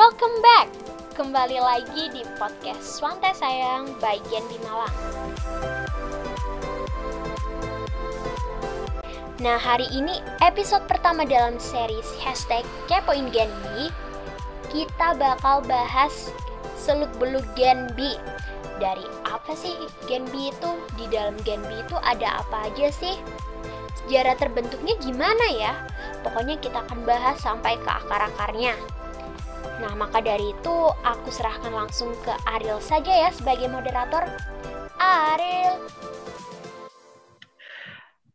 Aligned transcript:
Welcome 0.00 0.40
back! 0.40 0.68
Kembali 1.12 1.60
lagi 1.60 2.08
di 2.08 2.24
podcast 2.40 2.96
Swantai 2.96 3.36
Sayang 3.36 4.00
bagian 4.00 4.40
di 4.48 4.56
Malang. 4.64 4.96
Nah, 9.44 9.60
hari 9.60 9.84
ini 9.92 10.24
episode 10.40 10.88
pertama 10.88 11.28
dalam 11.28 11.60
series 11.60 12.08
hashtag 12.16 12.64
Kepoin 12.88 13.28
Gen 13.28 13.52
B, 13.60 13.92
kita 14.72 15.20
bakal 15.20 15.60
bahas 15.68 16.32
seluk-beluk 16.80 17.44
Gen 17.52 17.92
B. 17.92 18.16
Dari 18.80 19.04
apa 19.28 19.52
sih 19.52 19.76
Gen 20.08 20.24
B 20.32 20.48
itu? 20.48 20.70
Di 20.96 21.12
dalam 21.12 21.36
Gen 21.44 21.60
B 21.68 21.76
itu 21.76 22.00
ada 22.00 22.40
apa 22.40 22.72
aja 22.72 22.88
sih? 22.88 23.20
Sejarah 24.00 24.40
terbentuknya 24.40 24.96
gimana 24.96 25.44
ya? 25.52 25.76
Pokoknya 26.24 26.56
kita 26.56 26.88
akan 26.88 27.04
bahas 27.04 27.36
sampai 27.44 27.76
ke 27.76 27.90
akar-akarnya. 28.00 28.99
Nah, 29.80 29.96
maka 29.96 30.20
dari 30.20 30.52
itu 30.52 30.76
aku 30.92 31.32
serahkan 31.32 31.72
langsung 31.72 32.12
ke 32.20 32.36
Ariel 32.44 32.84
saja 32.84 33.08
ya 33.08 33.32
sebagai 33.32 33.64
moderator. 33.72 34.28
Ariel. 35.00 35.80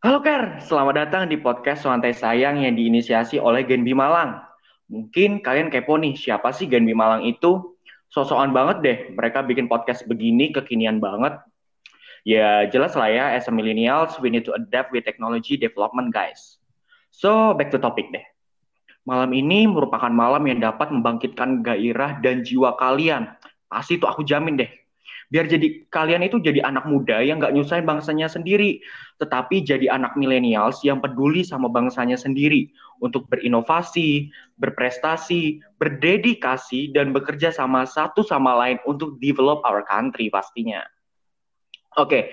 Halo 0.01 0.25
Ker, 0.25 0.57
selamat 0.65 1.05
datang 1.05 1.29
di 1.29 1.37
podcast 1.37 1.85
Santai 1.85 2.17
Sayang 2.17 2.65
yang 2.65 2.73
diinisiasi 2.73 3.37
oleh 3.37 3.61
Genbi 3.61 3.93
Malang. 3.93 4.41
Mungkin 4.89 5.45
kalian 5.45 5.69
kepo 5.69 6.01
nih, 6.01 6.17
siapa 6.17 6.49
sih 6.49 6.65
Genbi 6.65 6.97
Malang 6.97 7.21
itu? 7.21 7.77
Sosokan 8.09 8.49
banget 8.49 8.77
deh, 8.81 8.97
mereka 9.13 9.45
bikin 9.45 9.69
podcast 9.69 10.09
begini 10.09 10.49
kekinian 10.49 10.97
banget. 10.97 11.37
Ya 12.25 12.65
jelas 12.73 12.97
lah 12.97 13.13
ya, 13.13 13.37
as 13.37 13.45
a 13.45 13.53
millennials, 13.53 14.17
we 14.17 14.33
need 14.33 14.49
to 14.49 14.53
adapt 14.57 14.89
with 14.89 15.05
technology 15.05 15.61
development 15.61 16.09
guys. 16.09 16.57
So, 17.13 17.53
back 17.53 17.69
to 17.69 17.77
topic 17.77 18.09
deh. 18.09 18.34
Malam 19.05 19.31
ini 19.37 19.69
merupakan 19.69 20.09
malam 20.09 20.45
yang 20.49 20.59
dapat 20.59 20.89
membangkitkan 20.89 21.61
gairah 21.61 22.17
dan 22.25 22.41
jiwa 22.41 22.73
kalian. 22.81 23.29
Pasti 23.69 24.01
tuh 24.01 24.09
aku 24.09 24.25
jamin 24.25 24.57
deh 24.57 24.71
biar 25.33 25.49
jadi 25.49 25.89
kalian 25.89 26.21
itu 26.25 26.37
jadi 26.37 26.61
anak 26.61 26.85
muda 26.85 27.17
yang 27.21 27.41
nggak 27.41 27.53
nyusahin 27.57 27.85
bangsanya 27.85 28.29
sendiri, 28.29 28.77
tetapi 29.17 29.65
jadi 29.65 29.89
anak 29.89 30.13
milenials 30.13 30.85
yang 30.85 31.01
peduli 31.01 31.41
sama 31.41 31.65
bangsanya 31.65 32.15
sendiri 32.15 32.69
untuk 33.01 33.25
berinovasi, 33.33 34.29
berprestasi, 34.61 35.59
berdedikasi, 35.81 36.93
dan 36.93 37.09
bekerja 37.11 37.49
sama 37.49 37.89
satu 37.89 38.21
sama 38.21 38.53
lain 38.55 38.77
untuk 38.85 39.17
develop 39.17 39.65
our 39.65 39.81
country 39.89 40.29
pastinya. 40.29 40.85
Oke, 41.97 42.31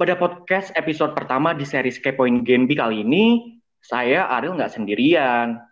pada 0.00 0.16
podcast 0.16 0.72
episode 0.74 1.12
pertama 1.12 1.52
di 1.52 1.68
series 1.68 2.00
Kepoin 2.00 2.40
Genbi 2.42 2.78
kali 2.78 3.04
ini, 3.04 3.58
saya 3.84 4.26
Ariel 4.32 4.56
nggak 4.56 4.80
sendirian 4.80 5.69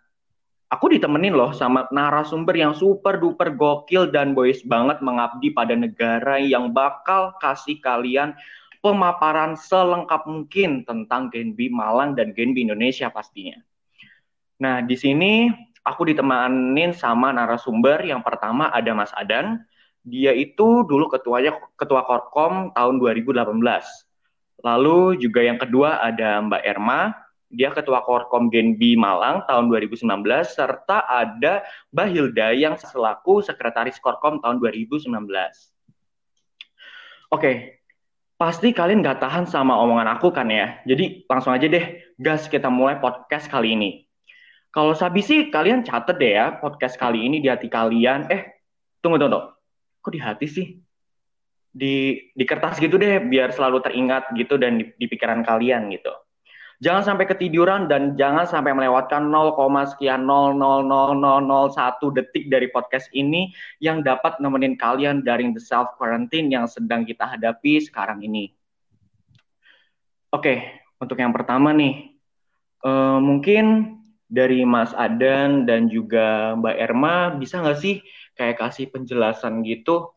aku 0.69 0.85
ditemenin 0.93 1.33
loh 1.33 1.49
sama 1.51 1.89
narasumber 1.89 2.53
yang 2.53 2.77
super 2.77 3.17
duper 3.17 3.53
gokil 3.57 4.13
dan 4.13 4.37
boys 4.37 4.61
banget 4.61 5.01
mengabdi 5.01 5.49
pada 5.49 5.73
negara 5.73 6.37
yang 6.37 6.69
bakal 6.69 7.33
kasih 7.41 7.81
kalian 7.81 8.37
pemaparan 8.79 9.57
selengkap 9.59 10.23
mungkin 10.29 10.87
tentang 10.87 11.27
Genbi 11.33 11.67
Malang 11.67 12.15
dan 12.15 12.31
Genbi 12.31 12.63
Indonesia 12.63 13.11
pastinya. 13.11 13.59
Nah, 14.61 14.79
di 14.85 14.95
sini 14.95 15.51
aku 15.83 16.07
ditemanin 16.07 16.95
sama 16.95 17.33
narasumber 17.33 18.05
yang 18.05 18.23
pertama 18.23 18.71
ada 18.71 18.91
Mas 18.95 19.11
Adan. 19.17 19.65
Dia 20.07 20.31
itu 20.31 20.87
dulu 20.87 21.11
ketuanya 21.11 21.59
ketua 21.75 22.07
Korkom 22.07 22.71
tahun 22.71 23.03
2018. 23.03 23.35
Lalu 24.63 25.19
juga 25.19 25.43
yang 25.43 25.59
kedua 25.59 25.99
ada 25.99 26.39
Mbak 26.39 26.63
Erma, 26.63 27.11
dia 27.49 27.73
ketua 27.73 28.05
Korkom 28.05 28.53
Genbi 28.53 28.93
Malang 28.93 29.41
tahun 29.49 29.73
2019 29.73 30.05
serta 30.45 31.09
ada 31.09 31.65
Bahilda 31.89 32.53
yang 32.53 32.77
selaku 32.77 33.41
sekretaris 33.41 33.97
Korkom 33.97 34.37
tahun 34.37 34.61
2019. 34.61 35.09
Oke, 37.33 37.81
pasti 38.37 38.69
kalian 38.69 39.01
nggak 39.01 39.21
tahan 39.21 39.45
sama 39.49 39.75
omongan 39.81 40.13
aku 40.13 40.29
kan 40.29 40.45
ya. 40.47 40.77
Jadi 40.85 41.25
langsung 41.25 41.53
aja 41.53 41.65
deh, 41.65 42.05
gas 42.21 42.45
kita 42.45 42.69
mulai 42.69 43.01
podcast 43.01 43.49
kali 43.49 43.73
ini. 43.73 44.05
Kalau 44.69 44.93
sabi 44.93 45.25
sih 45.25 45.49
kalian 45.49 45.81
catet 45.81 46.21
deh 46.21 46.37
ya 46.37 46.61
podcast 46.61 47.01
kali 47.01 47.25
ini 47.25 47.41
di 47.41 47.49
hati 47.49 47.65
kalian. 47.65 48.29
Eh, 48.29 48.61
tunggu 49.01 49.17
tunggu, 49.17 49.57
kok 50.05 50.13
di 50.13 50.21
hati 50.21 50.45
sih? 50.45 50.77
Di 51.69 52.13
di 52.37 52.43
kertas 52.45 52.77
gitu 52.77 53.01
deh, 53.01 53.17
biar 53.25 53.49
selalu 53.49 53.81
teringat 53.81 54.37
gitu 54.37 54.61
dan 54.61 54.77
di, 54.77 54.85
di 54.93 55.05
pikiran 55.09 55.41
kalian 55.41 55.89
gitu. 55.89 56.13
Jangan 56.79 57.03
sampai 57.03 57.27
ketiduran 57.27 57.91
dan 57.91 58.15
jangan 58.15 58.47
sampai 58.47 58.71
melewatkan 58.71 59.27
0, 59.27 59.51
sekian 59.83 60.23
0,00001 60.23 62.15
detik 62.15 62.47
dari 62.47 62.71
podcast 62.71 63.11
ini 63.11 63.51
yang 63.83 63.99
dapat 63.99 64.39
nemenin 64.39 64.79
kalian 64.79 65.19
dari 65.19 65.51
the 65.51 65.59
self 65.59 65.99
quarantine 65.99 66.47
yang 66.47 66.71
sedang 66.71 67.03
kita 67.03 67.27
hadapi 67.27 67.83
sekarang 67.83 68.23
ini. 68.23 68.55
Oke, 70.31 70.79
untuk 71.03 71.19
yang 71.19 71.35
pertama 71.35 71.75
nih, 71.75 72.15
uh, 72.87 73.19
mungkin 73.19 73.99
dari 74.29 74.63
Mas 74.63 74.95
Adan 74.95 75.67
dan 75.67 75.91
juga 75.91 76.55
Mbak 76.55 76.77
Erma 76.79 77.15
bisa 77.35 77.59
nggak 77.59 77.79
sih 77.81 77.99
kayak 78.37 78.61
kasih 78.61 78.87
penjelasan 78.93 79.65
gitu 79.65 80.15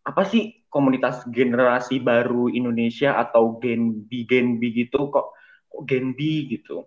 apa 0.00 0.24
sih 0.24 0.64
komunitas 0.72 1.28
generasi 1.28 2.00
baru 2.00 2.48
Indonesia 2.48 3.20
atau 3.20 3.60
Gen 3.60 4.08
B 4.08 4.24
Gen 4.24 4.56
B 4.56 4.72
gitu 4.72 5.12
kok 5.12 5.36
Gen 5.86 6.12
B 6.12 6.50
gitu. 6.50 6.84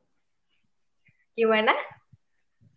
Gimana? 1.33 1.73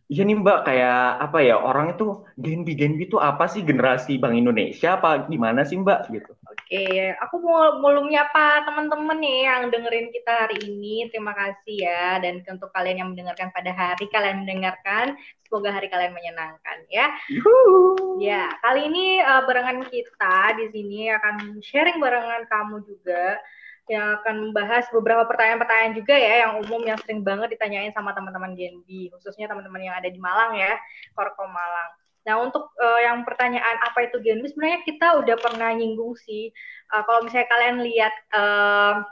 Iya 0.07 0.23
nih 0.23 0.39
Mbak, 0.39 0.71
kayak 0.71 1.03
apa 1.19 1.39
ya 1.43 1.59
orang 1.59 1.99
itu 1.99 2.23
Gen 2.39 2.63
B, 2.63 2.79
Gen 2.79 2.95
B 2.95 3.11
itu 3.11 3.19
apa 3.19 3.51
sih 3.51 3.67
generasi 3.67 4.23
Bank 4.23 4.39
Indonesia 4.39 4.95
apa 4.95 5.27
gimana 5.27 5.67
sih 5.67 5.75
Mbak 5.75 6.01
gitu? 6.15 6.31
Oke, 6.47 7.11
aku 7.19 7.43
mau 7.43 7.83
mau 7.83 7.91
menyapa 8.07 8.63
teman-teman 8.71 9.19
nih 9.19 9.51
yang 9.51 9.67
dengerin 9.67 10.15
kita 10.15 10.47
hari 10.47 10.63
ini. 10.63 11.11
Terima 11.11 11.35
kasih 11.35 11.91
ya 11.91 12.23
dan 12.23 12.39
untuk 12.39 12.71
kalian 12.71 13.03
yang 13.03 13.11
mendengarkan 13.11 13.51
pada 13.51 13.75
hari 13.75 14.07
kalian 14.07 14.47
mendengarkan, 14.47 15.19
semoga 15.43 15.75
hari 15.75 15.91
kalian 15.91 16.15
menyenangkan 16.15 16.87
ya. 16.87 17.11
Yuhu. 17.27 18.23
Ya, 18.23 18.47
kali 18.63 18.87
ini 18.87 19.19
uh, 19.27 19.43
barengan 19.43 19.91
kita 19.91 20.55
di 20.55 20.71
sini 20.71 21.11
akan 21.11 21.59
sharing 21.67 21.99
barengan 21.99 22.47
kamu 22.47 22.87
juga 22.87 23.43
yang 23.87 24.19
akan 24.19 24.51
membahas 24.51 24.91
beberapa 24.91 25.23
pertanyaan-pertanyaan 25.31 25.95
juga 25.95 26.15
ya 26.19 26.35
yang 26.47 26.53
umum 26.59 26.83
yang 26.83 26.99
sering 27.07 27.23
banget 27.23 27.55
ditanyain 27.55 27.95
sama 27.95 28.11
teman-teman 28.11 28.59
Genbi, 28.59 29.15
khususnya 29.15 29.47
teman-teman 29.47 29.79
yang 29.79 29.95
ada 29.95 30.11
di 30.11 30.19
Malang 30.19 30.59
ya, 30.59 30.75
Korkom 31.15 31.51
Malang. 31.55 31.91
Nah 32.27 32.35
untuk 32.43 32.75
uh, 32.83 33.01
yang 33.07 33.23
pertanyaan 33.23 33.79
apa 33.87 34.11
itu 34.11 34.19
Genbi, 34.19 34.51
sebenarnya 34.51 34.83
kita 34.83 35.23
udah 35.23 35.37
pernah 35.39 35.71
nyinggung 35.71 36.19
sih. 36.19 36.51
Uh, 36.91 37.07
kalau 37.07 37.23
misalnya 37.23 37.47
kalian 37.47 37.77
lihat 37.87 38.15
uh, 38.35 39.07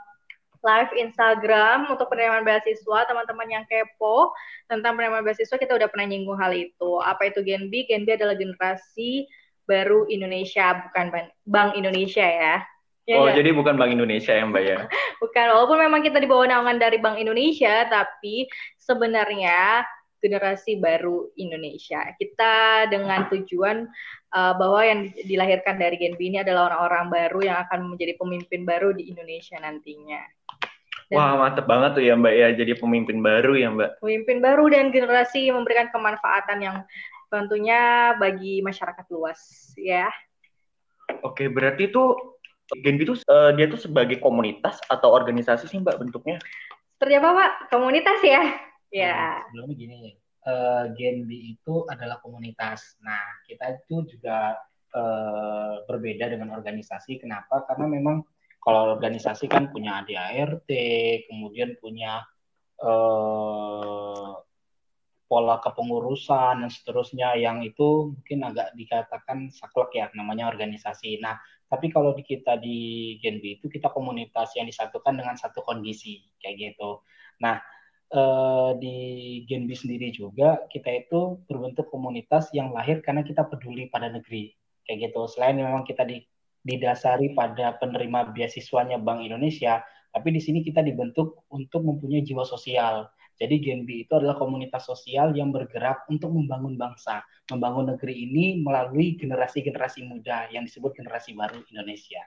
live 0.65 0.91
Instagram 0.97 1.87
untuk 1.87 2.11
penerimaan 2.11 2.43
beasiswa, 2.43 3.07
teman-teman 3.07 3.47
yang 3.47 3.63
kepo 3.69 4.35
tentang 4.67 4.97
penerimaan 4.99 5.23
beasiswa 5.23 5.55
kita 5.55 5.77
udah 5.77 5.87
pernah 5.87 6.09
nyinggung 6.09 6.35
hal 6.35 6.51
itu. 6.51 6.99
Apa 6.99 7.31
itu 7.31 7.45
Genbi? 7.45 7.87
Genbi 7.87 8.17
adalah 8.17 8.35
generasi 8.35 9.29
baru 9.69 10.09
Indonesia, 10.11 10.83
bukan 10.89 11.31
Bank 11.47 11.79
Indonesia 11.79 12.25
ya. 12.25 12.59
Ya, 13.05 13.21
oh, 13.21 13.29
ya. 13.29 13.37
jadi 13.37 13.53
bukan 13.53 13.77
Bank 13.77 13.93
Indonesia 13.93 14.33
ya, 14.33 14.41
Mbak 14.49 14.63
ya? 14.65 14.77
bukan, 15.21 15.45
walaupun 15.53 15.77
memang 15.77 16.01
kita 16.01 16.17
di 16.17 16.25
bawah 16.25 16.49
naungan 16.49 16.81
dari 16.81 16.97
Bank 16.97 17.21
Indonesia, 17.21 17.85
tapi 17.85 18.49
sebenarnya 18.81 19.85
generasi 20.17 20.81
baru 20.81 21.29
Indonesia. 21.37 22.01
Kita 22.17 22.89
dengan 22.89 23.29
tujuan 23.29 23.85
uh, 24.33 24.53
bahwa 24.57 24.81
yang 24.81 25.13
dilahirkan 25.13 25.77
dari 25.77 26.01
Genbi 26.01 26.33
ini 26.33 26.41
adalah 26.41 26.73
orang-orang 26.73 27.13
baru 27.13 27.39
yang 27.45 27.57
akan 27.69 27.93
menjadi 27.93 28.17
pemimpin 28.17 28.65
baru 28.65 28.89
di 28.97 29.13
Indonesia 29.13 29.61
nantinya. 29.61 30.25
Dan, 31.05 31.21
Wah, 31.21 31.37
mantep 31.37 31.69
banget 31.69 32.01
tuh 32.01 32.03
ya 32.09 32.17
Mbak 32.17 32.33
ya, 32.33 32.47
jadi 32.57 32.73
pemimpin 32.73 33.21
baru 33.21 33.53
ya 33.53 33.69
Mbak. 33.69 34.01
Pemimpin 34.01 34.37
baru 34.41 34.65
dan 34.73 34.89
generasi 34.89 35.53
memberikan 35.53 35.93
kemanfaatan 35.93 36.57
yang 36.57 36.77
tentunya 37.29 38.13
bagi 38.17 38.65
masyarakat 38.65 39.05
luas 39.13 39.37
ya. 39.77 40.09
Oke, 41.21 41.45
berarti 41.53 41.93
itu 41.93 42.33
Genbi 42.73 43.05
itu 43.05 43.15
uh, 43.29 43.53
dia 43.53 43.69
tuh 43.69 43.77
sebagai 43.77 44.17
komunitas 44.17 44.81
atau 44.89 45.13
organisasi 45.13 45.69
sih 45.69 45.77
Mbak 45.77 46.01
bentuknya? 46.01 46.41
Seperti 46.97 47.13
apa 47.21 47.29
Pak? 47.35 47.51
Komunitas 47.69 48.19
ya? 48.25 48.41
Ya. 48.89 49.13
Nah, 49.13 49.37
sebelumnya 49.51 49.75
gini, 49.77 49.99
uh, 50.49 50.83
Genbi 50.97 51.53
itu 51.53 51.85
adalah 51.85 52.17
komunitas. 52.25 52.97
Nah, 53.05 53.21
kita 53.45 53.77
itu 53.85 54.17
juga 54.17 54.57
uh, 54.97 55.85
berbeda 55.85 56.31
dengan 56.31 56.57
organisasi. 56.57 57.21
Kenapa? 57.21 57.67
Karena 57.69 57.85
memang 57.85 58.25
kalau 58.65 58.97
organisasi 58.97 59.45
kan 59.45 59.69
punya 59.69 60.01
ADART, 60.01 60.65
kemudian 61.29 61.77
punya 61.77 62.25
uh, 62.81 64.41
pola 65.25 65.57
kepengurusan 65.61 66.65
dan 66.65 66.69
seterusnya 66.69 67.37
yang 67.37 67.61
itu 67.65 68.13
mungkin 68.13 68.39
agak 68.45 68.73
dikatakan 68.77 69.53
saklek 69.53 69.91
ya 69.97 70.05
namanya 70.17 70.49
organisasi. 70.49 71.21
Nah, 71.21 71.37
tapi 71.65 71.89
kalau 71.89 72.13
di 72.13 72.21
kita 72.21 72.61
di 72.61 72.77
Genbi 73.19 73.57
itu 73.57 73.65
kita 73.65 73.89
komunitas 73.89 74.53
yang 74.53 74.69
disatukan 74.69 75.17
dengan 75.17 75.33
satu 75.33 75.65
kondisi 75.65 76.21
kayak 76.37 76.55
gitu. 76.61 77.01
Nah, 77.41 77.57
uh, 78.13 78.77
di 78.77 78.97
Genbi 79.49 79.73
sendiri 79.73 80.13
juga 80.13 80.61
kita 80.69 80.93
itu 80.93 81.41
berbentuk 81.49 81.89
komunitas 81.89 82.53
yang 82.53 82.69
lahir 82.69 83.01
karena 83.01 83.25
kita 83.25 83.43
peduli 83.49 83.89
pada 83.89 84.13
negeri 84.13 84.53
kayak 84.85 85.09
gitu. 85.09 85.25
Selain 85.25 85.57
memang 85.57 85.81
kita 85.81 86.05
di, 86.05 86.21
didasari 86.61 87.33
pada 87.33 87.75
penerima 87.81 88.29
beasiswanya 88.31 89.01
Bank 89.01 89.25
Indonesia, 89.25 89.81
tapi 90.13 90.31
di 90.31 90.41
sini 90.41 90.61
kita 90.61 90.85
dibentuk 90.85 91.43
untuk 91.49 91.81
mempunyai 91.81 92.21
jiwa 92.21 92.45
sosial. 92.45 93.09
Jadi 93.35 93.55
Genbi 93.59 94.07
itu 94.07 94.13
adalah 94.15 94.39
komunitas 94.39 94.87
sosial 94.87 95.35
yang 95.35 95.51
bergerak 95.51 96.07
untuk 96.07 96.31
membangun 96.31 96.79
bangsa, 96.79 97.21
membangun 97.51 97.95
negeri 97.95 98.15
ini 98.15 98.63
melalui 98.63 99.19
generasi-generasi 99.19 100.07
muda 100.07 100.47
yang 100.49 100.63
disebut 100.63 100.95
generasi 100.95 101.35
baru 101.35 101.59
Indonesia. 101.67 102.23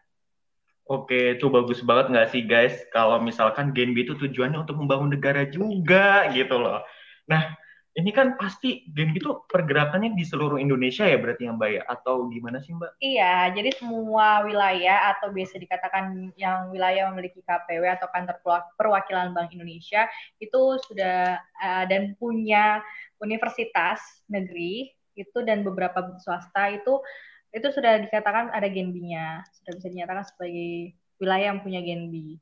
Oke, 0.89 1.37
itu 1.37 1.53
bagus 1.53 1.85
banget 1.85 2.09
nggak 2.17 2.29
sih 2.33 2.43
guys? 2.49 2.73
Kalau 2.89 3.21
misalkan 3.21 3.77
Genbi 3.77 4.09
itu 4.09 4.17
tujuannya 4.17 4.65
untuk 4.65 4.81
membangun 4.81 5.13
negara 5.13 5.45
juga 5.45 6.33
gitu 6.33 6.57
loh. 6.57 6.81
Nah, 7.29 7.58
ini 7.99 8.15
kan 8.15 8.39
pasti 8.39 8.87
game 8.95 9.11
itu 9.19 9.43
pergerakannya 9.51 10.15
di 10.15 10.23
seluruh 10.23 10.63
Indonesia 10.63 11.03
ya 11.03 11.19
berarti 11.19 11.51
yang 11.51 11.59
Mbak 11.59 11.71
ya? 11.75 11.83
Atau 11.91 12.31
gimana 12.31 12.63
sih 12.63 12.71
Mbak? 12.71 13.03
Iya, 13.03 13.51
jadi 13.59 13.75
semua 13.75 14.47
wilayah 14.47 15.19
atau 15.19 15.35
biasa 15.35 15.59
dikatakan 15.59 16.31
yang 16.39 16.71
wilayah 16.71 17.11
memiliki 17.11 17.43
KPW 17.43 17.99
atau 17.99 18.07
kantor 18.15 18.39
perwakilan 18.79 19.35
Bank 19.35 19.51
Indonesia 19.51 20.07
itu 20.39 20.79
sudah 20.87 21.43
uh, 21.43 21.85
dan 21.91 22.15
punya 22.23 22.79
universitas 23.19 23.99
negeri 24.31 24.95
itu 25.19 25.43
dan 25.43 25.67
beberapa 25.67 26.15
swasta 26.23 26.71
itu 26.71 27.03
itu 27.51 27.67
sudah 27.75 27.99
dikatakan 28.07 28.55
ada 28.55 28.71
genbinya, 28.71 29.43
sudah 29.59 29.75
bisa 29.75 29.89
dinyatakan 29.91 30.23
sebagai 30.23 30.95
wilayah 31.19 31.51
yang 31.51 31.61
punya 31.67 31.83
genbi 31.83 32.39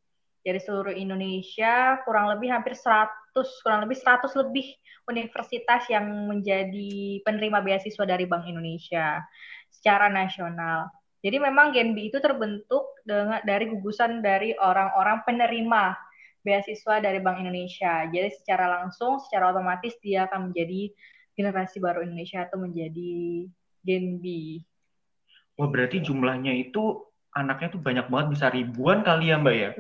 dari 0.47 0.63
seluruh 0.63 0.95
Indonesia 0.95 1.99
kurang 2.07 2.31
lebih 2.31 2.55
hampir 2.55 2.79
100 2.79 3.26
kurang 3.65 3.85
lebih 3.85 3.99
100 3.99 4.33
lebih 4.47 4.67
universitas 5.11 5.83
yang 5.93 6.07
menjadi 6.29 7.21
penerima 7.23 7.61
beasiswa 7.61 8.05
dari 8.07 8.25
Bank 8.25 8.47
Indonesia 8.49 9.21
secara 9.69 10.09
nasional. 10.09 10.89
Jadi 11.21 11.37
memang 11.43 11.75
Genbi 11.75 12.09
itu 12.13 12.23
terbentuk 12.23 12.97
dengan 13.03 13.43
dari 13.43 13.67
gugusan 13.67 14.23
dari 14.23 14.55
orang-orang 14.55 15.27
penerima 15.27 15.97
beasiswa 16.47 17.03
dari 17.03 17.19
Bank 17.19 17.43
Indonesia. 17.43 18.07
Jadi 18.07 18.31
secara 18.31 18.71
langsung, 18.71 19.19
secara 19.19 19.51
otomatis 19.51 19.99
dia 19.99 20.31
akan 20.31 20.53
menjadi 20.53 20.95
generasi 21.35 21.83
baru 21.83 22.07
Indonesia 22.07 22.47
atau 22.47 22.63
menjadi 22.63 23.49
Genbi. 23.83 24.63
Wah 25.59 25.69
berarti 25.69 26.05
jumlahnya 26.05 26.53
itu 26.55 27.03
anaknya 27.35 27.75
tuh 27.75 27.83
banyak 27.83 28.07
banget 28.07 28.27
bisa 28.39 28.47
ribuan 28.53 29.03
kali 29.03 29.33
ya 29.33 29.37
Mbak 29.41 29.57
ya? 29.57 29.71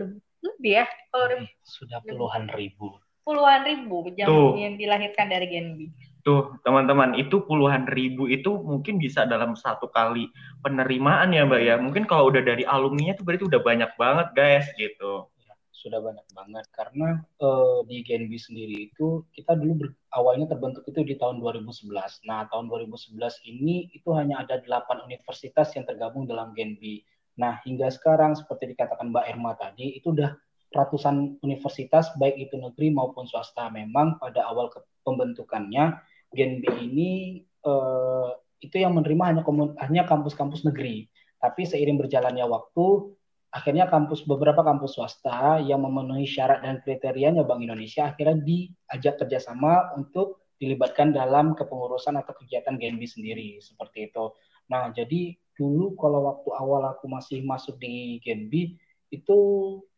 lebih 0.44 0.72
ya 0.82 0.86
kalau 1.10 1.26
sudah 1.66 1.98
puluhan 2.04 2.46
ribu 2.54 2.96
puluhan 3.26 3.66
ribu 3.66 4.06
yang, 4.14 4.30
Tuh. 4.30 4.54
yang 4.54 4.78
dilahirkan 4.78 5.26
dari 5.26 5.50
Genbi 5.50 5.90
Tuh, 6.26 6.58
teman-teman, 6.66 7.14
itu 7.14 7.38
puluhan 7.46 7.86
ribu 7.86 8.26
itu 8.26 8.58
mungkin 8.58 8.98
bisa 8.98 9.30
dalam 9.30 9.54
satu 9.54 9.86
kali 9.94 10.26
penerimaan 10.58 11.30
ya, 11.30 11.46
Mbak 11.46 11.62
ya. 11.62 11.74
Mungkin 11.78 12.02
kalau 12.02 12.34
udah 12.34 12.42
dari 12.42 12.66
alumninya 12.66 13.14
tuh 13.14 13.22
berarti 13.22 13.46
udah 13.46 13.62
banyak 13.62 13.90
banget, 13.94 14.34
guys, 14.34 14.66
gitu. 14.74 15.30
Ya, 15.38 15.54
sudah 15.70 16.02
banyak 16.02 16.26
banget 16.34 16.66
karena 16.74 17.22
uh, 17.38 17.86
di 17.86 18.02
Genbi 18.02 18.42
sendiri 18.42 18.90
itu 18.90 19.22
kita 19.38 19.54
dulu 19.54 19.86
ber, 19.86 19.88
awalnya 20.18 20.50
terbentuk 20.50 20.82
itu 20.90 21.06
di 21.06 21.14
tahun 21.14 21.38
2011. 21.38 21.94
Nah, 22.26 22.50
tahun 22.50 22.66
2011 22.74 23.14
ini 23.46 23.94
itu 23.94 24.10
hanya 24.10 24.42
ada 24.42 24.58
delapan 24.58 25.06
universitas 25.06 25.78
yang 25.78 25.86
tergabung 25.86 26.26
dalam 26.26 26.50
Genbi. 26.58 27.06
Nah, 27.38 27.62
hingga 27.62 27.86
sekarang 27.86 28.34
seperti 28.34 28.74
dikatakan 28.74 29.14
Mbak 29.14 29.30
Irma 29.30 29.54
tadi, 29.54 29.94
itu 29.94 30.10
udah 30.10 30.34
ratusan 30.74 31.40
universitas 31.42 32.10
baik 32.18 32.50
itu 32.50 32.58
negeri 32.58 32.90
maupun 32.90 33.26
swasta. 33.28 33.70
Memang 33.70 34.18
pada 34.18 34.46
awal 34.50 34.70
pembentukannya 35.06 35.98
Genbi 36.34 36.70
ini 36.82 37.10
eh, 37.42 38.30
itu 38.60 38.76
yang 38.80 38.96
menerima 38.96 39.24
hanya 39.30 39.42
hanya 39.86 40.02
kampus-kampus 40.08 40.66
negeri. 40.66 41.06
Tapi 41.36 41.68
seiring 41.68 42.00
berjalannya 42.00 42.48
waktu, 42.48 43.12
akhirnya 43.52 43.86
kampus 43.86 44.24
beberapa 44.24 44.64
kampus 44.64 44.98
swasta 44.98 45.60
yang 45.62 45.84
memenuhi 45.84 46.26
syarat 46.26 46.64
dan 46.64 46.80
kriterianya 46.82 47.46
Bank 47.46 47.62
Indonesia 47.62 48.10
akhirnya 48.10 48.40
diajak 48.42 49.22
kerjasama 49.22 49.96
untuk 49.96 50.44
dilibatkan 50.56 51.12
dalam 51.12 51.52
kepengurusan 51.52 52.16
atau 52.16 52.32
kegiatan 52.32 52.80
Genbi 52.80 53.04
sendiri 53.04 53.48
seperti 53.60 54.08
itu. 54.08 54.32
Nah, 54.72 54.88
jadi 54.90 55.36
dulu 55.56 55.96
kalau 55.96 56.32
waktu 56.32 56.50
awal 56.52 56.82
aku 56.96 57.08
masih 57.08 57.44
masuk 57.44 57.76
di 57.80 58.18
Genbi 58.24 58.76
itu 59.10 59.38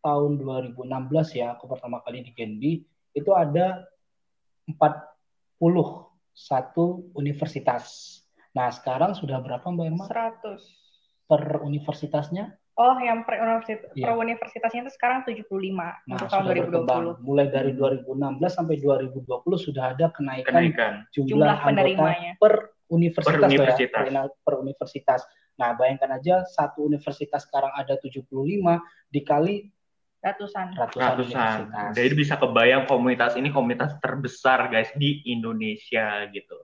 tahun 0.05 0.39
2016 0.41 0.85
ya 1.39 1.57
aku 1.57 1.65
pertama 1.69 2.05
kali 2.05 2.21
di 2.25 2.33
Genbi 2.37 2.85
itu 3.17 3.31
ada 3.33 3.89
41 4.69 5.59
universitas. 7.17 7.85
Nah 8.53 8.69
sekarang 8.69 9.17
sudah 9.17 9.41
berapa 9.41 9.65
Mbak 9.65 9.87
Irma? 9.89 10.05
100. 10.07 10.61
Per 11.29 11.61
universitasnya? 11.61 12.57
Oh, 12.79 12.95
yang 13.03 13.27
per, 13.27 13.43
universitas, 13.43 13.91
iya. 13.99 14.07
per 14.07 14.15
universitasnya 14.15 14.87
itu 14.87 14.93
sekarang 14.95 15.27
75 15.27 15.51
nah, 15.51 16.15
untuk 16.15 16.31
tahun 16.31 16.45
2020. 16.47 16.63
Berkembang. 16.63 17.03
Mulai 17.27 17.47
dari 17.51 17.73
2016 17.75 18.39
sampai 18.55 18.79
2020 18.79 19.27
sudah 19.59 19.85
ada 19.99 20.07
kenaikan, 20.15 20.47
kenaikan. 20.47 20.93
jumlah, 21.11 21.27
jumlah 21.27 21.57
penerimanya 21.67 22.33
per 22.39 22.79
universitas, 22.87 23.35
per 23.35 23.51
universitas. 23.51 24.05
Ya, 24.07 24.23
per 24.31 24.55
universitas. 24.63 25.21
Nah, 25.59 25.75
bayangkan 25.75 26.15
aja 26.15 26.47
satu 26.47 26.87
universitas 26.87 27.43
sekarang 27.45 27.75
ada 27.75 27.99
75 27.99 28.31
dikali 29.11 29.69
ratusan 30.19 30.75
ratusan, 30.75 31.07
ratusan. 31.15 31.59
Jadi 31.95 32.15
bisa 32.15 32.35
kebayang 32.39 32.87
komunitas 32.91 33.39
ini 33.39 33.55
komunitas 33.55 33.95
terbesar 34.03 34.71
guys 34.71 34.91
di 34.99 35.23
Indonesia 35.31 36.27
gitu. 36.31 36.59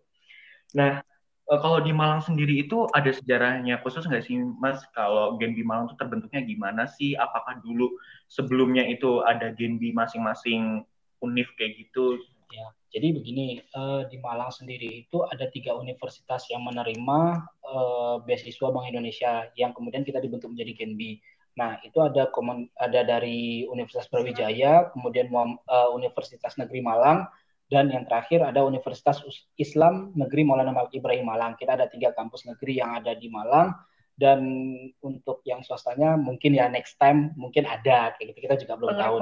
Nah, 0.75 1.02
eh, 1.46 1.61
kalau 1.62 1.79
di 1.79 1.94
Malang 1.94 2.23
sendiri 2.23 2.67
itu 2.67 2.87
ada 2.91 3.11
sejarahnya 3.14 3.79
khusus 3.82 4.06
nggak 4.06 4.26
sih 4.26 4.43
Mas? 4.58 4.82
Kalau 4.91 5.38
Genbi 5.38 5.62
Malang 5.62 5.87
itu 5.91 5.94
terbentuknya 5.99 6.43
gimana 6.43 6.91
sih? 6.91 7.14
Apakah 7.14 7.62
dulu 7.62 7.94
sebelumnya 8.26 8.82
itu 8.91 9.23
ada 9.23 9.55
Genbi 9.55 9.94
masing-masing 9.94 10.82
univ 11.23 11.46
kayak 11.55 11.79
gitu? 11.79 12.19
Ya, 12.50 12.75
jadi 12.94 13.11
begini, 13.11 13.58
uh, 13.75 14.06
di 14.06 14.23
Malang 14.23 14.55
sendiri 14.55 15.02
itu 15.02 15.26
ada 15.26 15.50
tiga 15.50 15.75
universitas 15.75 16.46
yang 16.46 16.62
menerima 16.62 17.43
uh, 17.67 18.23
beasiswa 18.23 18.70
Bank 18.70 18.87
Indonesia 18.87 19.50
yang 19.58 19.75
kemudian 19.75 20.06
kita 20.06 20.23
dibentuk 20.23 20.55
menjadi 20.55 20.79
Genbi. 20.79 21.19
Nah, 21.58 21.82
itu 21.82 21.99
ada 21.99 22.31
komun, 22.31 22.70
ada 22.79 23.02
dari 23.02 23.67
Universitas 23.67 24.06
Brawijaya, 24.06 24.94
kemudian 24.94 25.26
uh, 25.35 25.91
Universitas 25.91 26.55
Negeri 26.55 26.87
Malang, 26.87 27.26
dan 27.67 27.91
yang 27.91 28.06
terakhir 28.06 28.46
ada 28.46 28.63
Universitas 28.63 29.27
Islam 29.58 30.15
Negeri 30.15 30.46
Maulana 30.46 30.70
Malik 30.70 30.94
Ibrahim 30.94 31.27
Malang. 31.27 31.58
Kita 31.58 31.74
ada 31.74 31.91
tiga 31.91 32.15
kampus 32.15 32.46
negeri 32.46 32.79
yang 32.79 32.94
ada 32.94 33.19
di 33.19 33.27
Malang 33.27 33.74
dan 34.14 34.40
untuk 35.02 35.42
yang 35.42 35.58
swastanya 35.66 36.14
mungkin 36.14 36.54
ya 36.54 36.70
next 36.70 36.94
time 37.02 37.34
mungkin 37.34 37.66
ada 37.66 38.14
kayak 38.14 38.30
gitu. 38.30 38.40
Kita 38.46 38.56
juga 38.62 38.74
belum 38.78 38.94
tahu 38.94 39.14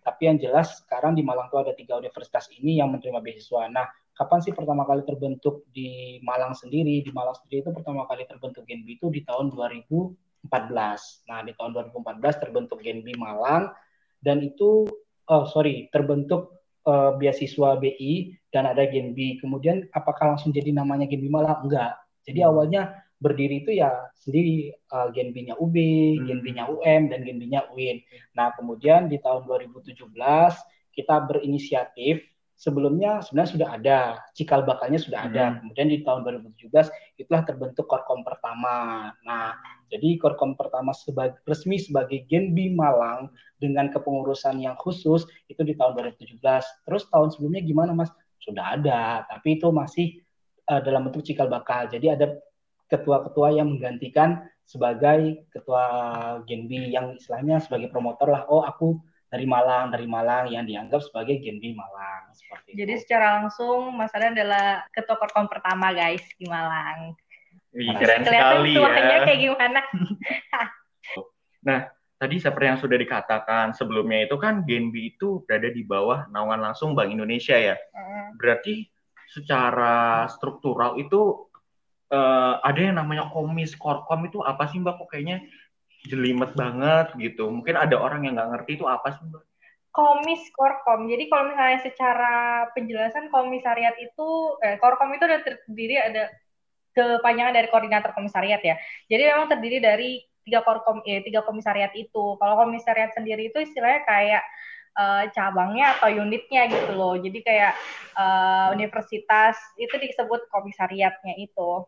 tapi 0.00 0.22
yang 0.24 0.40
jelas 0.40 0.80
sekarang 0.84 1.12
di 1.12 1.20
Malang 1.20 1.52
tuh 1.52 1.60
ada 1.60 1.76
tiga 1.76 2.00
universitas 2.00 2.48
ini 2.56 2.80
yang 2.80 2.88
menerima 2.88 3.20
beasiswa. 3.20 3.68
Nah 3.68 3.84
kapan 4.16 4.40
sih 4.40 4.56
pertama 4.56 4.88
kali 4.88 5.04
terbentuk 5.04 5.68
di 5.68 6.16
Malang 6.24 6.56
sendiri? 6.56 7.04
Di 7.04 7.12
Malang 7.12 7.36
sendiri 7.44 7.60
itu 7.60 7.72
pertama 7.76 8.08
kali 8.08 8.24
terbentuk 8.24 8.64
Genbi 8.64 8.96
itu 8.96 9.12
di 9.12 9.20
tahun 9.20 9.52
2014 9.52 10.48
nah 11.28 11.44
di 11.44 11.52
tahun 11.52 11.70
2014 11.92 12.42
terbentuk 12.42 12.80
Genbi 12.80 13.12
Malang. 13.20 13.68
Dan 14.16 14.40
itu 14.40 14.88
oh 15.28 15.44
sorry 15.44 15.92
terbentuk 15.92 16.56
uh, 16.88 17.12
beasiswa 17.20 17.76
BI 17.76 18.32
dan 18.48 18.64
ada 18.64 18.88
Genbi 18.88 19.36
kemudian 19.36 19.92
apakah 19.92 20.32
langsung 20.32 20.56
jadi 20.56 20.72
namanya 20.72 21.04
Genbi 21.04 21.28
Malang? 21.28 21.68
Enggak. 21.68 22.00
Jadi 22.24 22.40
hmm. 22.40 22.48
awalnya 22.48 22.82
berdiri 23.22 23.62
itu 23.62 23.78
ya 23.78 24.10
sendiri 24.18 24.74
uh, 24.90 25.14
Genbinya 25.14 25.54
UB, 25.54 25.76
hmm. 25.78 26.26
Genbinya 26.26 26.66
UM 26.66 27.06
dan 27.06 27.22
Genbinya 27.22 27.62
UIN. 27.70 28.02
Nah, 28.34 28.50
kemudian 28.58 29.06
di 29.06 29.22
tahun 29.22 29.46
2017 29.46 29.94
kita 30.92 31.14
berinisiatif 31.30 32.26
sebelumnya 32.58 33.18
sebenarnya 33.24 33.52
sudah 33.54 33.68
ada 33.74 33.98
cikal 34.34 34.66
bakalnya 34.66 34.98
sudah 34.98 35.30
ada. 35.30 35.44
Hmm. 35.54 35.56
Kemudian 35.66 35.86
di 35.90 35.98
tahun 36.02 36.26
2017 36.26 37.22
itulah 37.22 37.42
terbentuk 37.46 37.86
Korkom 37.86 38.26
pertama. 38.26 39.10
Nah, 39.22 39.54
jadi 39.90 40.18
Korkom 40.18 40.58
pertama 40.58 40.90
sebagai 40.90 41.38
resmi 41.46 41.78
sebagai 41.78 42.26
Genbi 42.26 42.74
Malang 42.74 43.30
dengan 43.58 43.90
kepengurusan 43.90 44.58
yang 44.58 44.74
khusus 44.78 45.26
itu 45.46 45.62
di 45.62 45.78
tahun 45.78 45.94
2017. 45.94 46.38
Terus 46.86 47.02
tahun 47.10 47.28
sebelumnya 47.30 47.62
gimana, 47.62 47.94
Mas? 47.94 48.10
Sudah 48.42 48.74
ada, 48.74 49.22
tapi 49.30 49.54
itu 49.54 49.70
masih 49.70 50.18
uh, 50.66 50.82
dalam 50.82 51.06
bentuk 51.06 51.22
cikal 51.22 51.46
bakal. 51.46 51.86
Jadi 51.86 52.10
ada 52.10 52.26
ketua-ketua 52.92 53.56
yang 53.56 53.72
menggantikan 53.72 54.44
sebagai 54.68 55.48
ketua 55.48 55.84
Genbi 56.44 56.92
yang 56.92 57.16
istilahnya 57.16 57.64
sebagai 57.64 57.88
promotor 57.88 58.28
lah. 58.28 58.44
Oh, 58.52 58.60
aku 58.60 59.00
dari 59.32 59.48
Malang, 59.48 59.88
dari 59.88 60.04
Malang 60.04 60.52
yang 60.52 60.68
dianggap 60.68 61.00
sebagai 61.00 61.40
Genbi 61.40 61.72
Malang 61.72 62.36
seperti 62.36 62.76
Jadi 62.76 62.92
itu. 62.96 63.00
secara 63.00 63.40
langsung 63.40 63.96
Mas 63.96 64.12
Adan 64.12 64.36
adalah 64.36 64.84
ketua 64.92 65.16
korkom 65.16 65.48
pertama 65.48 65.96
guys 65.96 66.20
di 66.36 66.44
Malang. 66.44 67.16
Wih, 67.72 67.88
keren 67.96 68.28
sekali 68.28 68.76
ya. 68.76 69.24
kayak 69.24 69.40
gimana. 69.40 69.80
nah, 71.66 71.88
tadi 72.20 72.36
seperti 72.36 72.66
yang 72.68 72.80
sudah 72.84 72.98
dikatakan 73.00 73.72
sebelumnya 73.72 74.28
itu 74.28 74.36
kan 74.36 74.68
Genbi 74.68 75.16
itu 75.16 75.40
berada 75.48 75.72
di 75.72 75.80
bawah 75.80 76.28
naungan 76.28 76.60
langsung 76.60 76.92
Bank 76.92 77.08
Indonesia 77.08 77.56
ya. 77.56 77.80
Berarti 78.36 78.84
secara 79.32 80.28
struktural 80.28 81.00
itu 81.00 81.48
uh, 82.12 82.60
ada 82.60 82.80
yang 82.80 83.00
namanya 83.00 83.32
komis 83.32 83.72
korkom 83.74 84.28
itu 84.28 84.44
apa 84.44 84.68
sih 84.68 84.78
mbak? 84.78 85.00
Kok 85.00 85.08
kayaknya 85.10 85.42
jelimet 86.06 86.52
banget 86.52 87.16
gitu. 87.16 87.48
Mungkin 87.48 87.74
ada 87.74 87.96
orang 87.98 88.28
yang 88.28 88.36
nggak 88.36 88.50
ngerti 88.52 88.70
itu 88.78 88.86
apa 88.86 89.16
sih 89.16 89.24
mbak? 89.26 89.42
Komis 89.92 90.44
korkom. 90.52 91.08
Jadi 91.08 91.24
kalau 91.28 91.44
misalnya 91.52 91.78
secara 91.84 92.34
penjelasan 92.72 93.28
komisariat 93.28 93.96
itu, 94.00 94.56
eh, 94.64 94.80
korkom 94.80 95.12
itu 95.12 95.24
ada 95.28 95.44
terdiri 95.44 95.96
ada 96.00 96.32
kepanjangan 96.92 97.56
dari 97.56 97.68
koordinator 97.68 98.12
komisariat 98.16 98.60
ya. 98.64 98.76
Jadi 99.08 99.22
memang 99.28 99.48
terdiri 99.52 99.80
dari 99.80 100.10
tiga 100.44 100.64
korkom 100.64 101.04
eh, 101.04 101.20
tiga 101.24 101.44
komisariat 101.44 101.92
itu. 101.92 102.36
Kalau 102.40 102.54
komisariat 102.56 103.12
sendiri 103.12 103.52
itu 103.52 103.60
istilahnya 103.60 104.00
kayak 104.08 104.44
uh, 104.96 105.24
cabangnya 105.32 105.96
atau 105.98 106.08
unitnya 106.12 106.68
gitu 106.68 106.92
loh. 106.96 107.14
Jadi 107.16 107.38
kayak 107.44 107.76
uh, 108.16 108.72
universitas 108.76 109.56
itu 109.76 109.92
disebut 109.96 110.48
komisariatnya 110.48 111.36
itu. 111.36 111.84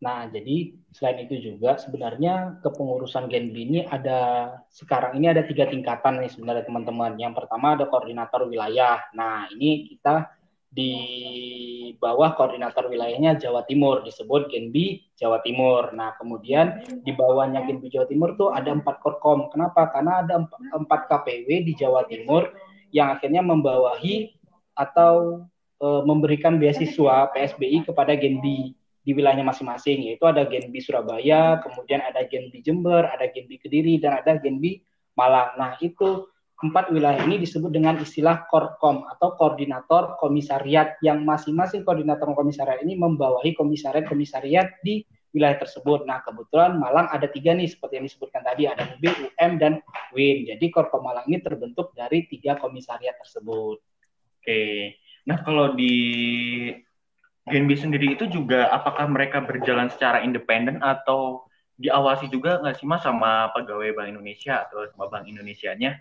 Nah, 0.00 0.24
jadi 0.32 0.72
selain 0.96 1.28
itu 1.28 1.36
juga 1.36 1.76
sebenarnya 1.76 2.60
kepengurusan 2.64 3.28
Genbi 3.28 3.68
ini 3.68 3.80
ada 3.84 4.52
sekarang 4.72 5.20
ini 5.20 5.28
ada 5.28 5.44
tiga 5.44 5.68
tingkatan 5.68 6.24
nih 6.24 6.32
sebenarnya 6.32 6.64
teman-teman. 6.64 7.20
Yang 7.20 7.44
pertama 7.44 7.76
ada 7.76 7.84
koordinator 7.84 8.48
wilayah. 8.48 9.04
Nah, 9.12 9.44
ini 9.52 9.92
kita 9.92 10.32
di 10.70 10.94
bawah 11.98 12.38
koordinator 12.38 12.86
wilayahnya 12.86 13.34
Jawa 13.42 13.66
Timur 13.66 14.06
disebut 14.06 14.46
Genbi 14.46 15.02
Jawa 15.18 15.42
Timur. 15.42 15.90
Nah 15.98 16.14
kemudian 16.14 16.86
di 17.02 17.10
bawahnya 17.10 17.66
Genbi 17.66 17.90
Jawa 17.90 18.06
Timur 18.06 18.38
tuh 18.38 18.54
ada 18.54 18.70
empat 18.70 19.02
korkom. 19.02 19.50
Kenapa? 19.50 19.90
Karena 19.90 20.22
ada 20.22 20.46
empat 20.78 21.10
KPW 21.10 21.66
di 21.66 21.74
Jawa 21.74 22.06
Timur 22.06 22.54
yang 22.94 23.18
akhirnya 23.18 23.42
membawahi 23.42 24.30
atau 24.78 25.42
e, 25.82 25.86
memberikan 26.06 26.54
beasiswa 26.62 27.34
PSBI 27.34 27.90
kepada 27.90 28.14
Genbi 28.14 28.78
di 29.00 29.10
wilayahnya 29.16 29.46
masing-masing. 29.46 30.08
Yaitu 30.12 30.24
ada 30.28 30.44
Genbi 30.46 30.80
Surabaya, 30.80 31.60
kemudian 31.64 32.04
ada 32.04 32.24
Genbi 32.28 32.60
Jember, 32.60 33.08
ada 33.08 33.28
Genbi 33.28 33.56
Kediri, 33.56 33.96
dan 34.00 34.20
ada 34.20 34.36
Genbi 34.36 34.80
Malang. 35.16 35.56
Nah 35.56 35.76
itu 35.80 36.28
empat 36.60 36.92
wilayah 36.92 37.24
ini 37.24 37.40
disebut 37.40 37.72
dengan 37.72 37.96
istilah 37.96 38.44
Korkom 38.44 39.08
atau 39.08 39.32
koordinator 39.32 40.20
komisariat 40.20 41.00
yang 41.00 41.24
masing-masing 41.24 41.88
koordinator 41.88 42.28
komisariat 42.36 42.84
ini 42.84 43.00
membawahi 43.00 43.56
komisariat-komisariat 43.56 44.84
di 44.84 45.00
wilayah 45.32 45.58
tersebut. 45.62 46.04
Nah, 46.04 46.20
kebetulan 46.26 46.76
Malang 46.76 47.06
ada 47.10 47.30
tiga 47.30 47.54
nih 47.54 47.70
seperti 47.70 48.02
yang 48.02 48.06
disebutkan 48.06 48.42
tadi 48.42 48.66
ada 48.66 48.82
UB, 48.98 49.04
UM, 49.08 49.52
dan 49.62 49.78
WIN. 50.14 50.50
Jadi 50.50 50.66
Korkom 50.68 51.06
Malang 51.06 51.26
ini 51.30 51.38
terbentuk 51.40 51.94
dari 51.94 52.26
tiga 52.26 52.58
komisariat 52.58 53.16
tersebut. 53.18 53.78
Oke, 54.40 54.96
nah 55.28 55.38
kalau 55.44 55.76
di 55.76 55.94
GNB 57.48 57.70
sendiri 57.78 58.06
itu 58.18 58.28
juga 58.28 58.68
apakah 58.68 59.08
mereka 59.08 59.40
berjalan 59.40 59.88
secara 59.88 60.20
independen 60.20 60.82
atau 60.84 61.48
diawasi 61.80 62.28
juga 62.28 62.60
nggak 62.60 62.76
sih 62.76 62.84
mas 62.84 63.00
sama 63.00 63.48
pegawai 63.56 63.96
Bank 63.96 64.12
Indonesia 64.12 64.68
atau 64.68 64.84
sama 64.92 65.08
Bank 65.08 65.24
Indonesia-nya? 65.24 65.96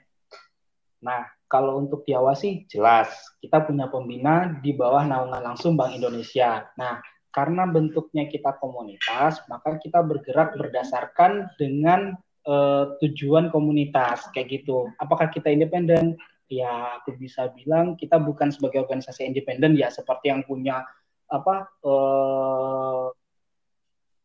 Nah, 1.00 1.24
kalau 1.48 1.80
untuk 1.80 2.04
diawasi 2.04 2.68
jelas 2.68 3.08
kita 3.40 3.64
punya 3.64 3.88
pembina 3.88 4.60
di 4.60 4.76
bawah 4.76 5.08
naungan 5.08 5.40
langsung 5.40 5.80
Bank 5.80 5.96
Indonesia. 5.96 6.68
Nah, 6.76 7.00
karena 7.32 7.64
bentuknya 7.64 8.28
kita 8.28 8.60
komunitas, 8.60 9.40
maka 9.48 9.80
kita 9.80 10.04
bergerak 10.04 10.60
berdasarkan 10.60 11.48
dengan 11.56 12.20
uh, 12.44 13.00
tujuan 13.00 13.48
komunitas 13.48 14.28
kayak 14.36 14.60
gitu. 14.60 14.92
Apakah 15.00 15.32
kita 15.32 15.48
independen? 15.48 16.20
Ya, 16.50 16.98
aku 17.00 17.14
bisa 17.16 17.54
bilang 17.54 17.94
kita 17.94 18.18
bukan 18.18 18.50
sebagai 18.50 18.82
organisasi 18.82 19.22
independen 19.22 19.78
ya 19.78 19.94
seperti 19.94 20.34
yang 20.34 20.42
punya 20.44 20.82
apa 21.30 21.70
uh, 21.86 23.08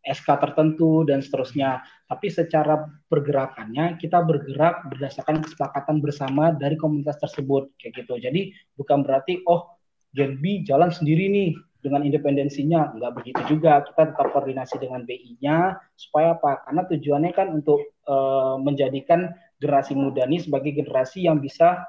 SK 0.05 0.29
tertentu 0.37 1.09
dan 1.09 1.25
seterusnya. 1.25 1.81
Tapi 2.05 2.29
secara 2.29 2.85
pergerakannya 3.09 3.97
kita 3.97 4.21
bergerak 4.21 4.93
berdasarkan 4.93 5.41
kesepakatan 5.41 6.05
bersama 6.05 6.53
dari 6.53 6.77
komunitas 6.77 7.17
tersebut 7.17 7.73
kayak 7.81 8.05
gitu. 8.05 8.21
Jadi 8.21 8.53
bukan 8.77 9.01
berarti 9.01 9.41
oh 9.49 9.81
Genbi 10.15 10.63
jalan 10.63 10.95
sendiri 10.95 11.27
nih 11.27 11.51
dengan 11.85 12.01
independensinya 12.01 12.97
nggak 12.97 13.13
begitu 13.13 13.41
juga 13.45 13.85
kita 13.85 14.15
tetap 14.15 14.33
koordinasi 14.33 14.81
dengan 14.81 15.05
BI-nya 15.05 15.77
supaya 15.93 16.33
apa 16.33 16.65
karena 16.65 16.83
tujuannya 16.89 17.33
kan 17.37 17.53
untuk 17.53 17.93
uh, 18.09 18.57
menjadikan 18.57 19.37
generasi 19.61 19.93
muda 19.93 20.25
ini 20.25 20.41
sebagai 20.41 20.73
generasi 20.73 21.29
yang 21.29 21.45
bisa 21.45 21.85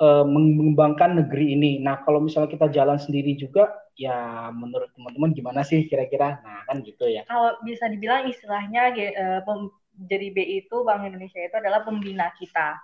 uh, 0.00 0.24
mengembangkan 0.24 1.20
negeri 1.24 1.56
ini. 1.56 1.72
Nah 1.80 2.02
kalau 2.04 2.20
misalnya 2.20 2.52
kita 2.52 2.68
jalan 2.72 3.00
sendiri 3.00 3.36
juga 3.36 3.72
ya 3.96 4.48
menurut 4.52 4.92
teman-teman 4.92 5.32
gimana 5.32 5.60
sih 5.64 5.88
kira-kira? 5.88 6.40
Nah 6.44 6.64
kan 6.68 6.84
gitu 6.84 7.08
ya. 7.08 7.24
Kalau 7.28 7.56
bisa 7.64 7.88
dibilang 7.88 8.28
istilahnya 8.28 8.92
uh, 8.92 9.42
jadi 9.96 10.26
BI 10.32 10.68
itu 10.68 10.76
Bank 10.84 11.08
Indonesia 11.08 11.40
itu 11.40 11.56
adalah 11.56 11.80
pembina 11.82 12.28
kita. 12.36 12.76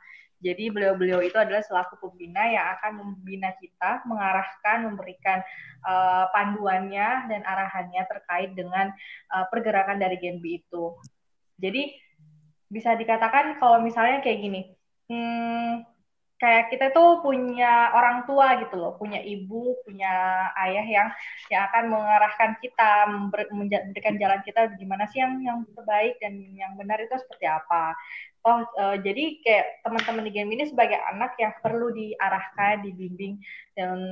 Jadi 0.43 0.75
beliau-beliau 0.75 1.23
itu 1.23 1.39
adalah 1.39 1.63
selaku 1.63 2.03
pembina 2.03 2.43
yang 2.51 2.67
akan 2.75 2.99
membina 2.99 3.55
kita, 3.63 4.03
mengarahkan, 4.11 4.91
memberikan 4.91 5.39
uh, 5.87 6.27
panduannya 6.35 7.31
dan 7.31 7.47
arahannya 7.47 8.03
terkait 8.11 8.51
dengan 8.59 8.91
uh, 9.31 9.47
pergerakan 9.47 10.03
dari 10.03 10.19
Genbi 10.19 10.59
itu. 10.59 10.99
Jadi 11.63 11.95
bisa 12.67 12.99
dikatakan 12.99 13.63
kalau 13.63 13.79
misalnya 13.87 14.19
kayak 14.19 14.39
gini, 14.43 14.61
hmm, 15.07 15.92
kayak 16.43 16.75
kita 16.75 16.91
tuh 16.91 17.23
punya 17.23 17.95
orang 17.95 18.27
tua 18.27 18.59
gitu 18.59 18.75
loh, 18.75 18.99
punya 18.99 19.23
ibu, 19.23 19.79
punya 19.87 20.11
ayah 20.59 20.83
yang 20.83 21.09
yang 21.47 21.63
akan 21.71 21.85
mengarahkan 21.87 22.59
kita, 22.59 23.07
memberikan 23.55 24.19
jalan 24.19 24.43
kita 24.43 24.75
gimana 24.75 25.07
sih 25.07 25.23
yang 25.23 25.39
yang 25.39 25.63
terbaik 25.71 26.19
dan 26.19 26.35
yang 26.59 26.75
benar 26.75 26.99
itu 26.99 27.15
seperti 27.15 27.47
apa. 27.47 27.95
Oh, 28.43 28.59
uh, 28.75 28.99
jadi 28.99 29.39
kayak 29.39 29.87
teman-teman 29.87 30.27
di 30.27 30.33
game 30.35 30.51
ini 30.51 30.67
sebagai 30.67 30.99
anak 30.99 31.39
yang 31.39 31.55
perlu 31.63 31.95
diarahkan, 31.95 32.83
dibimbing 32.91 33.39
dan 33.79 34.03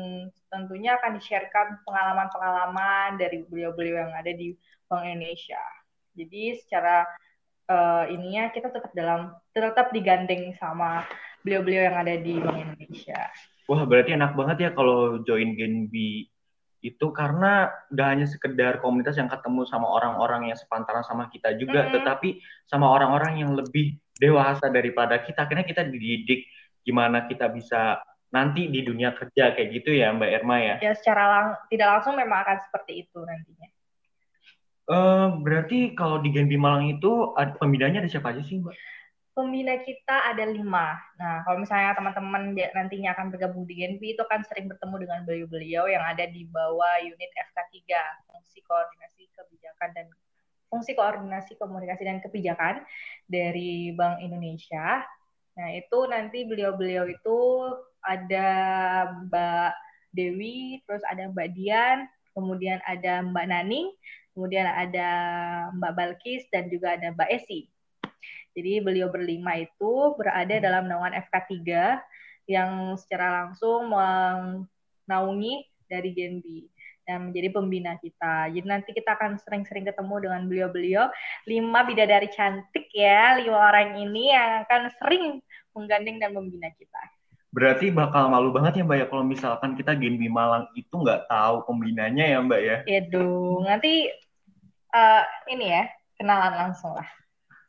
tentunya 0.47 0.95
akan 1.03 1.19
di-sharekan 1.19 1.83
pengalaman-pengalaman 1.83 3.19
dari 3.19 3.43
beliau-beliau 3.43 4.07
yang 4.07 4.15
ada 4.15 4.31
di 4.31 4.55
Bank 4.87 5.03
Indonesia. 5.03 5.59
Jadi 6.15 6.63
secara 6.63 7.03
uh, 7.67 8.07
ininya 8.07 8.55
kita 8.55 8.71
tetap 8.71 8.95
dalam 8.95 9.35
tetap 9.51 9.91
digandeng 9.91 10.55
sama 10.55 11.03
beliau-beliau 11.45 11.83
yang 11.91 11.97
ada 11.97 12.15
di 12.17 12.35
Bank 12.39 12.59
Indonesia. 12.59 13.21
Wah, 13.71 13.83
berarti 13.87 14.17
enak 14.19 14.33
banget 14.35 14.57
ya 14.67 14.71
kalau 14.75 15.23
join 15.23 15.55
Genbi 15.55 16.27
itu 16.81 17.07
karena 17.13 17.69
gak 17.93 18.09
hanya 18.09 18.27
sekedar 18.27 18.81
komunitas 18.81 19.21
yang 19.21 19.29
ketemu 19.29 19.69
sama 19.69 19.85
orang-orang 19.85 20.49
yang 20.49 20.59
sepantaran 20.59 21.05
sama 21.05 21.29
kita 21.29 21.53
juga, 21.61 21.87
mm. 21.87 21.93
tetapi 21.93 22.41
sama 22.65 22.89
orang-orang 22.89 23.45
yang 23.45 23.53
lebih 23.53 24.01
dewasa 24.17 24.73
daripada 24.73 25.21
kita. 25.21 25.45
Akhirnya 25.45 25.69
kita 25.69 25.85
dididik 25.85 26.49
gimana 26.81 27.29
kita 27.29 27.53
bisa 27.53 28.01
nanti 28.31 28.71
di 28.71 28.81
dunia 28.87 29.13
kerja 29.13 29.53
kayak 29.53 29.69
gitu 29.77 29.91
ya 29.93 30.15
Mbak 30.15 30.31
Irma 30.41 30.57
ya? 30.57 30.75
Ya 30.81 30.93
secara 30.97 31.25
lang 31.29 31.47
tidak 31.69 31.89
langsung 31.99 32.15
memang 32.17 32.47
akan 32.47 32.59
seperti 32.65 33.07
itu 33.07 33.19
nantinya. 33.21 33.69
Uh, 34.91 35.39
berarti 35.45 35.95
kalau 35.95 36.19
di 36.19 36.35
Genbi 36.35 36.59
Malang 36.59 36.91
itu 36.91 37.35
pembinanya 37.63 38.03
ada 38.03 38.11
siapa 38.11 38.33
aja 38.35 38.43
sih 38.43 38.59
Mbak? 38.59 38.75
Pembina 39.35 39.79
kita 39.81 40.35
ada 40.35 40.45
lima. 40.45 40.99
Nah, 41.17 41.47
kalau 41.47 41.63
misalnya 41.63 41.95
teman-teman 41.95 42.55
nantinya 42.55 43.15
akan 43.15 43.31
bergabung 43.31 43.65
di 43.65 43.79
GNP 43.79 44.19
itu 44.19 44.25
kan 44.27 44.43
sering 44.45 44.67
bertemu 44.67 44.97
dengan 45.07 45.19
beliau-beliau 45.25 45.85
yang 45.87 46.03
ada 46.03 46.27
di 46.27 46.45
bawah 46.51 46.99
unit 47.01 47.31
FK3, 47.51 47.79
fungsi 48.27 48.59
koordinasi 48.67 49.31
kebijakan 49.33 49.89
dan 49.95 50.07
fungsi 50.71 50.95
koordinasi 50.95 51.59
komunikasi 51.59 52.03
dan 52.07 52.19
kebijakan 52.23 52.83
dari 53.27 53.95
Bank 53.95 54.23
Indonesia. 54.23 55.03
Nah, 55.59 55.69
itu 55.75 55.99
nanti 56.07 56.47
beliau-beliau 56.47 57.11
itu 57.11 57.39
ada 58.03 58.49
Mbak 59.29 59.73
Dewi, 60.15 60.83
terus 60.87 61.03
ada 61.07 61.31
Mbak 61.31 61.49
Dian, 61.55 62.07
kemudian 62.35 62.79
ada 62.87 63.23
Mbak 63.23 63.47
Naning, 63.47 63.91
kemudian 64.35 64.67
ada 64.67 65.09
Mbak 65.75 65.93
Balkis 65.95 66.47
dan 66.51 66.71
juga 66.71 66.99
ada 66.99 67.15
Mbak 67.15 67.31
Esi. 67.31 67.71
Jadi 68.55 68.83
beliau 68.83 69.09
berlima 69.09 69.57
itu 69.59 70.15
berada 70.19 70.55
hmm. 70.57 70.65
dalam 70.65 70.85
naungan 70.91 71.15
FK3 71.31 71.57
yang 72.51 72.99
secara 72.99 73.47
langsung 73.47 73.91
menaungi 73.91 75.67
dari 75.87 76.11
Genbi 76.15 76.67
dan 77.07 77.31
menjadi 77.31 77.49
pembina 77.51 77.99
kita. 77.99 78.51
Jadi 78.55 78.67
nanti 78.67 78.91
kita 78.95 79.19
akan 79.19 79.39
sering-sering 79.43 79.83
ketemu 79.83 80.15
dengan 80.31 80.43
beliau-beliau 80.47 81.11
lima 81.51 81.81
bidadari 81.83 82.31
cantik 82.31 82.87
ya, 82.95 83.39
lima 83.43 83.59
orang 83.59 83.99
ini 83.99 84.31
yang 84.31 84.63
akan 84.67 84.83
sering 84.99 85.25
menggandeng 85.75 86.23
dan 86.23 86.31
membina 86.35 86.71
kita. 86.75 87.03
Berarti 87.51 87.91
bakal 87.91 88.31
malu 88.31 88.55
banget 88.55 88.79
ya 88.79 88.87
Mbak 88.87 88.99
ya 89.03 89.07
kalau 89.11 89.25
misalkan 89.27 89.75
kita 89.75 89.99
Genbi 89.99 90.31
Malang 90.31 90.71
itu 90.79 90.95
nggak 90.95 91.27
tahu 91.27 91.67
pembinanya 91.67 92.23
ya 92.23 92.39
Mbak 92.39 92.61
ya? 92.63 92.77
Iya 92.87 93.01
dong, 93.11 93.67
nanti 93.67 94.07
uh, 94.95 95.23
ini 95.51 95.67
ya 95.67 95.91
kenalan 96.15 96.55
langsung 96.55 96.95
lah. 96.95 97.11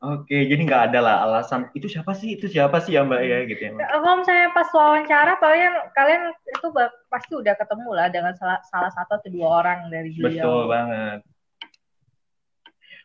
Oke, 0.01 0.49
jadi 0.49 0.61
nggak 0.65 0.83
ada 0.89 0.99
lah 0.99 1.15
alasan 1.29 1.69
itu 1.77 1.85
siapa 1.85 2.17
sih, 2.17 2.33
itu 2.33 2.49
siapa 2.49 2.81
sih 2.81 2.97
ya 2.97 3.05
Mbak 3.05 3.21
ya 3.21 3.37
gitu 3.45 3.61
ya. 3.61 3.71
Mbak? 3.77 3.85
Kalau 3.85 4.13
misalnya 4.17 4.47
pas 4.49 4.69
wawancara 4.73 5.33
kalian 5.37 5.73
kalian 5.93 6.21
itu 6.33 6.67
pasti 7.05 7.33
udah 7.37 7.53
ketemu 7.53 7.89
lah 7.93 8.07
dengan 8.09 8.33
salah, 8.33 8.57
salah 8.65 8.89
satu 8.89 9.21
atau 9.21 9.29
dua 9.29 9.61
orang 9.61 9.93
dari 9.93 10.09
Betul 10.17 10.25
beliau. 10.25 10.73
banget. 10.73 11.19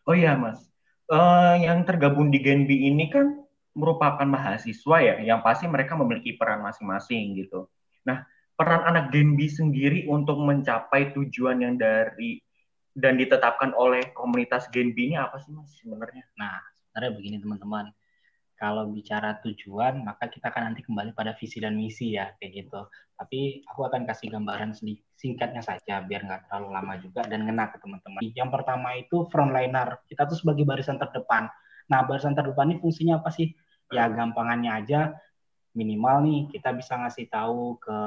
Oh 0.08 0.16
iya 0.16 0.38
Mas, 0.40 0.64
Eh, 1.06 1.54
yang 1.62 1.86
tergabung 1.86 2.34
di 2.34 2.42
Genbi 2.42 2.90
ini 2.90 3.06
kan 3.06 3.38
merupakan 3.78 4.26
mahasiswa 4.26 4.96
ya, 4.98 5.14
yang 5.22 5.38
pasti 5.38 5.70
mereka 5.70 5.94
memiliki 5.94 6.34
peran 6.34 6.66
masing-masing 6.66 7.38
gitu. 7.38 7.70
Nah, 8.02 8.26
peran 8.58 8.82
anak 8.82 9.14
Genbi 9.14 9.46
sendiri 9.46 10.10
untuk 10.10 10.42
mencapai 10.42 11.14
tujuan 11.14 11.62
yang 11.62 11.78
dari 11.78 12.42
dan 12.90 13.14
ditetapkan 13.22 13.70
oleh 13.78 14.10
komunitas 14.18 14.66
Genbi 14.74 15.14
ini 15.14 15.16
apa 15.20 15.38
sih 15.38 15.54
Mas 15.54 15.78
sebenarnya? 15.78 16.26
Nah, 16.34 16.58
sebenarnya 16.96 17.12
begini 17.12 17.36
teman-teman. 17.44 17.92
Kalau 18.56 18.88
bicara 18.88 19.36
tujuan, 19.44 20.00
maka 20.00 20.32
kita 20.32 20.48
akan 20.48 20.72
nanti 20.72 20.80
kembali 20.80 21.12
pada 21.12 21.36
visi 21.36 21.60
dan 21.60 21.76
misi 21.76 22.16
ya, 22.16 22.32
kayak 22.40 22.64
gitu. 22.64 22.88
Tapi 23.12 23.60
aku 23.68 23.84
akan 23.84 24.08
kasih 24.08 24.32
gambaran 24.32 24.72
singkatnya 25.12 25.60
saja, 25.60 26.00
biar 26.00 26.24
nggak 26.24 26.48
terlalu 26.48 26.72
lama 26.72 26.96
juga 26.96 27.28
dan 27.28 27.44
ngena 27.44 27.68
ke 27.68 27.76
teman-teman. 27.84 28.32
Yang 28.32 28.48
pertama 28.48 28.96
itu 28.96 29.28
frontliner. 29.28 30.00
Kita 30.08 30.24
tuh 30.24 30.40
sebagai 30.40 30.64
barisan 30.64 30.96
terdepan. 30.96 31.52
Nah, 31.92 32.00
barisan 32.08 32.32
terdepan 32.32 32.72
ini 32.72 32.80
fungsinya 32.80 33.20
apa 33.20 33.28
sih? 33.28 33.52
Ya, 33.92 34.08
gampangannya 34.08 34.72
aja, 34.72 35.12
minimal 35.76 36.24
nih 36.24 36.40
kita 36.48 36.72
bisa 36.72 36.96
ngasih 36.96 37.28
tahu 37.28 37.76
ke 37.76 37.98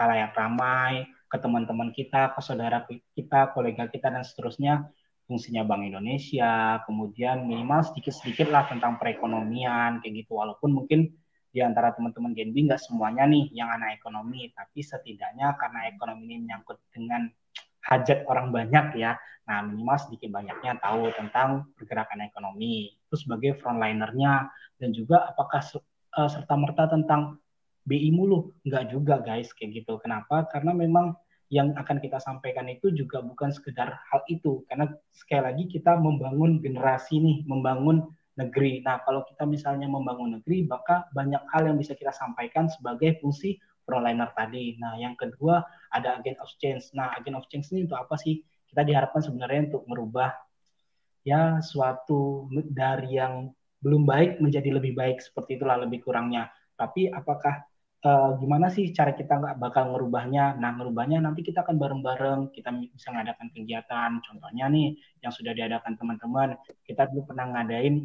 khalayak 0.00 0.32
ramai, 0.32 1.04
ke 1.28 1.36
teman-teman 1.36 1.92
kita, 1.92 2.32
ke 2.32 2.40
saudara 2.40 2.88
kita, 2.88 3.52
kolega 3.52 3.84
kita, 3.92 4.08
dan 4.08 4.24
seterusnya 4.24 4.88
fungsinya 5.24 5.64
Bank 5.64 5.88
Indonesia, 5.88 6.84
kemudian 6.84 7.48
minimal 7.48 7.80
sedikit-sedikit 7.84 8.52
lah 8.52 8.68
tentang 8.68 9.00
perekonomian 9.00 10.04
kayak 10.04 10.24
gitu. 10.24 10.36
Walaupun 10.36 10.76
mungkin 10.76 11.12
di 11.54 11.62
antara 11.62 11.94
teman-teman 11.94 12.34
Genbi 12.34 12.66
nggak 12.66 12.82
semuanya 12.82 13.24
nih 13.30 13.48
yang 13.54 13.70
anak 13.70 13.96
ekonomi, 13.96 14.50
tapi 14.52 14.82
setidaknya 14.82 15.54
karena 15.56 15.86
ekonomi 15.88 16.22
ini 16.28 16.36
menyangkut 16.44 16.82
dengan 16.92 17.30
hajat 17.88 18.26
orang 18.26 18.50
banyak 18.50 18.98
ya. 19.00 19.16
Nah, 19.44 19.60
minimal 19.60 19.96
sedikit 20.00 20.32
banyaknya 20.32 20.80
tahu 20.80 21.12
tentang 21.14 21.68
pergerakan 21.76 22.24
ekonomi. 22.24 22.96
Itu 23.06 23.16
sebagai 23.20 23.60
frontlinernya 23.60 24.48
dan 24.80 24.90
juga 24.90 25.30
apakah 25.30 25.60
uh, 26.16 26.28
serta 26.32 26.54
merta 26.56 26.88
tentang 26.88 27.38
BI 27.84 28.08
mulu? 28.10 28.56
Nggak 28.64 28.84
juga 28.88 29.20
guys 29.20 29.52
kayak 29.52 29.84
gitu. 29.84 30.00
Kenapa? 30.00 30.48
Karena 30.48 30.72
memang 30.72 31.12
yang 31.54 31.70
akan 31.78 32.02
kita 32.02 32.18
sampaikan 32.18 32.66
itu 32.66 32.90
juga 32.90 33.22
bukan 33.22 33.54
sekedar 33.54 33.94
hal 34.10 34.26
itu. 34.26 34.66
Karena 34.66 34.90
sekali 35.14 35.42
lagi 35.46 35.64
kita 35.70 35.94
membangun 35.94 36.58
generasi 36.58 37.22
nih 37.22 37.46
membangun 37.46 38.10
negeri. 38.34 38.82
Nah 38.82 38.98
kalau 39.06 39.22
kita 39.22 39.46
misalnya 39.46 39.86
membangun 39.86 40.42
negeri 40.42 40.66
maka 40.66 41.06
banyak 41.14 41.38
hal 41.54 41.70
yang 41.70 41.78
bisa 41.78 41.94
kita 41.94 42.10
sampaikan 42.10 42.66
sebagai 42.66 43.22
fungsi 43.22 43.62
frontliner 43.86 44.34
tadi. 44.34 44.74
Nah 44.82 44.98
yang 44.98 45.14
kedua 45.14 45.62
ada 45.94 46.18
agent 46.18 46.42
of 46.42 46.50
change. 46.58 46.90
Nah 46.90 47.14
agent 47.14 47.38
of 47.38 47.46
change 47.46 47.70
ini 47.70 47.86
untuk 47.86 48.02
apa 48.02 48.18
sih? 48.18 48.42
Kita 48.66 48.82
diharapkan 48.82 49.22
sebenarnya 49.22 49.70
untuk 49.70 49.86
merubah 49.86 50.34
ya 51.22 51.62
suatu 51.62 52.50
dari 52.50 53.14
yang 53.14 53.54
belum 53.78 54.02
baik 54.02 54.42
menjadi 54.42 54.74
lebih 54.74 54.98
baik 54.98 55.22
seperti 55.22 55.62
itulah 55.62 55.78
lebih 55.78 56.02
kurangnya. 56.02 56.50
Tapi 56.74 57.06
apakah 57.14 57.62
uh, 58.04 58.36
gimana 58.38 58.68
sih 58.68 58.92
cara 58.92 59.16
kita 59.16 59.40
nggak 59.40 59.56
bakal 59.58 59.96
ngerubahnya? 59.96 60.60
Nah, 60.60 60.76
ngerubahnya 60.76 61.24
nanti 61.24 61.40
kita 61.40 61.64
akan 61.64 61.76
bareng-bareng, 61.80 62.40
kita 62.52 62.70
bisa 62.92 63.10
ngadakan 63.10 63.48
kegiatan. 63.50 64.10
Contohnya 64.20 64.68
nih, 64.68 64.94
yang 65.24 65.32
sudah 65.32 65.56
diadakan 65.56 65.96
teman-teman, 65.96 66.60
kita 66.84 67.08
dulu 67.10 67.32
pernah 67.32 67.48
ngadain 67.50 68.04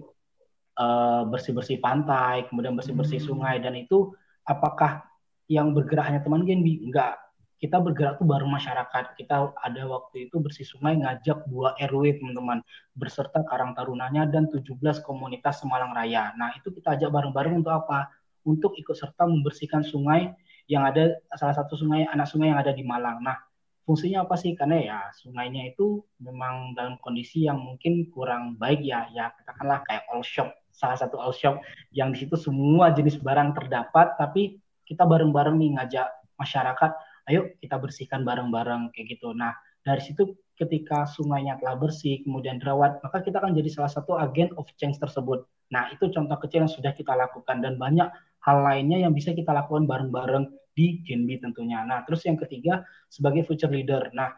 uh, 0.80 1.28
bersih-bersih 1.28 1.84
pantai, 1.84 2.48
kemudian 2.48 2.74
bersih-bersih 2.80 3.20
sungai, 3.20 3.60
dan 3.60 3.76
itu 3.76 4.16
apakah 4.48 5.04
yang 5.52 5.76
bergerak 5.76 6.08
hanya 6.08 6.22
teman 6.24 6.48
Genbi? 6.48 6.80
Enggak. 6.88 7.20
Kita 7.60 7.76
bergerak 7.84 8.24
tuh 8.24 8.24
baru 8.24 8.48
masyarakat. 8.48 9.20
Kita 9.20 9.52
ada 9.52 9.82
waktu 9.92 10.32
itu 10.32 10.40
bersih 10.40 10.64
sungai 10.64 10.96
ngajak 10.96 11.44
dua 11.52 11.76
RW 11.76 12.16
teman-teman 12.16 12.64
berserta 12.96 13.44
Karang 13.44 13.76
Tarunanya 13.76 14.24
dan 14.32 14.48
17 14.48 14.80
komunitas 15.04 15.60
Semalang 15.60 15.92
Raya. 15.92 16.32
Nah, 16.40 16.56
itu 16.56 16.72
kita 16.72 16.96
ajak 16.96 17.12
bareng-bareng 17.12 17.60
untuk 17.60 17.76
apa? 17.76 18.08
Untuk 18.50 18.74
ikut 18.74 18.98
serta 18.98 19.30
membersihkan 19.30 19.86
sungai 19.86 20.34
yang 20.66 20.82
ada 20.86 21.22
salah 21.38 21.54
satu 21.54 21.78
sungai 21.78 22.10
anak 22.10 22.26
sungai 22.26 22.50
yang 22.50 22.58
ada 22.62 22.74
di 22.74 22.82
Malang. 22.82 23.22
Nah, 23.22 23.38
fungsinya 23.86 24.26
apa 24.26 24.38
sih? 24.38 24.58
Karena 24.58 24.78
ya 24.82 25.00
sungainya 25.18 25.74
itu 25.74 26.02
memang 26.22 26.74
dalam 26.74 26.98
kondisi 27.02 27.46
yang 27.46 27.62
mungkin 27.62 28.10
kurang 28.14 28.58
baik 28.58 28.82
ya, 28.86 29.10
ya 29.14 29.34
katakanlah 29.42 29.86
kayak 29.86 30.06
all 30.14 30.26
shop, 30.26 30.50
salah 30.70 30.98
satu 30.98 31.18
all 31.18 31.34
shop 31.34 31.62
yang 31.90 32.14
di 32.14 32.26
situ 32.26 32.38
semua 32.38 32.94
jenis 32.94 33.18
barang 33.18 33.58
terdapat, 33.58 34.18
tapi 34.18 34.62
kita 34.86 35.06
bareng-bareng 35.06 35.58
nih 35.58 35.70
ngajak 35.78 36.08
masyarakat, 36.38 36.92
ayo 37.34 37.50
kita 37.58 37.78
bersihkan 37.82 38.22
bareng-bareng 38.22 38.94
kayak 38.94 39.18
gitu. 39.18 39.34
Nah, 39.34 39.58
dari 39.82 40.02
situ 40.06 40.38
ketika 40.54 41.10
sungainya 41.10 41.58
telah 41.58 41.80
bersih, 41.80 42.22
kemudian 42.22 42.62
dirawat, 42.62 43.02
maka 43.02 43.26
kita 43.26 43.42
akan 43.42 43.58
jadi 43.58 43.70
salah 43.74 43.90
satu 43.90 44.20
agen 44.22 44.54
of 44.60 44.70
change 44.78 45.02
tersebut. 45.02 45.50
Nah, 45.74 45.90
itu 45.94 46.12
contoh 46.14 46.38
kecil 46.42 46.68
yang 46.68 46.74
sudah 46.74 46.92
kita 46.94 47.16
lakukan 47.16 47.64
dan 47.64 47.80
banyak 47.80 48.10
hal 48.44 48.58
lainnya 48.64 49.04
yang 49.04 49.12
bisa 49.12 49.36
kita 49.36 49.52
lakukan 49.52 49.84
bareng-bareng 49.86 50.48
di 50.76 51.04
Genbi 51.04 51.36
tentunya. 51.44 51.84
Nah, 51.84 52.08
terus 52.08 52.24
yang 52.24 52.40
ketiga 52.40 52.88
sebagai 53.12 53.44
future 53.44 53.72
leader. 53.72 54.12
Nah, 54.16 54.32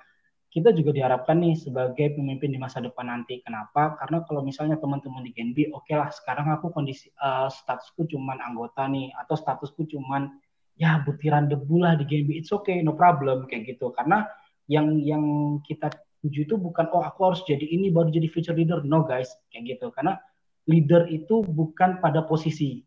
kita 0.51 0.75
juga 0.75 0.91
diharapkan 0.91 1.39
nih 1.39 1.55
sebagai 1.55 2.11
pemimpin 2.17 2.51
di 2.51 2.59
masa 2.59 2.83
depan 2.83 3.07
nanti. 3.07 3.39
Kenapa? 3.39 3.95
Karena 3.95 4.19
kalau 4.27 4.43
misalnya 4.43 4.75
teman-teman 4.75 5.23
di 5.23 5.31
Genbi, 5.31 5.71
oke 5.71 5.95
lah 5.95 6.11
sekarang 6.11 6.51
aku 6.51 6.75
kondisi 6.75 7.07
uh, 7.23 7.47
statusku 7.47 8.03
cuman 8.11 8.43
anggota 8.43 8.83
nih 8.91 9.15
atau 9.15 9.39
statusku 9.39 9.87
cuman 9.87 10.27
ya 10.75 10.99
butiran 11.07 11.47
debu 11.47 11.79
lah 11.79 11.95
di 11.95 12.03
Genbi. 12.03 12.43
It's 12.43 12.51
okay, 12.51 12.83
no 12.83 12.99
problem 12.99 13.47
kayak 13.47 13.77
gitu. 13.77 13.95
Karena 13.95 14.27
yang 14.67 14.99
yang 14.99 15.23
kita 15.63 15.87
tuju 16.19 16.43
itu 16.43 16.55
bukan 16.59 16.91
oh 16.91 16.99
aku 16.99 17.31
harus 17.31 17.41
jadi 17.47 17.63
ini 17.63 17.87
baru 17.87 18.11
jadi 18.11 18.27
future 18.27 18.57
leader. 18.57 18.83
No 18.83 19.07
guys, 19.07 19.31
kayak 19.55 19.79
gitu. 19.79 19.87
Karena 19.95 20.19
leader 20.67 21.07
itu 21.07 21.47
bukan 21.47 22.03
pada 22.03 22.27
posisi, 22.27 22.83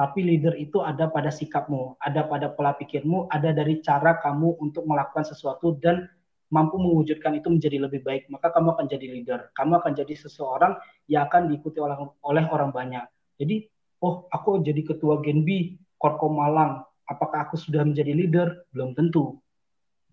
tapi 0.00 0.24
leader 0.24 0.56
itu 0.56 0.80
ada 0.80 1.12
pada 1.12 1.28
sikapmu, 1.28 2.00
ada 2.00 2.24
pada 2.24 2.48
pola 2.48 2.72
pikirmu, 2.72 3.28
ada 3.28 3.52
dari 3.52 3.84
cara 3.84 4.16
kamu 4.16 4.56
untuk 4.56 4.88
melakukan 4.88 5.28
sesuatu 5.28 5.76
dan 5.76 6.08
mampu 6.48 6.80
mewujudkan 6.80 7.36
itu 7.36 7.52
menjadi 7.52 7.84
lebih 7.84 8.00
baik, 8.00 8.24
maka 8.32 8.48
kamu 8.48 8.80
akan 8.80 8.88
jadi 8.88 9.06
leader. 9.12 9.52
Kamu 9.52 9.76
akan 9.76 9.92
jadi 9.92 10.16
seseorang 10.16 10.80
yang 11.04 11.28
akan 11.28 11.52
diikuti 11.52 11.84
oleh, 11.84 12.00
oleh 12.24 12.48
orang 12.48 12.72
banyak. 12.72 13.04
Jadi, 13.36 13.68
oh 14.00 14.24
aku 14.32 14.64
jadi 14.64 14.80
ketua 14.80 15.20
Genbi, 15.20 15.76
Korkom 16.00 16.32
Malang, 16.32 16.80
apakah 17.04 17.44
aku 17.44 17.60
sudah 17.60 17.84
menjadi 17.84 18.16
leader? 18.16 18.64
Belum 18.72 18.96
tentu 18.96 19.36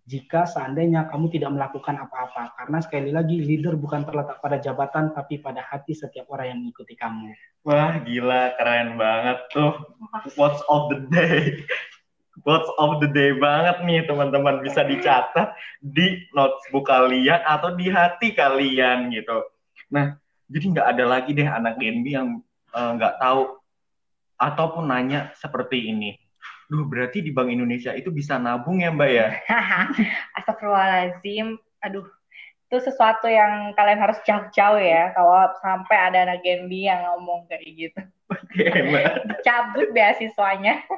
jika 0.07 0.47
seandainya 0.47 1.11
kamu 1.11 1.27
tidak 1.27 1.51
melakukan 1.51 1.99
apa-apa. 1.99 2.55
Karena 2.55 2.79
sekali 2.79 3.11
lagi, 3.11 3.43
leader 3.43 3.75
bukan 3.75 4.07
terletak 4.07 4.39
pada 4.39 4.55
jabatan, 4.55 5.11
tapi 5.11 5.43
pada 5.43 5.59
hati 5.59 5.91
setiap 5.91 6.31
orang 6.31 6.55
yang 6.55 6.59
mengikuti 6.63 6.95
kamu. 6.95 7.35
Wah, 7.67 7.99
gila, 7.99 8.55
keren 8.55 8.95
banget 8.95 9.39
tuh. 9.51 9.75
Quotes 10.31 10.63
of 10.71 10.95
the 10.95 10.99
day. 11.11 11.59
Quotes 12.47 12.71
of 12.79 13.03
the 13.03 13.11
day 13.11 13.35
banget 13.35 13.83
nih, 13.83 14.07
teman-teman. 14.07 14.63
Bisa 14.63 14.87
dicatat 14.87 15.51
di 15.83 16.23
notebook 16.31 16.87
kalian 16.87 17.43
atau 17.43 17.75
di 17.75 17.91
hati 17.91 18.31
kalian 18.31 19.11
gitu. 19.11 19.43
Nah, 19.91 20.15
jadi 20.47 20.65
nggak 20.71 20.87
ada 20.87 21.03
lagi 21.03 21.35
deh 21.35 21.43
anak 21.43 21.75
Genbi 21.83 22.15
yang 22.15 22.39
nggak 22.71 23.15
uh, 23.15 23.19
tahu 23.19 23.59
ataupun 24.39 24.87
nanya 24.87 25.35
seperti 25.35 25.91
ini 25.91 26.15
Duh, 26.67 26.83
berarti 26.83 27.23
di 27.23 27.31
Bank 27.31 27.47
Indonesia 27.47 27.95
itu 27.95 28.11
bisa 28.11 28.35
nabung 28.35 28.83
ya, 28.83 28.91
Mbak 28.91 29.11
ya? 29.11 29.27
Astagfirullahaladzim. 30.37 31.55
Aduh, 31.79 32.03
itu 32.67 32.77
sesuatu 32.83 33.31
yang 33.31 33.71
kalian 33.79 34.03
harus 34.03 34.19
jauh-jauh 34.27 34.83
ya. 34.83 35.15
Kalau 35.15 35.47
sampai 35.63 35.95
ada 35.95 36.27
anak 36.27 36.43
Genbi 36.43 36.91
yang 36.91 37.07
ngomong 37.07 37.47
kayak 37.47 37.63
gitu. 37.71 38.01
Oke, 38.27 38.67
okay, 38.67 38.83
Mbak. 38.83 39.11
Cabut 39.47 39.87
beasiswanya. 39.95 40.83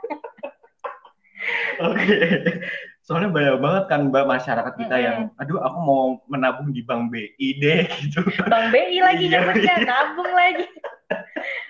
Oke. 1.85 2.01
Okay. 2.01 2.25
Soalnya 3.05 3.29
banyak 3.29 3.57
banget 3.61 3.83
kan 3.93 4.01
Mbak 4.09 4.25
masyarakat 4.25 4.73
kita 4.73 4.95
mm 4.97 5.01
-hmm. 5.01 5.05
yang, 5.05 5.17
aduh 5.37 5.61
aku 5.61 5.77
mau 5.81 6.01
menabung 6.25 6.73
di 6.73 6.81
Bank 6.81 7.13
BI 7.13 7.47
deh 7.61 7.85
gitu. 8.05 8.25
Bank 8.49 8.73
BI 8.73 9.01
lagi 9.01 9.29
iya, 9.29 9.37
nyebutnya, 9.37 9.75
iya. 9.81 9.85
nabung 9.85 10.31
lagi 10.33 10.65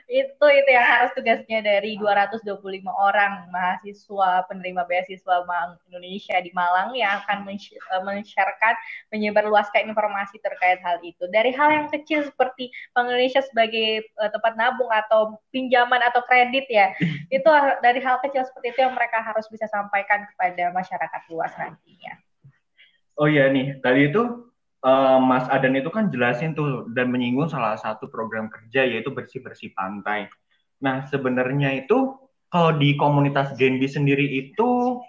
itu 0.10 0.46
itu 0.50 0.70
yang 0.74 0.82
harus 0.90 1.14
tugasnya 1.14 1.62
dari 1.62 1.94
225 2.02 2.42
orang 2.90 3.46
mahasiswa 3.54 4.42
penerima 4.50 4.82
beasiswa 4.90 5.46
Bank 5.46 5.78
Indonesia 5.86 6.42
di 6.42 6.50
Malang 6.58 6.98
yang 6.98 7.22
akan 7.22 7.46
eh, 7.46 8.02
men-sharekan 8.02 8.74
menyebarluaskan 9.14 9.86
informasi 9.86 10.42
terkait 10.42 10.82
hal 10.82 10.98
itu 11.06 11.30
dari 11.30 11.54
hal 11.54 11.70
yang 11.70 11.88
kecil 11.94 12.26
seperti 12.26 12.74
Bank 12.98 13.14
Indonesia 13.14 13.46
sebagai 13.46 14.10
uh, 14.18 14.34
tempat 14.34 14.58
nabung 14.58 14.90
atau 14.90 15.38
pinjaman 15.54 16.02
atau 16.02 16.26
kredit 16.26 16.66
ya 16.74 16.90
itu 17.38 17.50
dari 17.86 18.02
hal 18.02 18.18
kecil 18.26 18.42
seperti 18.50 18.74
itu 18.74 18.80
yang 18.82 18.98
mereka 18.98 19.22
harus 19.22 19.46
bisa 19.46 19.70
sampaikan 19.70 20.26
kepada 20.34 20.74
masyarakat 20.74 21.22
luas 21.30 21.54
nantinya. 21.54 22.18
Oh 23.14 23.30
iya 23.30 23.46
nih 23.54 23.78
tadi 23.78 24.10
itu 24.10 24.49
uh, 24.84 25.20
Mas 25.20 25.46
Adan 25.52 25.76
itu 25.76 25.92
kan 25.92 26.12
jelasin 26.12 26.56
tuh 26.56 26.88
dan 26.96 27.12
menyinggung 27.12 27.52
salah 27.52 27.76
satu 27.76 28.08
program 28.08 28.48
kerja 28.48 28.86
yaitu 28.86 29.12
bersih-bersih 29.12 29.76
pantai. 29.76 30.32
Nah, 30.80 31.04
sebenarnya 31.08 31.84
itu 31.84 32.16
kalau 32.50 32.76
di 32.80 32.96
komunitas 32.96 33.54
Genbi 33.60 33.86
sendiri 33.86 34.26
itu 34.26 35.00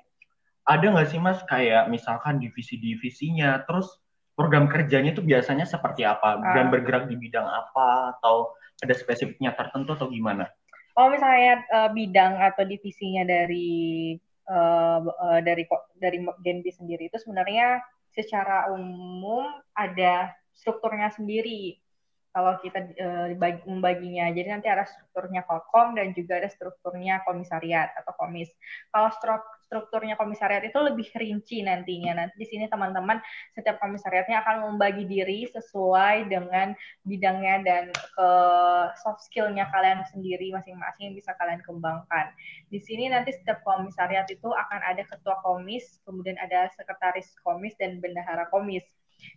ada 0.68 0.86
nggak 0.86 1.08
sih 1.08 1.20
Mas 1.22 1.40
kayak 1.48 1.88
misalkan 1.88 2.38
divisi-divisinya, 2.38 3.64
terus 3.64 3.98
program 4.36 4.70
kerjanya 4.70 5.12
itu 5.12 5.24
biasanya 5.24 5.66
seperti 5.66 6.06
apa 6.06 6.40
dan 6.56 6.68
ah. 6.68 6.70
bergerak 6.72 7.04
di 7.10 7.16
bidang 7.18 7.44
apa 7.44 8.16
atau 8.16 8.54
ada 8.80 8.94
spesifiknya 8.96 9.52
tertentu 9.52 9.96
atau 9.96 10.08
gimana? 10.08 10.48
Kalau 10.94 11.08
misalnya 11.12 11.64
uh, 11.72 11.90
bidang 11.92 12.40
atau 12.40 12.64
divisinya 12.66 13.24
dari 13.24 14.16
uh, 14.48 15.00
uh, 15.00 15.40
dari 15.40 15.64
dari 15.96 16.18
Genbi 16.44 16.70
sendiri 16.72 17.08
itu 17.08 17.16
sebenarnya 17.20 17.80
secara 18.14 18.70
umum 18.74 19.46
ada 19.72 20.34
strukturnya 20.54 21.10
sendiri 21.14 21.78
kalau 22.30 22.54
kita 22.62 22.78
uh, 22.94 23.26
membaginya. 23.66 24.30
Jadi 24.30 24.48
nanti 24.48 24.68
ada 24.70 24.86
strukturnya 24.86 25.42
kokom 25.42 25.98
dan 25.98 26.14
juga 26.14 26.38
ada 26.38 26.46
strukturnya 26.46 27.26
komisariat 27.26 27.90
atau 27.98 28.14
komis. 28.14 28.50
Kalau 28.94 29.10
strukturnya 29.66 30.14
komisariat 30.14 30.62
itu 30.62 30.78
lebih 30.78 31.10
rinci 31.14 31.66
nantinya. 31.66 32.22
Nanti 32.22 32.34
di 32.38 32.46
sini 32.46 32.70
teman-teman 32.70 33.18
setiap 33.54 33.82
komisariatnya 33.82 34.46
akan 34.46 34.70
membagi 34.70 35.10
diri 35.10 35.50
sesuai 35.50 36.30
dengan 36.30 36.74
bidangnya 37.02 37.56
dan 37.66 37.84
ke 37.90 38.30
soft 39.02 39.26
skillnya 39.26 39.66
kalian 39.74 40.06
sendiri 40.14 40.54
masing-masing 40.54 41.18
bisa 41.18 41.34
kalian 41.34 41.58
kembangkan. 41.66 42.30
Di 42.70 42.78
sini 42.78 43.10
nanti 43.10 43.34
setiap 43.34 43.66
komisariat 43.66 44.30
itu 44.30 44.46
akan 44.46 44.80
ada 44.86 45.02
ketua 45.02 45.34
komis, 45.42 45.98
kemudian 46.06 46.38
ada 46.38 46.70
sekretaris 46.78 47.34
komis 47.42 47.74
dan 47.74 47.98
bendahara 47.98 48.46
komis. 48.54 48.86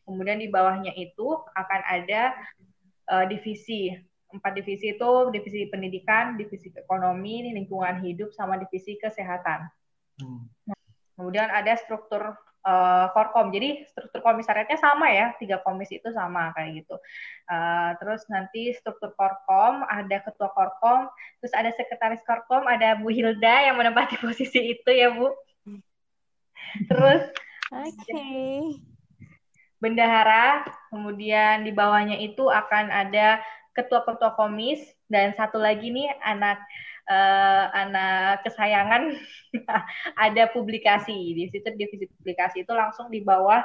Kemudian 0.08 0.40
di 0.40 0.48
bawahnya 0.48 0.96
itu 0.96 1.28
akan 1.60 1.82
ada 1.84 2.32
uh, 3.10 3.26
divisi. 3.28 3.92
Empat 4.34 4.58
divisi 4.58 4.98
itu 4.98 5.12
divisi 5.30 5.70
pendidikan, 5.70 6.34
divisi 6.34 6.74
ekonomi, 6.74 7.54
lingkungan 7.54 8.02
hidup, 8.02 8.34
sama 8.34 8.58
divisi 8.58 8.98
kesehatan. 8.98 9.70
Hmm. 10.18 10.50
Nah, 10.66 10.80
kemudian 11.14 11.54
ada 11.54 11.78
struktur 11.78 12.34
uh, 12.66 13.08
korkom. 13.14 13.54
Jadi 13.54 13.86
struktur 13.86 14.26
komisariatnya 14.26 14.82
sama 14.82 15.14
ya, 15.14 15.38
tiga 15.38 15.62
komisi 15.62 16.02
itu 16.02 16.10
sama 16.10 16.50
kayak 16.58 16.82
gitu. 16.82 16.96
Uh, 17.46 17.94
terus 18.02 18.26
nanti 18.26 18.74
struktur 18.74 19.14
korkom, 19.14 19.86
ada 19.86 20.18
ketua 20.26 20.50
korkom, 20.50 21.14
terus 21.38 21.54
ada 21.54 21.70
sekretaris 21.70 22.26
korkom, 22.26 22.66
ada 22.66 22.98
Bu 22.98 23.14
Hilda 23.14 23.70
yang 23.70 23.78
menempati 23.78 24.18
posisi 24.24 24.74
itu 24.74 24.90
ya 24.90 25.14
Bu. 25.14 25.30
Terus, 26.90 27.30
oke. 27.70 27.94
Okay 28.02 28.93
bendahara, 29.84 30.64
kemudian 30.88 31.68
di 31.68 31.76
bawahnya 31.76 32.16
itu 32.16 32.48
akan 32.48 32.88
ada 32.88 33.44
ketua-ketua 33.76 34.40
komis 34.40 34.80
dan 35.12 35.36
satu 35.36 35.60
lagi 35.60 35.92
nih 35.92 36.08
anak 36.24 36.62
uh, 37.12 37.66
anak 37.76 38.46
kesayangan 38.48 39.18
ada 40.26 40.44
publikasi 40.56 41.36
di 41.36 41.52
situ 41.52 41.68
divisi 41.76 42.08
publikasi 42.22 42.64
itu 42.64 42.72
langsung 42.72 43.12
di 43.12 43.20
bawah 43.20 43.60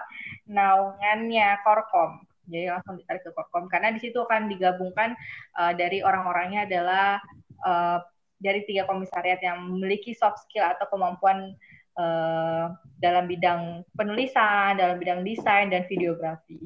naungannya 0.51 1.63
Korkom. 1.63 2.27
Jadi 2.49 2.67
langsung 2.73 2.97
ditarik 2.99 3.23
ke 3.23 3.31
Korkom 3.37 3.69
karena 3.71 3.93
di 3.93 4.01
situ 4.01 4.19
akan 4.25 4.49
digabungkan 4.51 5.15
uh, 5.61 5.77
dari 5.77 6.01
orang-orangnya 6.03 6.65
adalah 6.67 7.21
uh, 7.63 8.01
dari 8.41 8.65
tiga 8.65 8.89
komisariat 8.89 9.39
yang 9.45 9.61
memiliki 9.61 10.17
soft 10.17 10.49
skill 10.49 10.65
atau 10.67 10.89
kemampuan 10.89 11.53
uh, 11.99 12.73
dalam 13.03 13.27
bidang 13.27 13.83
penulisan, 13.99 14.79
dalam 14.79 14.97
bidang 14.97 15.27
desain 15.27 15.69
dan 15.69 15.85
videografi. 15.91 16.63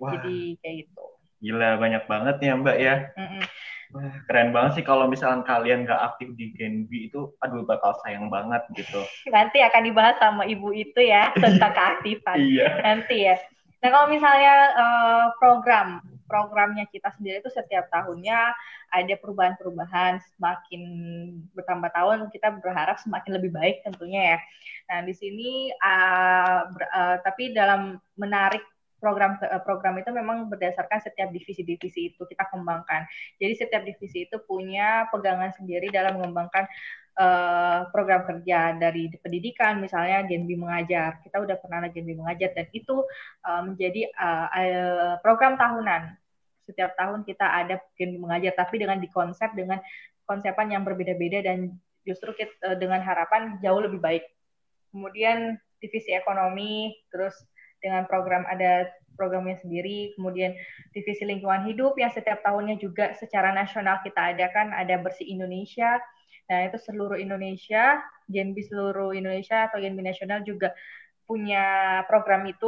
Wah. 0.00 0.16
Jadi 0.16 0.56
kayak 0.64 0.76
gitu. 0.88 1.04
Gila 1.40 1.76
banyak 1.80 2.04
banget 2.08 2.36
ya 2.40 2.52
Mbak 2.56 2.78
ya. 2.80 2.96
Mm 3.16 3.28
-mm. 3.28 3.42
Wah, 3.90 4.14
keren 4.30 4.54
banget 4.54 4.78
sih 4.78 4.84
kalau 4.86 5.10
misalnya 5.10 5.42
kalian 5.42 5.82
nggak 5.82 6.14
aktif 6.14 6.30
di 6.38 6.54
Genbi 6.54 7.10
itu, 7.10 7.34
aduh 7.42 7.66
bakal 7.66 7.90
sayang 8.06 8.30
banget 8.30 8.62
gitu. 8.78 9.02
Nanti 9.34 9.58
akan 9.66 9.82
dibahas 9.82 10.16
sama 10.22 10.46
ibu 10.46 10.70
itu 10.70 11.00
ya 11.02 11.34
tentang 11.34 11.74
keaktifan. 11.78 12.38
iya. 12.38 12.68
Nanti 12.86 13.26
ya. 13.26 13.36
Nah 13.82 13.88
kalau 13.90 14.06
misalnya 14.12 14.54
uh, 14.78 15.24
program 15.42 16.04
programnya 16.30 16.86
kita 16.86 17.10
sendiri 17.18 17.42
itu 17.42 17.50
setiap 17.50 17.90
tahunnya 17.90 18.54
ada 18.94 19.14
perubahan-perubahan 19.18 20.22
semakin 20.22 20.82
bertambah 21.58 21.90
tahun 21.90 22.30
kita 22.30 22.62
berharap 22.62 23.02
semakin 23.02 23.32
lebih 23.34 23.50
baik 23.50 23.82
tentunya 23.82 24.36
ya. 24.36 24.38
Nah 24.94 24.98
di 25.02 25.14
sini 25.18 25.74
uh, 25.74 26.70
ber, 26.70 26.82
uh, 26.86 27.16
tapi 27.26 27.50
dalam 27.50 27.98
menarik 28.14 28.62
program 29.00 29.40
program 29.64 29.96
itu 29.96 30.12
memang 30.12 30.52
berdasarkan 30.52 31.00
setiap 31.00 31.32
divisi-divisi 31.32 32.14
itu 32.14 32.22
kita 32.28 32.46
kembangkan. 32.52 33.08
Jadi 33.40 33.52
setiap 33.56 33.82
divisi 33.82 34.28
itu 34.28 34.36
punya 34.44 35.08
pegangan 35.08 35.50
sendiri 35.56 35.88
dalam 35.88 36.20
mengembangkan 36.20 36.68
uh, 37.16 37.88
program 37.90 38.28
kerja 38.28 38.76
dari 38.76 39.08
pendidikan 39.18 39.80
misalnya 39.80 40.22
Genbi 40.28 40.54
mengajar. 40.54 41.18
Kita 41.24 41.40
udah 41.40 41.56
pernah 41.58 41.88
Genbi 41.88 42.14
mengajar 42.14 42.52
dan 42.52 42.68
itu 42.70 43.02
uh, 43.48 43.62
menjadi 43.64 44.12
uh, 44.14 45.16
program 45.24 45.56
tahunan 45.56 46.19
setiap 46.70 46.94
tahun 46.94 47.26
kita 47.26 47.42
ada 47.42 47.82
mungkin 47.82 48.10
mengajar 48.22 48.52
tapi 48.54 48.78
dengan 48.78 49.02
dikonsep 49.02 49.50
dengan 49.58 49.82
konsepan 50.24 50.70
yang 50.70 50.86
berbeda-beda 50.86 51.42
dan 51.42 51.74
justru 52.06 52.30
kita, 52.38 52.54
eh, 52.70 52.76
dengan 52.78 53.02
harapan 53.02 53.58
jauh 53.58 53.82
lebih 53.82 53.98
baik. 53.98 54.24
Kemudian 54.94 55.58
divisi 55.82 56.14
ekonomi, 56.14 56.94
terus 57.10 57.34
dengan 57.82 58.06
program 58.06 58.46
ada 58.46 58.86
programnya 59.18 59.58
sendiri, 59.60 60.14
kemudian 60.16 60.54
divisi 60.96 61.26
lingkungan 61.26 61.66
hidup 61.68 61.98
yang 61.98 62.08
setiap 62.14 62.40
tahunnya 62.40 62.80
juga 62.80 63.12
secara 63.18 63.52
nasional 63.52 64.00
kita 64.00 64.32
adakan 64.32 64.72
ada 64.72 64.96
bersih 65.02 65.28
Indonesia. 65.28 66.00
Nah, 66.50 66.66
itu 66.66 66.78
seluruh 66.82 67.20
Indonesia, 67.20 68.00
Genbi 68.26 68.64
seluruh 68.66 69.14
Indonesia 69.14 69.70
atau 69.70 69.78
Genbi 69.78 70.02
nasional 70.02 70.42
juga 70.42 70.74
punya 71.28 72.02
program 72.10 72.42
itu 72.48 72.66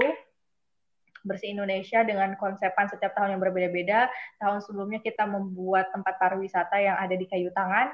Bersih 1.22 1.54
Indonesia 1.54 2.02
dengan 2.02 2.34
konsepan 2.38 2.90
setiap 2.90 3.14
tahun 3.14 3.38
yang 3.38 3.42
berbeda-beda. 3.42 4.10
Tahun 4.42 4.58
sebelumnya 4.62 4.98
kita 5.00 5.26
membuat 5.26 5.90
tempat 5.94 6.18
pariwisata 6.18 6.76
yang 6.78 6.98
ada 6.98 7.14
di 7.14 7.26
kayu 7.26 7.50
tangan. 7.54 7.90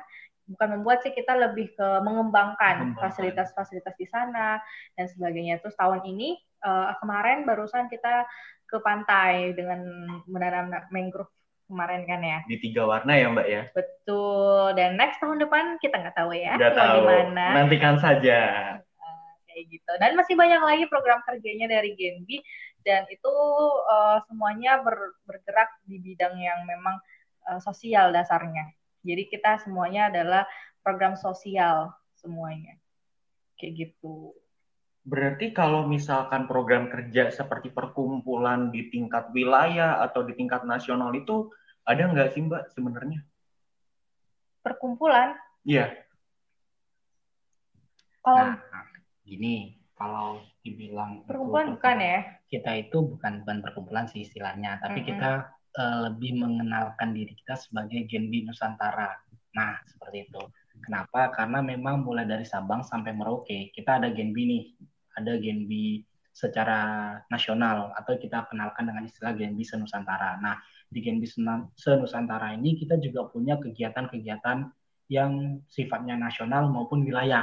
Bukan 0.48 0.80
membuat 0.80 1.04
sih, 1.04 1.12
kita 1.12 1.36
lebih 1.36 1.76
ke 1.76 1.88
mengembangkan 2.00 2.96
fasilitas-fasilitas 2.96 3.92
di 4.00 4.08
sana 4.08 4.56
dan 4.96 5.04
sebagainya. 5.12 5.60
Terus 5.60 5.76
tahun 5.76 6.08
ini, 6.08 6.40
uh, 6.64 6.96
kemarin 7.04 7.44
barusan 7.44 7.92
kita 7.92 8.24
ke 8.68 8.80
pantai 8.80 9.52
dengan 9.52 9.84
menanam 10.24 10.72
mangrove 10.88 11.32
kemarin 11.68 12.08
kan 12.08 12.20
ya. 12.24 12.40
Di 12.48 12.56
tiga 12.64 12.88
warna 12.88 13.12
ya 13.12 13.28
Mbak 13.28 13.48
ya? 13.48 13.62
Betul. 13.76 14.72
Dan 14.72 14.96
next 14.96 15.20
tahun 15.20 15.36
depan 15.36 15.76
kita 15.84 16.00
nggak 16.00 16.16
tahu 16.16 16.32
ya. 16.32 16.56
Nggak 16.56 16.74
tahu. 16.76 16.96
Gimana. 17.04 17.46
Nantikan 17.60 17.96
saja. 18.00 18.40
Kayak 19.58 19.74
gitu. 19.74 19.92
Dan 19.98 20.14
masih 20.14 20.38
banyak 20.38 20.62
lagi 20.62 20.84
program 20.86 21.18
kerjanya 21.26 21.66
dari 21.66 21.98
Genbi 21.98 22.38
dan 22.86 23.02
itu 23.10 23.34
uh, 23.90 24.22
semuanya 24.30 24.78
ber, 24.86 25.18
bergerak 25.26 25.66
di 25.82 25.98
bidang 25.98 26.38
yang 26.38 26.62
memang 26.62 26.94
uh, 27.50 27.58
sosial 27.58 28.14
dasarnya. 28.14 28.70
Jadi 29.02 29.26
kita 29.26 29.58
semuanya 29.66 30.14
adalah 30.14 30.46
program 30.78 31.18
sosial 31.18 31.90
semuanya. 32.14 32.78
Kayak 33.58 33.90
gitu. 33.90 34.38
Berarti 35.02 35.50
kalau 35.50 35.90
misalkan 35.90 36.46
program 36.46 36.86
kerja 36.86 37.34
seperti 37.34 37.74
perkumpulan 37.74 38.70
di 38.70 38.86
tingkat 38.94 39.34
wilayah 39.34 39.98
atau 40.06 40.22
di 40.22 40.38
tingkat 40.38 40.62
nasional 40.62 41.10
itu 41.18 41.50
ada 41.82 42.06
nggak 42.06 42.30
sih 42.30 42.46
Mbak 42.46 42.62
sebenarnya? 42.78 43.26
Perkumpulan? 44.62 45.34
Iya. 45.66 46.06
Kalau 48.22 48.44
nah, 48.52 48.87
gini, 49.28 49.76
kalau 49.98 50.40
dibilang 50.62 51.26
perkumpulan 51.26 51.74
bukan 51.74 51.96
ya? 51.98 52.18
kita 52.48 52.70
itu 52.80 52.98
bukan 53.02 53.44
bukan 53.44 53.58
perkumpulan 53.60 54.06
sih 54.06 54.24
istilahnya 54.24 54.78
tapi 54.80 55.02
mm 55.02 55.04
-hmm. 55.04 55.10
kita 55.10 55.30
uh, 55.76 55.98
lebih 56.08 56.38
mengenalkan 56.38 57.12
diri 57.12 57.34
kita 57.34 57.58
sebagai 57.58 58.06
Genbi 58.06 58.46
Nusantara. 58.46 59.18
Nah 59.58 59.76
seperti 59.90 60.30
itu. 60.30 60.42
Kenapa? 60.78 61.34
Karena 61.34 61.58
memang 61.58 62.06
mulai 62.06 62.22
dari 62.24 62.46
Sabang 62.46 62.86
sampai 62.86 63.10
Merauke 63.12 63.74
kita 63.74 63.98
ada 64.00 64.08
Genbi 64.14 64.42
nih. 64.46 64.64
Ada 65.18 65.34
Genbi 65.42 66.06
secara 66.30 67.18
nasional 67.26 67.90
atau 67.98 68.14
kita 68.14 68.46
kenalkan 68.46 68.86
dengan 68.86 69.02
istilah 69.02 69.34
Genbi 69.34 69.66
Senusantara. 69.66 70.38
Nah 70.38 70.54
di 70.86 71.02
Genbi 71.02 71.26
Senusantara 71.74 72.54
ini 72.54 72.78
kita 72.78 72.96
juga 73.02 73.26
punya 73.26 73.58
kegiatan-kegiatan 73.58 74.70
yang 75.10 75.58
sifatnya 75.66 76.14
nasional 76.14 76.70
maupun 76.70 77.02
wilayah 77.02 77.42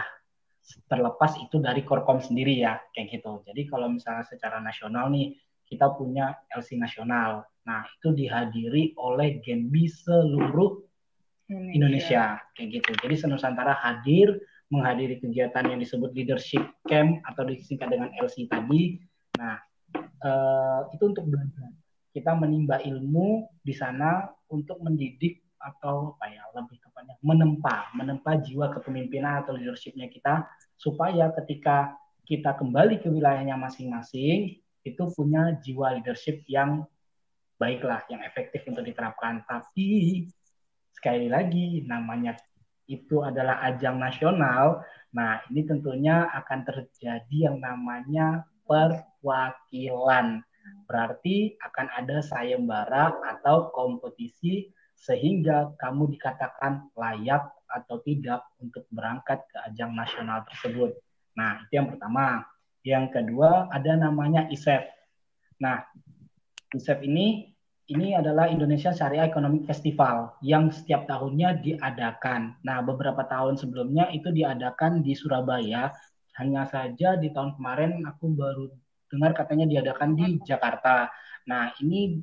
terlepas 0.89 1.37
itu 1.37 1.61
dari 1.61 1.85
Korkom 1.85 2.17
sendiri 2.21 2.57
ya 2.57 2.81
kayak 2.93 3.21
gitu. 3.21 3.45
Jadi 3.45 3.61
kalau 3.69 3.93
misalnya 3.93 4.25
secara 4.25 4.57
nasional 4.57 5.13
nih 5.13 5.37
kita 5.65 5.93
punya 5.97 6.33
LC 6.53 6.77
nasional. 6.77 7.45
Nah, 7.65 7.81
itu 7.97 8.13
dihadiri 8.13 8.93
oleh 9.01 9.41
Genbi 9.41 9.89
seluruh 9.89 10.85
Indonesia. 11.49 11.73
Indonesia 11.73 12.23
kayak 12.53 12.69
gitu. 12.81 12.91
Jadi 13.01 13.15
Senusantara 13.17 13.73
hadir 13.73 14.37
menghadiri 14.69 15.21
kegiatan 15.21 15.65
yang 15.65 15.77
disebut 15.77 16.13
leadership 16.13 16.61
camp 16.89 17.21
atau 17.25 17.45
disingkat 17.45 17.89
dengan 17.89 18.09
LC 18.17 18.49
tadi. 18.49 18.97
Nah, 19.37 19.61
uh, 20.25 20.89
itu 20.93 21.03
untuk 21.05 21.25
belajar. 21.29 21.69
Kita 22.13 22.33
menimba 22.33 22.81
ilmu 22.81 23.59
di 23.61 23.73
sana 23.75 24.25
untuk 24.49 24.79
mendidik 24.81 25.45
atau 25.59 26.15
apa 26.17 26.25
ya 26.29 26.43
lebih 26.55 26.77
tepatnya 27.05 27.21
menempa 27.21 27.75
menempa 27.93 28.31
jiwa 28.41 28.73
kepemimpinan 28.73 29.45
atau 29.45 29.53
leadershipnya 29.53 30.09
kita 30.09 30.49
supaya 30.75 31.29
ketika 31.41 31.93
kita 32.25 32.57
kembali 32.57 32.99
ke 32.99 33.07
wilayahnya 33.07 33.53
masing-masing 33.55 34.57
itu 34.81 35.03
punya 35.13 35.53
jiwa 35.61 35.97
leadership 35.97 36.41
yang 36.49 36.85
baiklah 37.61 38.03
yang 38.11 38.21
efektif 38.25 38.65
untuk 38.67 38.83
diterapkan. 38.85 39.45
Tapi 39.45 40.25
sekali 40.93 41.29
lagi 41.29 41.85
namanya 41.85 42.35
itu 42.85 43.25
adalah 43.25 43.65
ajang 43.65 43.97
nasional 43.97 44.85
nah 45.15 45.41
ini 45.47 45.63
tentunya 45.63 46.27
akan 46.27 46.67
terjadi 46.67 47.49
yang 47.49 47.57
namanya 47.63 48.43
perwakilan. 48.67 50.43
Berarti 50.89 51.55
akan 51.61 51.87
ada 51.93 52.19
sayembara 52.19 53.15
atau 53.23 53.71
kompetisi 53.71 54.75
sehingga 54.95 55.75
kamu 55.77 56.15
dikatakan 56.15 56.89
layak 56.95 57.51
atau 57.67 57.99
tidak 58.01 58.47
untuk 58.57 58.87
berangkat 58.89 59.43
ke 59.51 59.57
ajang 59.67 59.91
nasional 59.93 60.47
tersebut. 60.47 60.95
Nah, 61.35 61.61
itu 61.67 61.77
yang 61.77 61.91
pertama. 61.91 62.47
Yang 62.85 63.05
kedua 63.17 63.67
ada 63.73 63.97
namanya 63.97 64.45
ISEF. 64.53 64.85
Nah, 65.57 65.81
ISEF 66.69 67.01
ini 67.01 67.55
ini 67.85 68.17
adalah 68.17 68.49
Indonesia 68.49 68.89
Syariah 68.89 69.29
Economic 69.29 69.69
Festival 69.69 70.33
yang 70.41 70.73
setiap 70.73 71.05
tahunnya 71.05 71.61
diadakan. 71.61 72.57
Nah, 72.65 72.81
beberapa 72.81 73.21
tahun 73.29 73.61
sebelumnya 73.61 74.09
itu 74.09 74.33
diadakan 74.33 75.05
di 75.05 75.13
Surabaya. 75.13 75.93
Hanya 76.41 76.65
saja 76.65 77.13
di 77.17 77.29
tahun 77.29 77.57
kemarin 77.57 78.01
aku 78.09 78.33
baru 78.33 78.65
dengar 79.09 79.37
katanya 79.37 79.69
diadakan 79.69 80.17
di 80.17 80.41
Jakarta. 80.41 81.13
Nah, 81.45 81.77
ini 81.81 82.21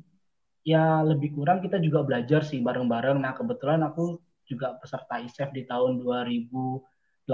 ya 0.63 1.03
lebih 1.03 1.35
kurang 1.35 1.59
kita 1.59 1.77
juga 1.83 2.01
belajar 2.07 2.41
sih 2.47 2.63
bareng-bareng. 2.63 3.19
Nah, 3.19 3.35
kebetulan 3.35 3.83
aku 3.83 4.19
juga 4.47 4.79
peserta 4.79 5.19
ISEF 5.19 5.51
di 5.51 5.67
tahun 5.67 5.99
2018. 5.99 7.27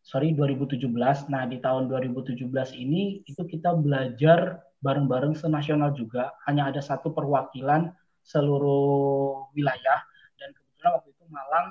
Sorry, 0.00 0.32
2017. 0.32 1.28
Nah, 1.28 1.44
di 1.44 1.60
tahun 1.60 1.92
2017 1.92 2.48
ini 2.72 3.20
itu 3.28 3.42
kita 3.44 3.76
belajar 3.76 4.64
bareng-bareng 4.80 5.36
senasional 5.36 5.92
juga. 5.92 6.32
Hanya 6.48 6.72
ada 6.72 6.80
satu 6.80 7.12
perwakilan 7.12 7.92
seluruh 8.24 9.52
wilayah. 9.52 10.00
Dan 10.40 10.56
kebetulan 10.56 10.90
waktu 10.96 11.08
itu 11.12 11.24
Malang 11.28 11.66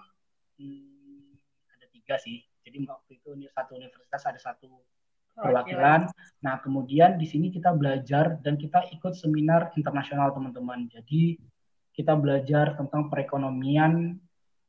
hmm, 0.62 1.34
ada 1.74 1.86
tiga 1.90 2.16
sih. 2.22 2.46
Jadi 2.62 2.86
waktu 2.86 3.18
itu 3.18 3.34
satu 3.50 3.82
universitas 3.82 4.22
ada 4.30 4.38
satu 4.38 4.70
perwakilan. 5.40 6.12
Nah, 6.44 6.56
kemudian 6.60 7.16
di 7.16 7.26
sini 7.26 7.50
kita 7.50 7.72
belajar 7.74 8.38
dan 8.44 8.60
kita 8.60 8.86
ikut 8.92 9.16
seminar 9.16 9.72
internasional 9.80 10.36
teman-teman. 10.36 10.92
Jadi 10.92 11.40
kita 11.96 12.16
belajar 12.16 12.76
tentang 12.80 13.12
perekonomian 13.12 14.16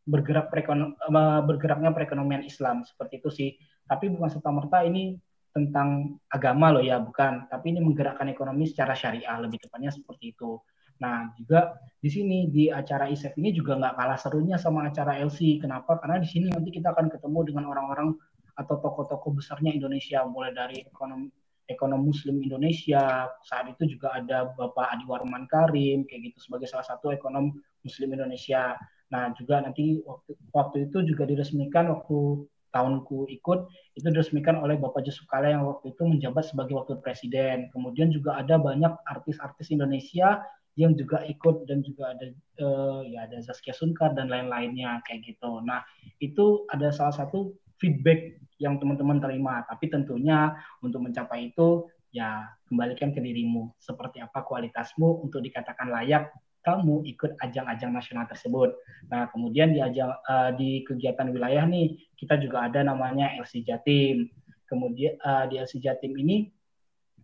bergerak 0.09 0.51
perekonom, 0.51 0.97
eh, 0.97 1.41
bergeraknya 1.47 1.95
perekonomian 1.95 2.43
Islam 2.43 2.83
seperti 2.83 3.23
itu 3.23 3.31
sih. 3.31 3.51
Tapi 3.87 4.11
bukan 4.11 4.31
serta 4.31 4.51
merta 4.51 4.83
ini 4.83 5.15
tentang 5.51 6.19
agama 6.31 6.75
loh 6.75 6.83
ya, 6.83 6.99
bukan. 7.03 7.51
Tapi 7.51 7.75
ini 7.75 7.83
menggerakkan 7.83 8.27
ekonomi 8.31 8.71
secara 8.71 8.95
syariah 8.95 9.39
lebih 9.39 9.63
tepatnya 9.63 9.91
seperti 9.91 10.35
itu. 10.35 10.59
Nah, 11.01 11.33
juga 11.33 11.81
di 11.97 12.13
sini 12.13 12.53
di 12.53 12.69
acara 12.69 13.09
ISEF 13.09 13.33
ini 13.41 13.57
juga 13.57 13.77
nggak 13.81 13.95
kalah 13.97 14.19
serunya 14.21 14.57
sama 14.61 14.85
acara 14.85 15.17
LC. 15.17 15.59
Kenapa? 15.59 15.97
Karena 15.97 16.21
di 16.21 16.29
sini 16.29 16.53
nanti 16.53 16.69
kita 16.71 16.93
akan 16.93 17.09
ketemu 17.09 17.41
dengan 17.51 17.65
orang-orang 17.73 18.15
atau 18.61 18.77
tokoh-tokoh 18.77 19.41
besarnya 19.41 19.73
Indonesia 19.73 20.21
mulai 20.29 20.53
dari 20.53 20.85
ekonomi 20.85 21.33
ekonomi 21.71 22.11
Muslim 22.11 22.43
Indonesia 22.43 23.31
saat 23.47 23.71
itu 23.71 23.97
juga 23.97 24.19
ada 24.19 24.51
Bapak 24.59 24.91
Adi 24.91 25.07
Warman 25.07 25.47
Karim 25.47 26.03
kayak 26.05 26.35
gitu 26.35 26.39
sebagai 26.51 26.67
salah 26.67 26.85
satu 26.85 27.15
ekonom 27.15 27.55
Muslim 27.87 28.11
Indonesia. 28.19 28.75
Nah 29.15 29.31
juga 29.39 29.63
nanti 29.63 30.03
waktu 30.03 30.35
waktu 30.51 30.91
itu 30.91 31.07
juga 31.07 31.31
diresmikan 31.31 31.95
waktu 31.95 32.45
tahunku 32.75 33.31
ikut 33.31 33.61
itu 33.99 34.07
diresmikan 34.11 34.59
oleh 34.59 34.79
Bapak 34.79 35.07
Yusuf 35.07 35.27
Kala 35.31 35.55
yang 35.55 35.67
waktu 35.67 35.95
itu 35.95 36.03
menjabat 36.07 36.51
sebagai 36.51 36.75
wakil 36.75 36.99
presiden. 36.99 37.71
Kemudian 37.71 38.11
juga 38.11 38.39
ada 38.39 38.59
banyak 38.59 38.91
artis-artis 39.07 39.71
Indonesia 39.71 40.43
yang 40.79 40.95
juga 40.95 41.27
ikut 41.27 41.67
dan 41.67 41.83
juga 41.83 42.15
ada 42.15 42.27
uh, 42.63 43.03
ya 43.03 43.27
ada 43.27 43.43
Zaskia 43.43 43.75
Sunkar 43.75 44.15
dan 44.15 44.31
lain-lainnya 44.31 45.03
kayak 45.07 45.27
gitu. 45.27 45.63
Nah 45.67 45.83
itu 46.23 46.67
ada 46.71 46.95
salah 46.95 47.15
satu 47.15 47.55
feedback 47.83 48.39
yang 48.61 48.77
teman-teman 48.77 49.19
terima. 49.19 49.65
Tapi 49.65 49.89
tentunya 49.89 50.55
untuk 50.85 51.03
mencapai 51.03 51.51
itu 51.51 51.89
ya 52.13 52.47
kembalikan 52.69 53.11
ke 53.11 53.19
dirimu. 53.19 53.73
Seperti 53.81 54.21
apa 54.21 54.45
kualitasmu 54.45 55.25
untuk 55.25 55.41
dikatakan 55.41 55.89
layak 55.89 56.31
kamu 56.61 57.09
ikut 57.09 57.41
ajang-ajang 57.41 57.89
nasional 57.89 58.29
tersebut. 58.29 58.77
Nah, 59.09 59.33
kemudian 59.33 59.73
di 59.73 59.81
ajang 59.81 60.13
uh, 60.13 60.53
di 60.53 60.85
kegiatan 60.85 61.33
wilayah 61.33 61.65
nih 61.65 61.97
kita 62.21 62.37
juga 62.37 62.69
ada 62.69 62.85
namanya 62.85 63.33
LC 63.41 63.65
Jatim. 63.65 64.29
Kemudian 64.69 65.17
uh, 65.25 65.49
di 65.49 65.57
LC 65.57 65.81
Jatim 65.81 66.13
ini 66.21 66.53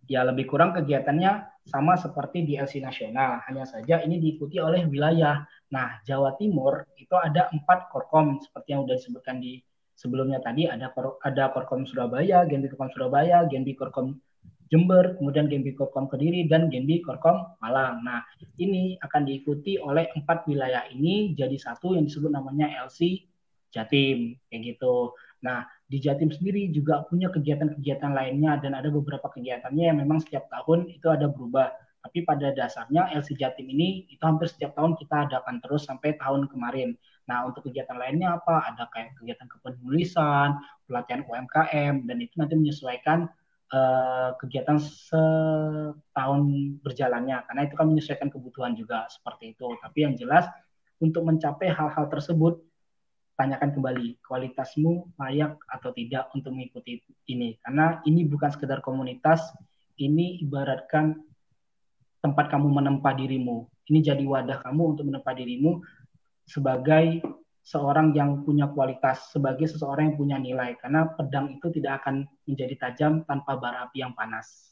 ya 0.09 0.25
lebih 0.25 0.49
kurang 0.49 0.73
kegiatannya 0.73 1.61
sama 1.67 1.99
seperti 1.99 2.47
di 2.47 2.55
LC 2.55 2.79
nasional, 2.79 3.43
hanya 3.43 3.67
saja 3.67 3.99
ini 4.01 4.17
diikuti 4.17 4.57
oleh 4.57 4.87
wilayah. 4.87 5.43
Nah, 5.67 5.99
Jawa 6.07 6.33
Timur 6.39 6.87
itu 6.95 7.11
ada 7.13 7.51
empat 7.51 7.91
korkom 7.91 8.39
seperti 8.39 8.71
yang 8.71 8.87
sudah 8.87 8.97
disebutkan 8.97 9.37
di 9.43 9.59
sebelumnya 9.97 10.37
tadi 10.37 10.69
ada 10.69 10.93
ada 11.25 11.43
Korkom 11.49 11.89
Surabaya, 11.89 12.45
Genbi 12.45 12.69
Korkom 12.69 12.93
Surabaya, 12.93 13.49
Genbi 13.49 13.73
Korkom 13.73 14.13
Jember, 14.67 15.15
kemudian 15.15 15.47
Genbi 15.47 15.73
Korkom 15.73 16.11
Kediri 16.11 16.45
dan 16.45 16.67
Genbi 16.67 16.99
Korkom 16.99 17.57
Malang. 17.63 18.03
Nah, 18.03 18.21
ini 18.59 18.99
akan 18.99 19.23
diikuti 19.25 19.79
oleh 19.79 20.11
empat 20.13 20.43
wilayah 20.45 20.85
ini 20.91 21.33
jadi 21.33 21.55
satu 21.55 21.95
yang 21.95 22.05
disebut 22.05 22.29
namanya 22.29 22.67
LC 22.85 23.25
Jatim 23.71 24.35
kayak 24.51 24.75
gitu. 24.75 25.15
Nah, 25.43 25.63
di 25.87 26.03
Jatim 26.03 26.27
sendiri 26.27 26.67
juga 26.75 27.07
punya 27.07 27.31
kegiatan-kegiatan 27.31 28.11
lainnya 28.11 28.59
dan 28.59 28.75
ada 28.75 28.91
beberapa 28.91 29.31
kegiatannya 29.31 29.83
yang 29.87 29.97
memang 30.03 30.19
setiap 30.19 30.51
tahun 30.51 30.91
itu 30.91 31.07
ada 31.07 31.31
berubah. 31.31 31.71
Tapi 32.03 32.23
pada 32.27 32.51
dasarnya 32.51 33.11
LC 33.15 33.39
Jatim 33.39 33.67
ini 33.71 34.07
itu 34.11 34.21
hampir 34.23 34.51
setiap 34.51 34.75
tahun 34.75 34.99
kita 34.99 35.31
adakan 35.31 35.63
terus 35.63 35.87
sampai 35.87 36.19
tahun 36.19 36.51
kemarin. 36.51 36.95
Nah, 37.27 37.43
untuk 37.43 37.67
kegiatan 37.67 37.99
lainnya 37.99 38.39
apa? 38.39 38.71
Ada 38.71 38.87
kayak 38.87 39.19
kegiatan 39.19 39.47
kepenulisan, 39.51 40.55
pelatihan 40.87 41.27
UMKM, 41.27 42.07
dan 42.07 42.17
itu 42.23 42.33
nanti 42.39 42.55
menyesuaikan 42.55 43.27
uh, 43.75 44.31
kegiatan 44.39 44.79
setahun 44.79 46.41
berjalannya. 46.81 47.43
Karena 47.51 47.61
itu 47.67 47.75
kan 47.75 47.87
menyesuaikan 47.91 48.31
kebutuhan 48.31 48.73
juga 48.79 49.11
seperti 49.11 49.53
itu. 49.55 49.67
Tapi 49.83 49.97
yang 50.07 50.15
jelas, 50.15 50.47
untuk 51.03 51.27
mencapai 51.27 51.69
hal-hal 51.69 52.07
tersebut, 52.07 52.63
tanyakan 53.37 53.69
kembali 53.69 54.17
kualitasmu 54.25 55.13
layak 55.21 55.61
atau 55.69 55.93
tidak 55.93 56.33
untuk 56.33 56.55
mengikuti 56.55 57.05
ini. 57.29 57.59
Karena 57.61 58.01
ini 58.09 58.25
bukan 58.25 58.49
sekedar 58.49 58.81
komunitas, 58.81 59.53
ini 60.01 60.41
ibaratkan 60.41 61.21
tempat 62.23 62.49
kamu 62.49 62.81
menempa 62.81 63.13
dirimu. 63.13 63.69
Ini 63.87 63.99
jadi 64.03 64.25
wadah 64.25 64.65
kamu 64.65 64.97
untuk 64.97 65.05
menempa 65.07 65.31
dirimu 65.37 65.79
sebagai 66.47 67.21
seorang 67.67 68.15
yang 68.15 68.47
punya 68.47 68.71
kualitas, 68.71 69.27
sebagai 69.35 69.67
seseorang 69.67 70.11
yang 70.11 70.17
punya 70.17 70.37
nilai. 70.39 70.79
Karena 70.79 71.03
pedang 71.11 71.59
itu 71.59 71.67
tidak 71.75 72.01
akan 72.03 72.23
menjadi 72.47 72.75
tajam 72.79 73.27
tanpa 73.27 73.59
bara 73.59 73.91
api 73.91 73.99
yang 73.99 74.15
panas. 74.15 74.71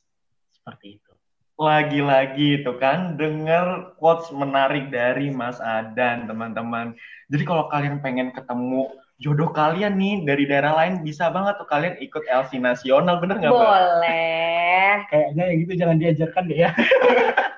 Seperti 0.55 0.97
itu. 0.97 1.11
Lagi-lagi 1.55 2.63
itu 2.63 2.71
kan 2.79 3.15
dengar 3.15 3.95
quotes 3.99 4.27
menarik 4.31 4.91
dari 4.91 5.31
Mas 5.31 5.59
Adan, 5.59 6.27
teman-teman. 6.27 6.95
Jadi 7.31 7.43
kalau 7.43 7.67
kalian 7.71 7.99
pengen 7.99 8.31
ketemu 8.31 8.91
jodoh 9.15 9.47
kalian 9.55 9.95
nih 9.95 10.27
dari 10.27 10.43
daerah 10.43 10.75
lain 10.75 10.99
bisa 10.99 11.31
banget 11.31 11.55
tuh 11.55 11.67
kalian 11.71 11.95
ikut 12.03 12.23
LC 12.27 12.59
nasional 12.59 13.23
bener 13.23 13.39
nggak 13.39 13.55
Boleh. 13.55 15.07
Kayaknya 15.07 15.43
yang 15.47 15.57
gitu 15.63 15.73
jangan 15.79 15.97
diajarkan 15.99 16.43
deh 16.51 16.59
ya. 16.67 16.71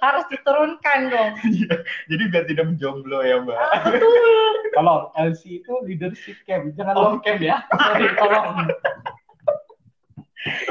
harus 0.00 0.24
diturunkan 0.32 0.98
dong. 1.12 1.32
Iya, 1.60 1.74
jadi 2.08 2.22
biar 2.32 2.44
tidak 2.48 2.64
menjomblo 2.72 3.20
ya 3.22 3.36
mbak. 3.44 3.56
Ah, 3.56 3.92
Kalau 4.76 4.96
LC 5.14 5.62
itu 5.62 5.72
leadership 5.84 6.38
camp, 6.48 6.72
jangan 6.74 6.94
oh. 6.96 7.02
long 7.02 7.18
camp 7.20 7.40
ya. 7.40 7.62
Sorry, 7.68 8.08
tolong. 8.16 8.48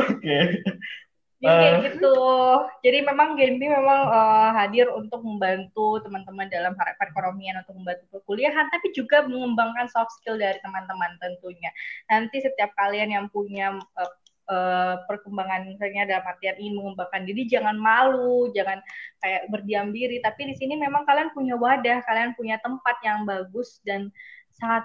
Oke. 0.09 0.17
Okay. 0.17 0.43
Jadi 1.39 1.55
kayak 1.55 1.71
uh, 1.71 1.83
gitu. 1.87 2.15
Jadi 2.83 2.99
memang 3.07 3.39
Genbi 3.39 3.71
memang 3.71 4.11
uh, 4.11 4.51
hadir 4.59 4.91
untuk 4.91 5.23
membantu 5.23 6.03
teman-teman 6.03 6.51
dalam 6.51 6.75
perekonomian 6.75 7.63
untuk 7.63 7.79
membantu 7.79 8.03
perkuliahan, 8.11 8.67
tapi 8.67 8.91
juga 8.91 9.23
mengembangkan 9.23 9.87
soft 9.87 10.19
skill 10.19 10.35
dari 10.35 10.59
teman-teman 10.59 11.15
tentunya. 11.23 11.71
Nanti 12.11 12.43
setiap 12.43 12.75
kalian 12.75 13.15
yang 13.15 13.25
punya 13.31 13.71
uh, 13.71 14.11
uh, 14.49 15.05
perkembangan 15.05 15.69
misalnya 15.69 16.09
dalam 16.09 16.25
artian 16.25 16.57
ingin 16.59 16.75
mengembangkan 16.81 17.23
diri 17.23 17.45
jangan 17.45 17.77
malu 17.77 18.49
jangan 18.51 18.81
kayak 19.21 19.47
berdiam 19.53 19.93
diri 19.93 20.19
tapi 20.19 20.49
di 20.49 20.55
sini 20.57 20.75
memang 20.75 21.05
kalian 21.05 21.31
punya 21.31 21.55
wadah 21.55 22.01
kalian 22.03 22.33
punya 22.35 22.57
tempat 22.59 22.97
yang 23.05 23.23
bagus 23.23 23.79
dan 23.85 24.09
sangat 24.49 24.83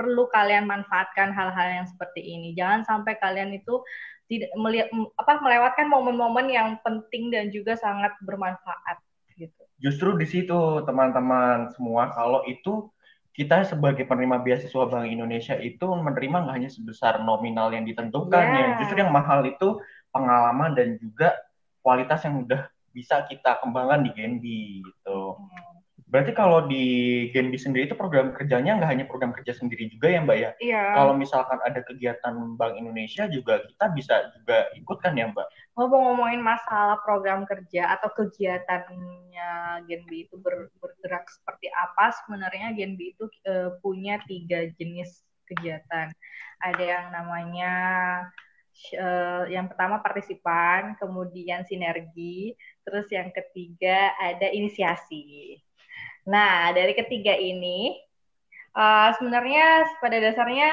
perlu 0.00 0.24
kalian 0.32 0.64
manfaatkan 0.64 1.28
hal-hal 1.36 1.84
yang 1.84 1.84
seperti 1.84 2.24
ini. 2.24 2.56
Jangan 2.56 2.88
sampai 2.88 3.20
kalian 3.20 3.52
itu 3.52 3.84
tidak 4.32 4.48
melihat 4.56 4.88
apa 5.20 5.44
melewatkan 5.44 5.92
momen-momen 5.92 6.48
yang 6.48 6.80
penting 6.80 7.28
dan 7.28 7.52
juga 7.52 7.76
sangat 7.76 8.16
bermanfaat 8.24 8.96
gitu. 9.36 9.62
Justru 9.76 10.16
di 10.16 10.24
situ 10.24 10.56
teman-teman 10.88 11.68
semua 11.76 12.08
kalau 12.16 12.40
itu 12.48 12.88
kita 13.30 13.62
sebagai 13.62 14.04
penerima 14.04 14.42
beasiswa 14.42 14.90
Bank 14.90 15.06
Indonesia 15.06 15.54
itu 15.56 15.86
menerima 15.86 16.36
nggak 16.44 16.56
hanya 16.60 16.70
sebesar 16.70 17.22
nominal 17.22 17.70
yang 17.70 17.86
ditentukan 17.86 18.42
yeah. 18.42 18.74
ya, 18.74 18.78
justru 18.82 19.00
yang 19.00 19.14
mahal 19.14 19.46
itu 19.46 19.78
pengalaman 20.10 20.74
dan 20.74 20.98
juga 20.98 21.38
kualitas 21.80 22.20
yang 22.26 22.42
udah 22.44 22.66
bisa 22.90 23.22
kita 23.30 23.62
kembangkan 23.62 24.02
di 24.02 24.10
Genbi 24.12 24.62
gitu. 24.82 25.38
Berarti 26.10 26.34
kalau 26.34 26.66
di 26.66 26.84
Genbi 27.30 27.54
sendiri 27.54 27.86
itu 27.86 27.94
program 27.94 28.34
kerjanya 28.34 28.82
nggak 28.82 28.90
hanya 28.90 29.04
program 29.06 29.30
kerja 29.30 29.54
sendiri 29.54 29.86
juga 29.86 30.10
ya 30.10 30.18
Mbak 30.26 30.38
ya? 30.42 30.50
Iya. 30.58 30.82
Kalau 30.98 31.14
misalkan 31.14 31.62
ada 31.62 31.80
kegiatan 31.86 32.34
Bank 32.58 32.74
Indonesia 32.74 33.30
juga 33.30 33.62
kita 33.62 33.94
bisa 33.94 34.14
juga 34.34 34.66
ikut 34.74 34.98
kan 34.98 35.14
ya 35.14 35.30
Mbak? 35.30 35.46
Ngomong-ngomongin 35.78 36.42
masalah 36.42 36.98
program 37.06 37.46
kerja 37.46 37.94
atau 37.96 38.10
kegiatannya 38.12 39.50
Genbi 39.86 40.26
itu 40.28 40.36
ber, 40.36 40.68
bergerak 40.82 41.30
seperti 41.30 41.70
apa, 41.72 42.10
sebenarnya 42.20 42.74
Genbi 42.74 43.14
itu 43.14 43.30
e, 43.46 43.74
punya 43.80 44.18
tiga 44.26 44.66
jenis 44.76 45.22
kegiatan. 45.46 46.10
Ada 46.60 46.84
yang 46.84 47.06
namanya 47.10 47.72
uh, 48.96 49.44
yang 49.50 49.66
pertama 49.68 50.00
partisipan, 50.00 50.96
kemudian 50.96 51.66
sinergi, 51.66 52.54
terus 52.86 53.06
yang 53.12 53.28
ketiga 53.34 54.14
ada 54.16 54.48
inisiasi. 54.48 55.58
Nah, 56.28 56.70
dari 56.72 56.92
ketiga 56.96 57.34
ini 57.34 57.96
uh, 58.76 59.10
sebenarnya 59.18 59.98
pada 59.98 60.16
dasarnya 60.20 60.70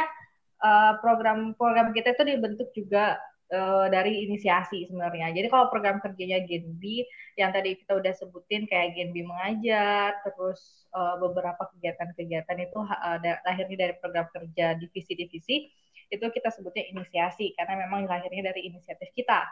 uh, 0.61 0.93
program 1.01 1.55
program 1.55 1.91
kita 1.91 2.15
itu 2.15 2.23
dibentuk 2.37 2.69
juga 2.75 3.17
uh, 3.53 3.87
dari 3.87 4.27
inisiasi 4.27 4.87
sebenarnya. 4.87 5.31
Jadi 5.31 5.47
kalau 5.47 5.71
program 5.71 6.03
kerjanya 6.03 6.43
Genbi 6.43 7.03
yang 7.39 7.53
tadi 7.53 7.77
kita 7.79 7.99
udah 7.99 8.13
sebutin 8.15 8.67
kayak 8.67 8.97
Genbi 8.97 9.23
mengajar, 9.23 10.19
terus 10.23 10.87
uh, 10.95 11.15
beberapa 11.21 11.69
kegiatan-kegiatan 11.75 12.57
itu 12.63 12.79
uh, 12.79 13.17
lahirnya 13.21 13.77
dari 13.87 13.93
program 13.99 14.27
kerja 14.31 14.75
divisi-divisi 14.79 15.69
itu 16.07 16.23
kita 16.23 16.47
sebutnya 16.55 16.87
inisiasi 16.87 17.51
karena 17.59 17.83
memang 17.83 18.07
lahirnya 18.07 18.55
dari 18.55 18.71
inisiatif 18.71 19.11
kita 19.11 19.43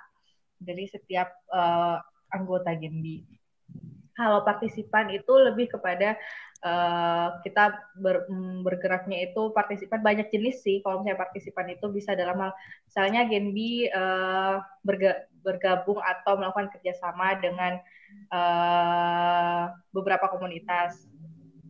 dari 0.55 0.87
setiap 0.87 1.27
uh, 1.51 1.99
anggota 2.31 2.71
Genbi. 2.79 3.27
Kalau 4.15 4.47
partisipan 4.47 5.11
itu 5.11 5.33
lebih 5.35 5.75
kepada 5.75 6.15
uh, 6.63 7.41
kita 7.43 7.75
ber, 7.99 8.29
mm, 8.29 8.63
bergeraknya 8.63 9.31
itu 9.31 9.51
partisipan 9.51 9.99
banyak 9.99 10.31
jenis 10.31 10.63
sih. 10.63 10.79
Kalau 10.85 11.01
misalnya 11.01 11.19
partisipan 11.25 11.67
itu 11.73 11.89
bisa 11.91 12.15
dalam 12.15 12.37
hal 12.39 12.51
misalnya 12.87 13.27
Genbi 13.27 13.89
uh, 13.91 14.61
berga, 14.85 15.27
bergabung 15.43 15.99
atau 15.99 16.39
melakukan 16.39 16.71
kerjasama 16.77 17.35
dengan 17.41 17.81
uh, 18.31 19.73
beberapa 19.91 20.31
komunitas. 20.31 21.03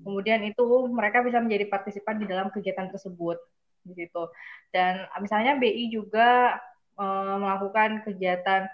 Kemudian 0.06 0.46
itu 0.46 0.64
mereka 0.94 1.26
bisa 1.26 1.42
menjadi 1.42 1.66
partisipan 1.66 2.22
di 2.22 2.30
dalam 2.30 2.54
kegiatan 2.54 2.94
tersebut 2.94 3.42
gitu. 3.90 4.30
Dan 4.70 5.06
misalnya 5.18 5.58
BI 5.58 5.90
juga 5.90 6.62
uh, 6.98 7.36
melakukan 7.42 8.06
kegiatan 8.06 8.70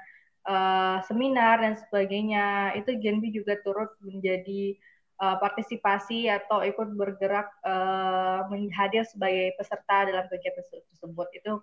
uh, 0.48 1.00
seminar 1.08 1.64
dan 1.64 1.80
sebagainya, 1.80 2.76
itu 2.80 2.96
Genbi 3.00 3.32
juga 3.32 3.60
turut 3.64 3.96
menjadi 4.04 4.76
uh, 5.22 5.38
partisipasi 5.38 6.26
atau 6.28 6.66
ikut 6.66 6.98
bergerak 6.98 7.48
uh, 7.62 8.44
sebagai 9.06 9.54
peserta 9.56 10.10
dalam 10.10 10.26
kegiatan 10.28 10.66
tersebut. 10.66 11.28
Itu 11.38 11.62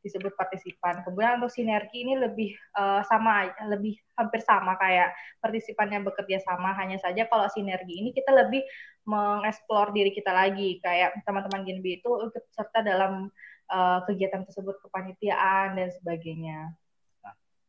disebut 0.00 0.32
partisipan. 0.32 1.04
Kemudian 1.04 1.44
untuk 1.44 1.52
sinergi 1.52 2.08
ini 2.08 2.16
lebih 2.16 2.56
uh, 2.78 3.04
sama, 3.04 3.52
lebih 3.68 4.00
hampir 4.16 4.40
sama 4.40 4.78
kayak 4.80 5.12
partisipan 5.42 5.92
yang 5.92 6.02
bekerja 6.06 6.40
sama. 6.40 6.72
Hanya 6.72 6.96
saja 6.96 7.28
kalau 7.28 7.50
sinergi 7.52 8.00
ini 8.00 8.16
kita 8.16 8.32
lebih 8.32 8.64
mengeksplor 9.04 9.92
diri 9.92 10.14
kita 10.14 10.32
lagi. 10.32 10.80
Kayak 10.80 11.20
teman-teman 11.28 11.68
Genbi 11.68 12.00
itu 12.00 12.10
ikut 12.30 12.44
serta 12.54 12.86
dalam 12.86 13.28
kegiatan 14.10 14.42
tersebut 14.42 14.82
kepanitiaan 14.82 15.78
dan 15.78 15.94
sebagainya. 15.94 16.74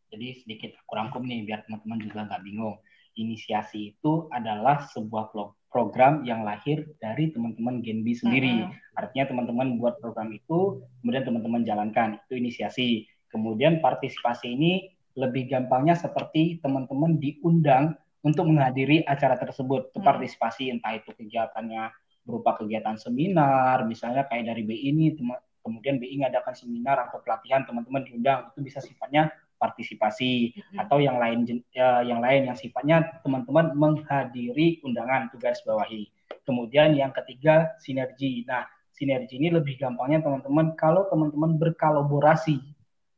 Jadi 0.09 0.43
sedikit 0.43 0.73
aku 0.81 0.97
rangkum 0.97 1.23
nih 1.23 1.45
biar 1.45 1.61
teman-teman 1.69 2.01
juga 2.01 2.25
nggak 2.25 2.41
bingung. 2.41 2.81
Inisiasi 3.17 3.95
itu 3.95 4.31
adalah 4.31 4.87
sebuah 4.87 5.35
program 5.71 6.27
yang 6.27 6.43
lahir 6.43 6.83
dari 6.99 7.31
teman-teman 7.31 7.79
Genbi 7.79 8.15
sendiri. 8.15 8.67
Mm-hmm. 8.67 8.99
Artinya 8.99 9.25
teman-teman 9.31 9.67
buat 9.79 9.99
program 10.03 10.31
itu, 10.35 10.83
kemudian 11.01 11.23
teman-teman 11.23 11.63
jalankan. 11.63 12.19
Itu 12.27 12.35
inisiasi. 12.39 13.07
Kemudian 13.31 13.79
partisipasi 13.79 14.51
ini 14.51 14.91
lebih 15.15 15.47
gampangnya 15.47 15.95
seperti 15.95 16.59
teman-teman 16.59 17.19
diundang 17.19 17.95
untuk 18.23 18.47
menghadiri 18.51 19.07
acara 19.07 19.39
tersebut. 19.39 19.95
Itu 19.95 19.99
mm. 20.03 20.07
partisipasi 20.07 20.71
entah 20.71 20.93
itu 20.99 21.15
kegiatannya 21.15 21.91
berupa 22.21 22.59
kegiatan 22.59 22.99
seminar, 23.01 23.81
misalnya 23.89 24.29
kayak 24.29 24.45
dari 24.53 24.61
BI 24.61 24.93
ini, 24.93 25.17
kemudian 25.65 25.97
BI 25.97 26.21
ngadakan 26.21 26.53
seminar 26.53 27.09
atau 27.09 27.17
pelatihan, 27.23 27.65
teman-teman 27.65 28.05
diundang. 28.05 28.51
Itu 28.53 28.61
bisa 28.61 28.77
sifatnya 28.83 29.33
partisipasi 29.61 30.57
mm-hmm. 30.57 30.81
atau 30.81 30.97
yang 30.97 31.21
lain 31.21 31.45
ya, 31.69 32.01
yang 32.01 32.17
lain 32.17 32.49
yang 32.49 32.57
sifatnya 32.57 33.21
teman-teman 33.21 33.77
menghadiri 33.77 34.81
undangan 34.81 35.29
tugas 35.29 35.61
bawahi. 35.61 36.09
Kemudian 36.41 36.97
yang 36.97 37.13
ketiga 37.13 37.77
sinergi. 37.77 38.41
Nah, 38.49 38.65
sinergi 38.89 39.37
ini 39.37 39.53
lebih 39.53 39.77
gampangnya 39.77 40.25
teman-teman 40.25 40.73
kalau 40.73 41.05
teman-teman 41.13 41.61
berkolaborasi 41.61 42.57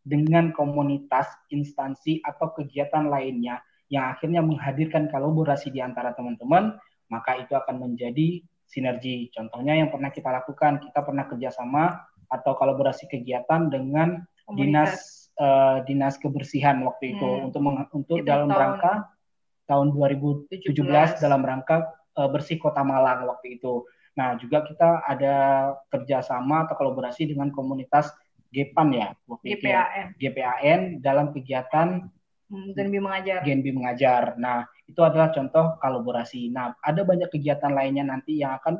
dengan 0.03 0.51
komunitas, 0.51 1.31
instansi 1.47 2.19
atau 2.27 2.51
kegiatan 2.51 3.07
lainnya 3.07 3.63
yang 3.87 4.11
akhirnya 4.11 4.43
menghadirkan 4.43 5.07
kolaborasi 5.07 5.71
di 5.71 5.79
antara 5.79 6.11
teman-teman, 6.11 6.75
maka 7.07 7.39
itu 7.39 7.55
akan 7.55 7.87
menjadi 7.87 8.43
sinergi. 8.67 9.31
Contohnya 9.31 9.79
yang 9.79 9.87
pernah 9.87 10.11
kita 10.11 10.27
lakukan, 10.27 10.83
kita 10.83 10.99
pernah 11.07 11.23
kerjasama 11.29 12.03
atau 12.27 12.51
kolaborasi 12.57 13.07
kegiatan 13.07 13.69
dengan 13.71 14.25
komunitas. 14.43 14.59
dinas 14.59 15.22
uh, 15.39 15.81
dinas 15.87 16.19
kebersihan 16.21 16.81
waktu 16.85 17.17
itu 17.17 17.25
hmm. 17.25 17.47
untuk 17.49 17.61
untuk 17.93 18.17
itu 18.21 18.25
dalam 18.25 18.49
tahun, 18.51 18.61
rangka 18.61 18.93
tahun 19.65 19.87
2017 19.95 20.73
17. 20.73 21.23
dalam 21.23 21.41
rangka 21.41 21.93
uh, 22.17 22.29
bersih 22.29 22.59
kota 22.59 22.83
Malang 22.85 23.25
waktu 23.29 23.57
itu. 23.61 23.87
Nah 24.13 24.37
juga 24.37 24.61
kita 24.61 25.01
ada 25.05 25.35
kerjasama 25.89 26.69
atau 26.69 26.77
kolaborasi 26.77 27.33
dengan 27.33 27.49
komunitas 27.49 28.13
GEPAN 28.53 28.87
ya 28.93 29.07
waktu 29.25 29.57
GPAN. 29.57 29.57
itu 29.57 30.29
GPAN 30.29 30.81
dalam 31.01 31.33
kegiatan 31.33 32.05
hmm, 32.53 32.77
Genbi 32.77 32.99
mengajar. 33.01 33.41
Genbi 33.41 33.71
mengajar. 33.73 34.37
Nah 34.37 34.69
itu 34.85 35.01
adalah 35.01 35.33
contoh 35.33 35.81
kolaborasi. 35.81 36.53
Nah 36.53 36.77
ada 36.77 37.01
banyak 37.01 37.33
kegiatan 37.33 37.73
lainnya 37.73 38.05
nanti 38.05 38.37
yang 38.37 38.61
akan 38.61 38.77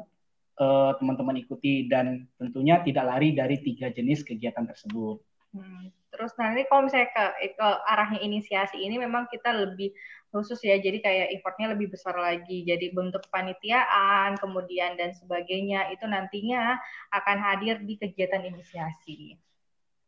eh, 0.62 0.92
teman-teman 1.02 1.34
uh, 1.34 1.42
ikuti 1.42 1.90
dan 1.90 2.30
tentunya 2.38 2.86
tidak 2.86 3.10
lari 3.10 3.34
dari 3.34 3.58
tiga 3.66 3.90
jenis 3.90 4.22
kegiatan 4.22 4.70
tersebut. 4.70 5.18
Hmm. 5.54 5.94
Terus 6.10 6.34
nanti 6.38 6.66
kalau 6.70 6.86
misalnya 6.86 7.10
ke, 7.14 7.26
ke 7.58 7.68
arahnya 7.90 8.20
inisiasi 8.22 8.82
ini 8.82 8.98
memang 9.02 9.30
kita 9.30 9.54
lebih 9.54 9.94
khusus 10.34 10.58
ya, 10.66 10.78
jadi 10.82 10.98
kayak 10.98 11.28
effortnya 11.38 11.78
lebih 11.78 11.94
besar 11.94 12.18
lagi. 12.18 12.66
Jadi 12.66 12.90
bentuk 12.90 13.22
panitiaan, 13.30 14.38
kemudian 14.42 14.98
dan 14.98 15.14
sebagainya 15.14 15.94
itu 15.94 16.06
nantinya 16.10 16.78
akan 17.14 17.38
hadir 17.38 17.82
di 17.86 17.98
kegiatan 18.02 18.42
inisiasi. 18.46 19.38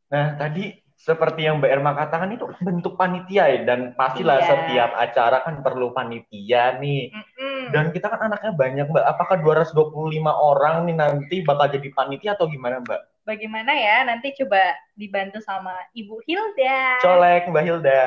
Nah 0.09 0.37
tadi 0.37 0.69
seperti 0.95 1.45
yang 1.45 1.61
Mbak 1.61 1.71
Erma 1.73 1.91
katakan 1.93 2.33
itu 2.33 2.45
bentuk 2.61 2.97
panitia 2.97 3.51
ya 3.51 3.59
dan 3.67 3.93
pastilah 3.93 4.41
iya. 4.41 4.47
setiap 4.47 4.91
acara 4.97 5.37
kan 5.45 5.61
perlu 5.61 5.93
panitia 5.93 6.77
nih. 6.81 7.13
Mm 7.13 7.21
-mm. 7.21 7.61
Dan 7.73 7.85
kita 7.93 8.09
kan 8.09 8.29
anaknya 8.29 8.53
banyak 8.53 8.85
Mbak. 8.89 9.05
Apakah 9.05 9.37
225 9.41 9.93
orang 10.25 10.85
nih 10.89 10.95
nanti 10.97 11.35
bakal 11.45 11.69
jadi 11.69 11.89
panitia 11.93 12.33
atau 12.33 12.49
gimana 12.49 12.81
Mbak? 12.81 13.14
Bagaimana 13.25 13.73
ya 13.73 14.05
nanti 14.05 14.31
coba 14.37 14.77
dibantu 14.93 15.41
sama 15.41 15.73
Ibu 15.97 16.21
Hilda. 16.23 17.01
Colek 17.01 17.49
Mbak 17.49 17.63
Hilda. 17.65 18.03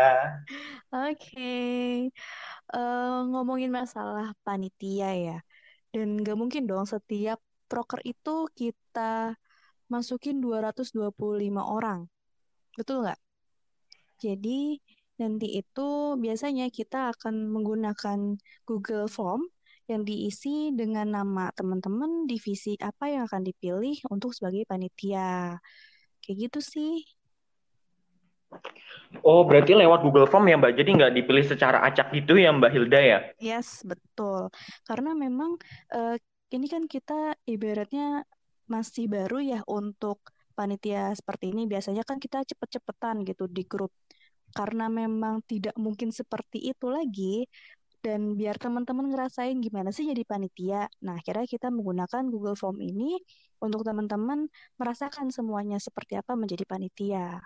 Oke, 0.89 1.19
okay. 1.19 1.91
uh, 2.73 2.79
eh, 2.79 3.19
ngomongin 3.29 3.75
masalah 3.75 4.33
panitia 4.47 5.11
ya, 5.13 5.39
dan 5.93 6.17
gak 6.23 6.39
mungkin 6.39 6.65
dong 6.65 6.87
setiap 6.87 7.43
proker 7.69 8.01
itu 8.07 8.49
kita 8.57 9.37
masukin 9.93 10.41
225 10.41 10.97
orang, 11.61 12.09
betul 12.79 13.05
nggak? 13.05 13.21
Jadi 14.23 14.81
nanti 15.19 15.61
itu 15.61 16.17
biasanya 16.17 16.71
kita 16.71 17.11
akan 17.13 17.51
menggunakan 17.51 18.39
Google 18.65 19.11
Form 19.11 19.43
yang 19.89 20.05
diisi 20.05 20.71
dengan 20.77 21.09
nama 21.09 21.49
teman-teman 21.57 22.29
divisi 22.29 22.77
apa 22.77 23.09
yang 23.09 23.25
akan 23.25 23.43
dipilih 23.43 23.97
untuk 24.13 24.37
sebagai 24.37 24.69
panitia. 24.69 25.57
Kayak 26.21 26.37
gitu 26.49 26.61
sih. 26.61 26.95
Oh, 29.25 29.45
berarti 29.49 29.73
lewat 29.73 30.05
Google 30.05 30.29
Form 30.29 30.45
ya 30.49 30.61
Mbak? 30.61 30.77
Jadi 30.77 30.91
nggak 31.01 31.13
dipilih 31.17 31.45
secara 31.49 31.81
acak 31.89 32.13
gitu 32.13 32.37
ya 32.37 32.53
Mbak 32.53 32.71
Hilda 32.73 33.01
ya? 33.01 33.19
Yes, 33.41 33.81
betul. 33.81 34.53
Karena 34.85 35.17
memang 35.17 35.57
uh, 35.97 36.17
ini 36.53 36.67
kan 36.69 36.85
kita 36.85 37.37
ibaratnya 37.49 38.25
masih 38.69 39.09
baru 39.09 39.41
ya 39.41 39.61
untuk 39.65 40.21
panitia 40.53 41.17
seperti 41.17 41.57
ini. 41.57 41.65
Biasanya 41.65 42.05
kan 42.05 42.21
kita 42.21 42.45
cepet-cepetan 42.45 43.25
gitu 43.25 43.49
di 43.49 43.65
grup. 43.65 43.93
Karena 44.53 44.89
memang 44.89 45.45
tidak 45.45 45.77
mungkin 45.77 46.09
seperti 46.09 46.73
itu 46.73 46.89
lagi, 46.89 47.45
dan 47.99 48.39
biar 48.39 48.57
teman-teman 48.57 49.11
ngerasain 49.11 49.59
gimana 49.59 49.91
sih 49.91 50.07
jadi 50.07 50.23
panitia. 50.23 50.87
Nah, 51.03 51.19
akhirnya 51.19 51.47
kita 51.51 51.69
menggunakan 51.75 52.31
Google 52.31 52.55
Form 52.55 52.79
ini 52.79 53.19
untuk 53.59 53.83
teman-teman 53.83 54.47
merasakan 54.79 55.35
semuanya 55.35 55.83
seperti 55.83 56.15
apa 56.15 56.39
menjadi 56.39 56.63
panitia. 56.63 57.43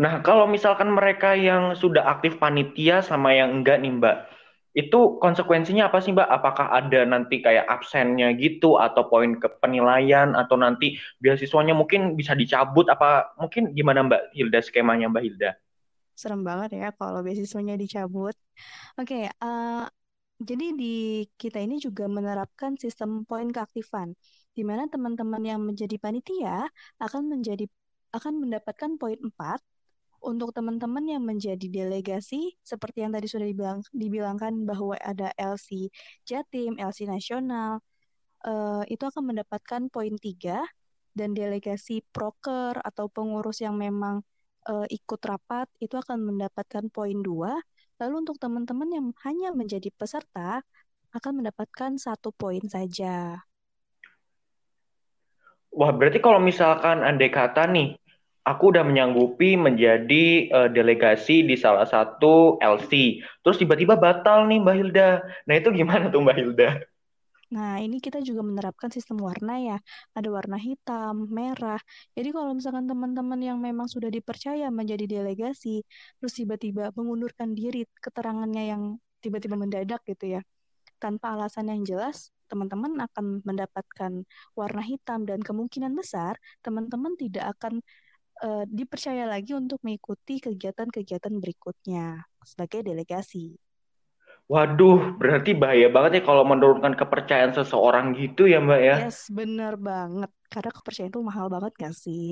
Nah, 0.00 0.24
kalau 0.24 0.48
misalkan 0.48 0.90
mereka 0.90 1.36
yang 1.36 1.76
sudah 1.76 2.02
aktif 2.08 2.40
panitia 2.40 3.04
sama 3.04 3.36
yang 3.36 3.60
enggak 3.60 3.78
nih, 3.78 3.92
Mbak, 3.92 4.16
itu 4.72 5.20
konsekuensinya 5.20 5.92
apa 5.92 6.00
sih 6.00 6.16
Mbak? 6.16 6.28
Apakah 6.32 6.72
ada 6.72 7.04
nanti 7.04 7.44
kayak 7.44 7.68
absennya 7.68 8.32
gitu 8.40 8.80
atau 8.80 9.04
poin 9.04 9.36
ke 9.36 9.52
penilaian 9.60 10.32
atau 10.32 10.56
nanti 10.56 10.96
beasiswanya 11.20 11.76
mungkin 11.76 12.16
bisa 12.16 12.32
dicabut 12.32 12.88
apa 12.88 13.36
mungkin 13.36 13.76
gimana 13.76 14.00
Mbak 14.08 14.22
Hilda 14.32 14.64
skemanya 14.64 15.12
Mbak 15.12 15.22
Hilda? 15.28 15.50
Serem 16.14 16.42
banget 16.48 16.70
ya 16.80 16.88
kalau 16.98 17.20
beasiswanya 17.24 17.74
dicabut. 17.80 18.36
Oke, 19.00 19.28
eh, 19.28 19.84
jadi 20.42 20.66
di 20.74 21.24
kita 21.38 21.58
ini 21.62 21.78
juga 21.78 22.04
menerapkan 22.10 22.74
sistem 22.74 23.22
poin 23.28 23.48
keaktifan, 23.54 24.14
di 24.56 24.62
mana 24.66 24.90
teman-teman 24.90 25.42
yang 25.42 25.60
menjadi 25.62 25.96
panitia 26.02 26.66
akan 26.98 27.22
menjadi 27.32 27.64
akan 28.12 28.42
mendapatkan 28.44 28.90
poin 29.00 29.16
4 29.16 29.60
untuk 30.22 30.54
teman-teman 30.54 31.02
yang 31.08 31.22
menjadi 31.26 31.66
delegasi, 31.66 32.54
seperti 32.62 33.02
yang 33.02 33.12
tadi 33.16 33.26
sudah 33.26 33.46
dibilang, 33.48 33.82
dibilangkan 33.90 34.54
bahwa 34.62 34.94
ada 35.02 35.34
LC 35.34 35.90
Jatim, 36.22 36.78
LC 36.78 37.10
Nasional, 37.10 37.82
uh, 38.46 38.86
itu 38.86 39.02
akan 39.02 39.34
mendapatkan 39.34 39.90
poin 39.90 40.14
3, 40.14 40.62
dan 41.12 41.36
delegasi 41.36 42.00
proker 42.14 42.80
atau 42.80 43.06
pengurus 43.12 43.60
yang 43.60 43.76
memang 43.76 44.24
uh, 44.68 44.86
ikut 44.86 45.20
rapat 45.24 45.66
itu 45.82 45.94
akan 45.98 46.34
mendapatkan 46.34 46.86
poin 46.92 47.18
2. 47.18 47.58
Lalu 48.02 48.14
untuk 48.26 48.36
teman-teman 48.42 48.88
yang 48.90 49.06
hanya 49.26 49.54
menjadi 49.54 49.90
peserta 49.94 50.62
akan 51.12 51.32
mendapatkan 51.44 51.94
satu 52.00 52.32
poin 52.34 52.62
saja. 52.66 53.44
Wah, 55.72 55.88
berarti 55.88 56.20
kalau 56.20 56.36
misalkan 56.36 57.00
andai 57.00 57.32
kata 57.32 57.64
nih, 57.70 57.96
aku 58.44 58.74
udah 58.74 58.84
menyanggupi 58.84 59.56
menjadi 59.56 60.50
uh, 60.52 60.68
delegasi 60.68 61.46
di 61.46 61.56
salah 61.56 61.86
satu 61.88 62.60
LC. 62.60 63.22
Terus 63.40 63.56
tiba-tiba 63.56 63.96
batal 63.96 64.50
nih 64.50 64.60
Mbak 64.60 64.76
Hilda. 64.76 65.10
Nah 65.48 65.54
itu 65.56 65.68
gimana 65.72 66.12
tuh 66.12 66.20
Mbak 66.20 66.36
Hilda? 66.36 66.68
Nah, 67.52 67.76
ini 67.84 68.00
kita 68.00 68.18
juga 68.24 68.40
menerapkan 68.40 68.88
sistem 68.88 69.20
warna 69.20 69.60
ya. 69.60 69.76
Ada 70.16 70.28
warna 70.32 70.56
hitam, 70.56 71.28
merah. 71.28 71.80
Jadi 72.16 72.28
kalau 72.32 72.56
misalkan 72.56 72.88
teman-teman 72.88 73.40
yang 73.44 73.58
memang 73.60 73.86
sudah 73.92 74.08
dipercaya 74.08 74.72
menjadi 74.72 75.04
delegasi, 75.20 75.84
terus 76.16 76.32
tiba-tiba 76.32 76.96
mengundurkan 76.96 77.52
diri 77.52 77.84
keterangannya 78.00 78.64
yang 78.72 78.82
tiba-tiba 79.20 79.56
mendadak 79.60 80.00
gitu 80.08 80.24
ya, 80.38 80.40
tanpa 80.96 81.36
alasan 81.36 81.68
yang 81.68 81.84
jelas, 81.84 82.32
teman-teman 82.52 83.00
akan 83.04 83.40
mendapatkan 83.48 84.12
warna 84.56 84.82
hitam 84.84 85.24
dan 85.24 85.40
kemungkinan 85.40 85.96
besar 85.96 86.36
teman-teman 86.60 87.16
tidak 87.16 87.56
akan 87.56 87.80
uh, 88.44 88.64
dipercaya 88.68 89.24
lagi 89.24 89.56
untuk 89.56 89.80
mengikuti 89.80 90.36
kegiatan-kegiatan 90.40 91.32
berikutnya 91.40 92.28
sebagai 92.44 92.84
delegasi. 92.84 93.56
Waduh, 94.50 95.16
berarti 95.20 95.50
bahaya 95.62 95.86
banget 95.94 96.10
ya 96.20 96.22
kalau 96.28 96.44
menurunkan 96.46 96.94
kepercayaan 97.00 97.52
seseorang 97.58 98.14
gitu 98.20 98.46
ya 98.50 98.58
Mbak 98.62 98.80
ya? 98.88 98.96
Yes, 98.98 99.18
bener 99.38 99.72
banget. 99.88 100.30
Karena 100.52 100.70
kepercayaan 100.76 101.12
itu 101.12 101.20
mahal 101.30 101.46
banget 101.54 101.72
gak 101.82 101.94
sih? 102.04 102.26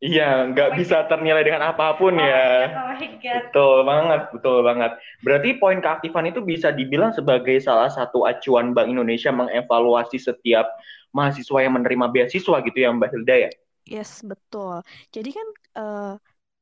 Iya, 0.00 0.48
nggak 0.48 0.68
oh 0.72 0.76
bisa 0.80 0.96
ternilai 1.12 1.44
dengan 1.44 1.60
apa 1.70 1.92
pun 2.00 2.16
oh 2.16 2.20
ya. 2.20 2.40
God, 2.40 2.72
oh 2.72 2.88
my 3.00 3.06
God. 3.22 3.44
Betul 3.52 3.76
banget, 3.86 4.20
betul 4.34 4.58
banget. 4.64 4.92
Berarti 5.22 5.48
poin 5.60 5.78
keaktifan 5.84 6.26
itu 6.32 6.40
bisa 6.42 6.72
dibilang 6.74 7.12
sebagai 7.14 7.56
salah 7.62 7.92
satu 7.92 8.24
acuan 8.26 8.72
Bank 8.74 8.88
Indonesia 8.90 9.30
mengevaluasi 9.30 10.18
setiap 10.18 10.66
mahasiswa 11.12 11.58
yang 11.62 11.74
menerima 11.78 12.06
beasiswa 12.10 12.56
gitu 12.64 12.78
ya 12.80 12.90
Mbak 12.96 13.10
Hilda 13.12 13.36
ya? 13.46 13.50
Yes, 13.88 14.22
betul. 14.30 14.86
Jadi 15.14 15.30
kan 15.36 15.48
uh, 15.80 16.14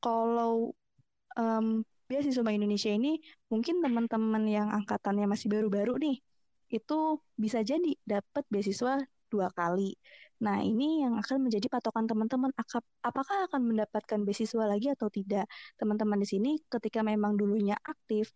kalau 0.02 0.72
um, 1.36 1.84
beasiswa 2.08 2.40
Bank 2.40 2.56
Indonesia 2.56 2.88
ini 2.88 3.20
mungkin 3.52 3.84
teman-teman 3.84 4.42
yang 4.48 4.68
angkatannya 4.72 5.28
masih 5.28 5.52
baru-baru 5.52 6.00
nih, 6.00 6.16
itu 6.72 6.98
bisa 7.36 7.60
jadi 7.60 7.92
dapat 8.02 8.48
beasiswa 8.48 8.98
dua 9.28 9.52
kali. 9.52 9.92
Nah, 10.40 10.64
ini 10.64 11.04
yang 11.04 11.20
akan 11.20 11.50
menjadi 11.50 11.68
patokan 11.68 12.08
teman-teman 12.08 12.54
apakah 13.04 13.50
akan 13.50 13.60
mendapatkan 13.60 14.24
beasiswa 14.24 14.64
lagi 14.64 14.88
atau 14.88 15.12
tidak. 15.12 15.44
Teman-teman 15.76 16.16
di 16.22 16.28
sini 16.30 16.50
ketika 16.64 17.04
memang 17.04 17.36
dulunya 17.36 17.76
aktif 17.84 18.32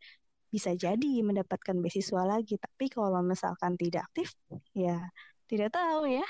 bisa 0.53 0.77
jadi 0.77 1.25
mendapatkan 1.25 1.73
beasiswa 1.81 2.29
lagi, 2.29 2.61
tapi 2.61 2.93
kalau 2.93 3.25
misalkan 3.25 3.73
tidak 3.81 4.05
aktif 4.13 4.37
ya 4.77 5.09
tidak 5.49 5.73
tahu 5.73 6.13
ya. 6.13 6.27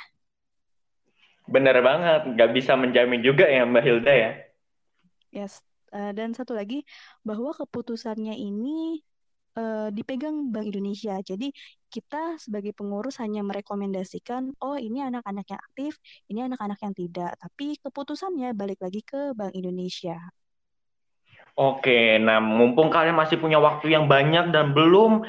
Bener 1.51 1.75
banget, 1.83 2.39
nggak 2.39 2.51
bisa 2.55 2.79
menjamin 2.79 3.19
juga 3.19 3.51
ya 3.51 3.67
Mbak 3.67 3.83
Hilda 3.83 4.13
ya. 4.15 4.31
Yes, 5.35 5.59
uh, 5.93 6.13
dan 6.17 6.33
satu 6.33 6.57
lagi 6.57 6.83
bahwa 7.23 7.53
keputusannya 7.53 8.35
ini 8.35 9.01
uh, 9.57 9.89
dipegang 9.93 10.51
Bank 10.51 10.73
Indonesia. 10.73 11.21
Jadi 11.21 11.53
kita 11.93 12.41
sebagai 12.41 12.73
pengurus 12.73 13.21
hanya 13.21 13.45
merekomendasikan, 13.45 14.57
oh 14.65 14.81
ini 14.81 15.05
anak-anak 15.05 15.47
yang 15.53 15.61
aktif, 15.61 15.93
ini 16.33 16.41
anak-anak 16.49 16.79
yang 16.81 16.95
tidak. 16.97 17.33
Tapi 17.37 17.77
keputusannya 17.79 18.57
balik 18.57 18.81
lagi 18.81 19.05
ke 19.05 19.37
Bank 19.37 19.53
Indonesia. 19.53 20.17
Oke, 21.53 22.17
nah 22.17 22.41
mumpung 22.41 22.89
kalian 22.89 23.13
masih 23.13 23.37
punya 23.37 23.61
waktu 23.61 23.93
yang 23.93 24.09
banyak 24.09 24.57
dan 24.57 24.73
belum 24.73 25.29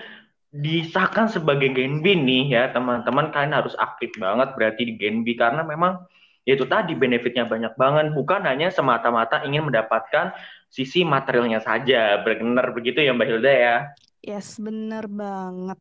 disahkan 0.54 1.28
sebagai 1.28 1.74
Genbi 1.74 2.14
nih 2.14 2.46
ya 2.54 2.64
teman-teman 2.70 3.34
kalian 3.34 3.58
harus 3.58 3.74
aktif 3.74 4.14
banget 4.22 4.54
berarti 4.54 4.86
di 4.86 4.94
Genbi 5.02 5.34
karena 5.34 5.66
memang 5.66 6.06
itu 6.44 6.68
tadi 6.68 6.92
benefitnya 6.94 7.48
banyak 7.48 7.74
banget. 7.80 8.06
Bukan 8.12 8.44
hanya 8.44 8.68
semata-mata 8.68 9.44
ingin 9.48 9.68
mendapatkan 9.68 10.36
sisi 10.68 11.08
materialnya 11.08 11.64
saja. 11.64 12.20
Benar 12.24 12.76
begitu 12.76 13.00
ya 13.00 13.16
Mbak 13.16 13.28
Hilda 13.28 13.52
ya? 13.52 13.76
Yes 14.24 14.60
benar 14.60 15.08
banget. 15.08 15.80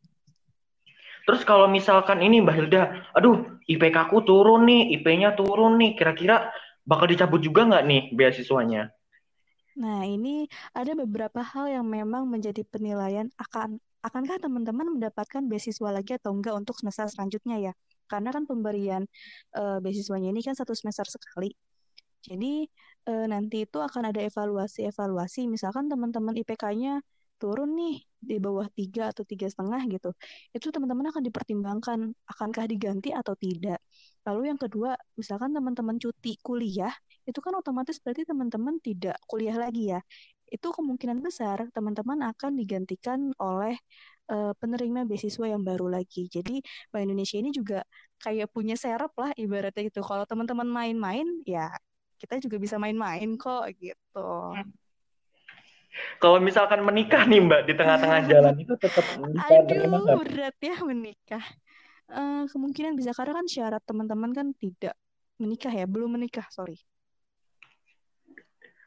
Terus 1.23 1.43
kalau 1.47 1.71
misalkan 1.71 2.19
ini 2.19 2.43
Mbak 2.43 2.57
Hilda 2.59 2.83
aduh 3.15 3.63
IPK 3.71 4.11
aku 4.11 4.27
turun 4.27 4.67
nih 4.67 4.99
IP-nya 4.99 5.39
turun 5.39 5.79
nih 5.79 5.95
kira-kira 5.95 6.51
bakal 6.83 7.07
dicabut 7.07 7.39
juga 7.39 7.63
nggak 7.63 7.85
nih 7.87 8.03
beasiswanya? 8.11 8.91
Nah, 9.73 10.05
ini 10.05 10.45
ada 10.77 10.93
beberapa 10.93 11.41
hal 11.41 11.81
yang 11.81 11.87
memang 11.89 12.29
menjadi 12.29 12.61
penilaian. 12.69 13.33
Akan 13.41 13.81
akankah 14.05 14.37
teman-teman 14.37 14.99
mendapatkan 14.99 15.41
beasiswa 15.49 15.89
lagi 15.89 16.13
atau 16.21 16.37
enggak 16.37 16.59
untuk 16.61 16.77
semester 16.77 17.09
selanjutnya 17.09 17.57
ya? 17.57 17.73
Karena 18.13 18.29
kan 18.29 18.45
pemberian 18.45 19.09
uh, 19.57 19.81
beasiswanya 19.81 20.29
ini 20.29 20.45
kan 20.45 20.53
satu 20.53 20.77
semester 20.77 21.09
sekali. 21.09 21.49
Jadi 22.23 22.69
uh, 23.09 23.27
nanti 23.33 23.65
itu 23.65 23.79
akan 23.81 24.13
ada 24.13 24.21
evaluasi-evaluasi. 24.21 25.49
Misalkan 25.49 25.89
teman-teman 25.89 26.37
IPK-nya 26.37 27.01
turun 27.41 27.75
nih 27.75 28.05
di 28.23 28.39
bawah 28.39 28.71
tiga 28.71 29.11
atau 29.11 29.27
tiga 29.27 29.51
setengah 29.51 29.83
gitu, 29.91 30.15
itu 30.55 30.71
teman-teman 30.71 31.11
akan 31.11 31.27
dipertimbangkan 31.27 31.99
akankah 32.31 32.71
diganti 32.71 33.11
atau 33.11 33.35
tidak. 33.35 33.83
Lalu 34.23 34.55
yang 34.55 34.61
kedua, 34.63 34.95
misalkan 35.19 35.51
teman-teman 35.51 35.99
cuti 35.99 36.39
kuliah, 36.39 36.95
itu 37.27 37.43
kan 37.43 37.59
otomatis 37.59 37.99
berarti 37.99 38.23
teman-teman 38.23 38.79
tidak 38.79 39.19
kuliah 39.27 39.59
lagi 39.59 39.91
ya 39.91 40.01
itu 40.53 40.69
kemungkinan 40.69 41.25
besar 41.25 41.65
teman-teman 41.73 42.29
akan 42.29 42.53
digantikan 42.61 43.33
oleh 43.41 43.81
uh, 44.31 44.53
penerima 44.59 45.09
beasiswa 45.09 45.47
yang 45.49 45.62
baru 45.64 45.91
lagi. 45.91 46.29
Jadi 46.31 46.62
Bank 46.93 47.09
Indonesia 47.09 47.37
ini 47.41 47.51
juga 47.51 47.81
kayak 48.23 48.51
punya 48.55 48.79
serap 48.79 49.11
lah 49.18 49.35
ibaratnya 49.35 49.89
itu. 49.89 50.01
Kalau 50.05 50.23
teman-teman 50.29 50.68
main-main 50.68 51.27
ya 51.43 51.73
kita 52.20 52.39
juga 52.39 52.57
bisa 52.62 52.79
main-main 52.79 53.35
kok 53.35 53.66
gitu. 53.83 54.31
Kalau 56.23 56.39
misalkan 56.41 56.81
menikah 56.87 57.27
nih 57.29 57.43
Mbak 57.43 57.61
di 57.68 57.73
tengah-tengah 57.77 58.20
jalan 58.31 58.55
itu 58.57 58.75
tetap. 58.79 59.05
Aduh 59.18 60.16
berat 60.23 60.57
ya 60.62 60.77
menikah. 60.87 61.45
Uh, 62.12 62.45
kemungkinan 62.53 62.93
bisa 62.93 63.16
karena 63.16 63.41
kan 63.41 63.47
syarat 63.49 63.83
teman-teman 63.89 64.37
kan 64.37 64.53
tidak 64.61 64.93
menikah 65.41 65.73
ya, 65.73 65.89
belum 65.89 66.14
menikah, 66.14 66.45
sorry. 66.53 66.77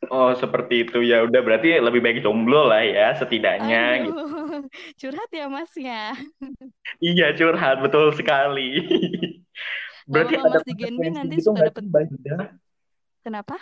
Oh, 0.10 0.32
seperti 0.36 0.88
itu 0.88 1.02
ya. 1.06 1.24
Udah 1.26 1.42
berarti 1.42 1.78
lebih 1.78 2.02
baik 2.02 2.22
jomblo 2.22 2.68
lah 2.70 2.82
ya 2.82 3.16
setidaknya 3.18 3.82
Aduh, 3.82 4.04
gitu. 4.06 4.24
Curhat 5.02 5.30
ya 5.32 5.46
Mas 5.48 5.72
ya. 5.78 6.14
iya, 7.02 7.34
curhat 7.34 7.82
betul 7.82 8.12
sekali. 8.14 8.82
berarti 10.12 10.38
ada 10.38 10.50
Mas 10.54 10.62
konsekuensi 10.62 11.10
nanti 11.18 11.36
gitu 11.42 11.50
sudah 11.50 11.66
dapat 11.74 11.84
Kenapa? 13.26 13.58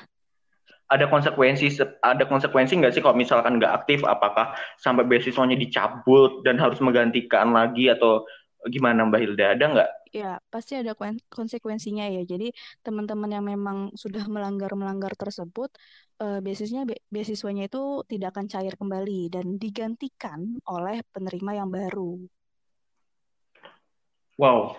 Ada 0.91 1.07
konsekuensi 1.07 1.65
ada 2.03 2.23
konsekuensi 2.27 2.73
nggak 2.75 2.93
sih 2.93 3.01
kalau 3.01 3.15
misalkan 3.15 3.55
nggak 3.55 3.83
aktif 3.83 4.03
apakah 4.03 4.51
sampai 4.75 5.07
beasiswanya 5.07 5.55
dicabut 5.55 6.43
dan 6.43 6.59
harus 6.59 6.83
menggantikan 6.83 7.55
lagi 7.55 7.87
atau 7.87 8.27
Gimana 8.71 9.03
Mbak 9.07 9.19
Hilda? 9.19 9.45
Ada 9.59 9.65
nggak? 9.75 9.91
Ya, 10.13 10.37
pasti 10.53 10.77
ada 10.77 10.93
konsekuensinya 11.33 12.05
ya. 12.05 12.21
Jadi 12.21 12.53
teman-teman 12.85 13.29
yang 13.33 13.45
memang 13.49 13.77
sudah 13.97 14.29
melanggar-melanggar 14.29 15.17
tersebut, 15.17 15.73
eh, 16.21 16.37
beasiswanya 16.37 16.85
beasiswanya 17.09 17.65
itu 17.65 18.05
tidak 18.05 18.37
akan 18.37 18.45
cair 18.45 18.73
kembali 18.77 19.33
dan 19.33 19.57
digantikan 19.57 20.61
oleh 20.69 21.01
penerima 21.09 21.51
yang 21.57 21.69
baru. 21.73 22.21
Wow, 24.37 24.77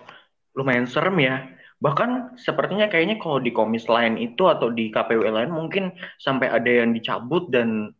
lumayan 0.55 0.87
serem 0.87 1.19
ya. 1.19 1.35
Bahkan 1.83 2.39
sepertinya 2.39 2.87
kayaknya 2.87 3.19
kalau 3.19 3.43
di 3.43 3.51
komis 3.51 3.91
lain 3.91 4.15
itu 4.15 4.47
atau 4.47 4.71
di 4.71 4.87
KPW 4.87 5.27
lain 5.27 5.51
mungkin 5.51 5.91
sampai 6.15 6.47
ada 6.47 6.71
yang 6.71 6.95
dicabut 6.95 7.51
dan 7.51 7.91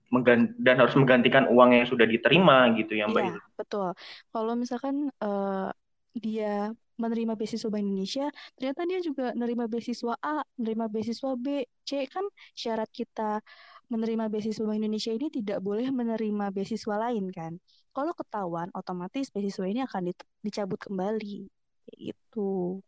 dan 0.64 0.76
harus 0.80 0.96
menggantikan 0.96 1.52
uang 1.52 1.76
yang 1.76 1.84
sudah 1.84 2.08
diterima 2.08 2.72
gitu 2.80 2.96
ya 2.96 3.12
Mbak. 3.12 3.24
Iya, 3.28 3.36
betul. 3.60 3.88
Kalau 4.32 4.54
misalkan 4.56 5.12
uh, 5.20 5.76
dia 6.16 6.72
menerima 6.96 7.34
beasiswa 7.36 7.70
Bank 7.72 7.84
Indonesia, 7.86 8.26
ternyata 8.56 8.82
dia 8.90 9.00
juga 9.04 9.26
menerima 9.36 9.66
beasiswa 9.72 10.14
A, 10.22 10.44
menerima 10.60 10.86
beasiswa 10.92 11.30
B, 11.36 11.46
C 11.88 12.08
kan 12.08 12.26
syarat 12.56 12.90
kita 12.92 13.44
menerima 13.92 14.26
beasiswa 14.32 14.64
Bank 14.66 14.80
Indonesia 14.82 15.12
ini 15.14 15.28
tidak 15.30 15.60
boleh 15.62 15.88
menerima 15.94 16.46
beasiswa 16.56 16.96
lain 16.98 17.30
kan. 17.30 17.60
Kalau 17.96 18.12
ketahuan, 18.18 18.68
otomatis 18.76 19.30
beasiswa 19.32 19.66
ini 19.70 19.82
akan 19.86 20.12
dicabut 20.42 20.80
kembali. 20.82 21.48
Itu. 21.96 22.82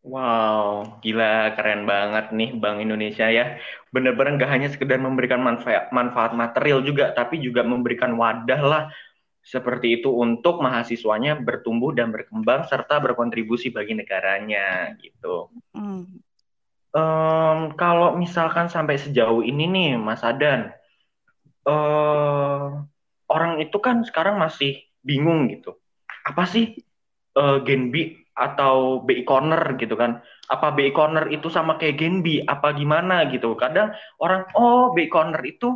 Wow, 0.00 0.96
gila 1.04 1.52
keren 1.60 1.84
banget 1.84 2.32
nih 2.32 2.56
Bank 2.56 2.80
Indonesia 2.80 3.28
ya. 3.28 3.60
Bener-bener 3.92 4.40
nggak 4.40 4.48
hanya 4.50 4.68
sekedar 4.72 4.96
memberikan 4.96 5.44
manfaat, 5.44 5.92
manfaat 5.92 6.32
material 6.32 6.80
juga, 6.80 7.12
tapi 7.12 7.36
juga 7.44 7.60
memberikan 7.60 8.16
wadah 8.16 8.60
lah 8.64 8.82
seperti 9.50 9.98
itu 9.98 10.14
untuk 10.14 10.62
mahasiswanya 10.62 11.34
bertumbuh 11.42 11.90
dan 11.90 12.14
berkembang 12.14 12.70
serta 12.70 13.02
berkontribusi 13.02 13.74
bagi 13.74 13.98
negaranya 13.98 14.94
gitu. 15.02 15.50
Hmm. 15.74 16.22
Um, 16.94 17.74
kalau 17.74 18.14
misalkan 18.14 18.70
sampai 18.70 19.02
sejauh 19.02 19.42
ini 19.42 19.66
nih 19.66 19.90
Mas 19.98 20.22
Adan, 20.22 20.70
uh, 21.66 22.86
orang 23.26 23.58
itu 23.58 23.78
kan 23.82 24.06
sekarang 24.06 24.38
masih 24.38 24.86
bingung 25.02 25.50
gitu. 25.50 25.74
Apa 26.22 26.46
sih 26.46 26.78
uh, 27.34 27.58
Gen 27.66 27.90
B 27.90 28.14
atau 28.30 29.02
BI 29.02 29.26
corner 29.26 29.74
gitu 29.82 29.98
kan. 29.98 30.22
Apa 30.46 30.70
BI 30.74 30.94
corner 30.94 31.26
itu 31.34 31.50
sama 31.50 31.74
kayak 31.74 31.98
Genbi 31.98 32.42
apa 32.46 32.70
gimana 32.74 33.26
gitu. 33.34 33.58
Kadang 33.58 33.94
orang 34.22 34.46
oh 34.54 34.94
BI 34.94 35.10
corner 35.10 35.42
itu 35.42 35.74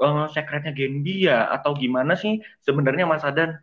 uh, 0.00 0.26
sekretnya 0.30 0.74
ya 1.04 1.50
atau 1.50 1.74
gimana 1.76 2.14
sih 2.18 2.40
sebenarnya 2.64 3.04
Mas 3.06 3.22
Adan? 3.26 3.58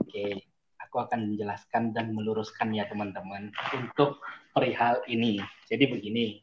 Oke, 0.00 0.50
aku 0.82 0.96
akan 1.06 1.34
menjelaskan 1.34 1.94
dan 1.94 2.10
meluruskan 2.10 2.74
ya 2.74 2.86
teman-teman 2.90 3.54
untuk 3.74 4.18
perihal 4.50 4.98
ini. 5.06 5.38
Jadi 5.70 5.84
begini, 5.86 6.42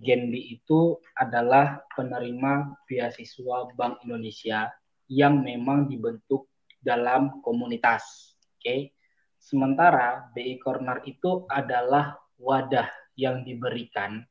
Genbi 0.00 0.56
itu 0.56 0.96
adalah 1.14 1.84
penerima 1.92 2.82
beasiswa 2.88 3.68
Bank 3.76 4.00
Indonesia 4.02 4.72
yang 5.12 5.44
memang 5.44 5.92
dibentuk 5.92 6.48
dalam 6.80 7.44
komunitas. 7.44 8.34
Oke. 8.58 8.96
Sementara 9.42 10.30
BI 10.32 10.56
Corner 10.62 11.02
itu 11.02 11.46
adalah 11.50 12.14
wadah 12.38 12.86
yang 13.18 13.42
diberikan 13.42 14.22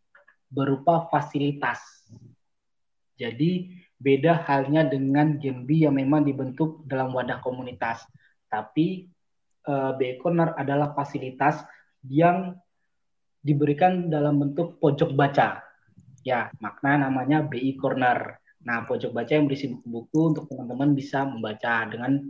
berupa 0.52 1.08
fasilitas. 1.08 2.08
Jadi 3.22 3.70
beda 4.02 4.42
halnya 4.50 4.82
dengan 4.90 5.38
Genbi 5.38 5.86
yang 5.86 5.94
memang 6.02 6.26
dibentuk 6.26 6.82
dalam 6.90 7.14
wadah 7.14 7.38
komunitas. 7.46 8.02
Tapi 8.50 9.06
uh, 9.70 9.94
BI 9.94 10.18
Corner 10.18 10.58
adalah 10.58 10.98
fasilitas 10.98 11.62
yang 12.10 12.58
diberikan 13.46 14.10
dalam 14.10 14.42
bentuk 14.42 14.82
pojok 14.82 15.14
baca. 15.14 15.62
Ya, 16.26 16.50
makna 16.58 17.06
namanya 17.06 17.46
BI 17.46 17.78
Corner. 17.78 18.42
Nah, 18.66 18.86
pojok 18.86 19.14
baca 19.14 19.32
yang 19.34 19.46
berisi 19.46 19.70
buku-buku 19.70 20.20
untuk 20.34 20.44
teman-teman 20.50 20.94
bisa 20.98 21.26
membaca 21.26 21.86
dengan 21.90 22.22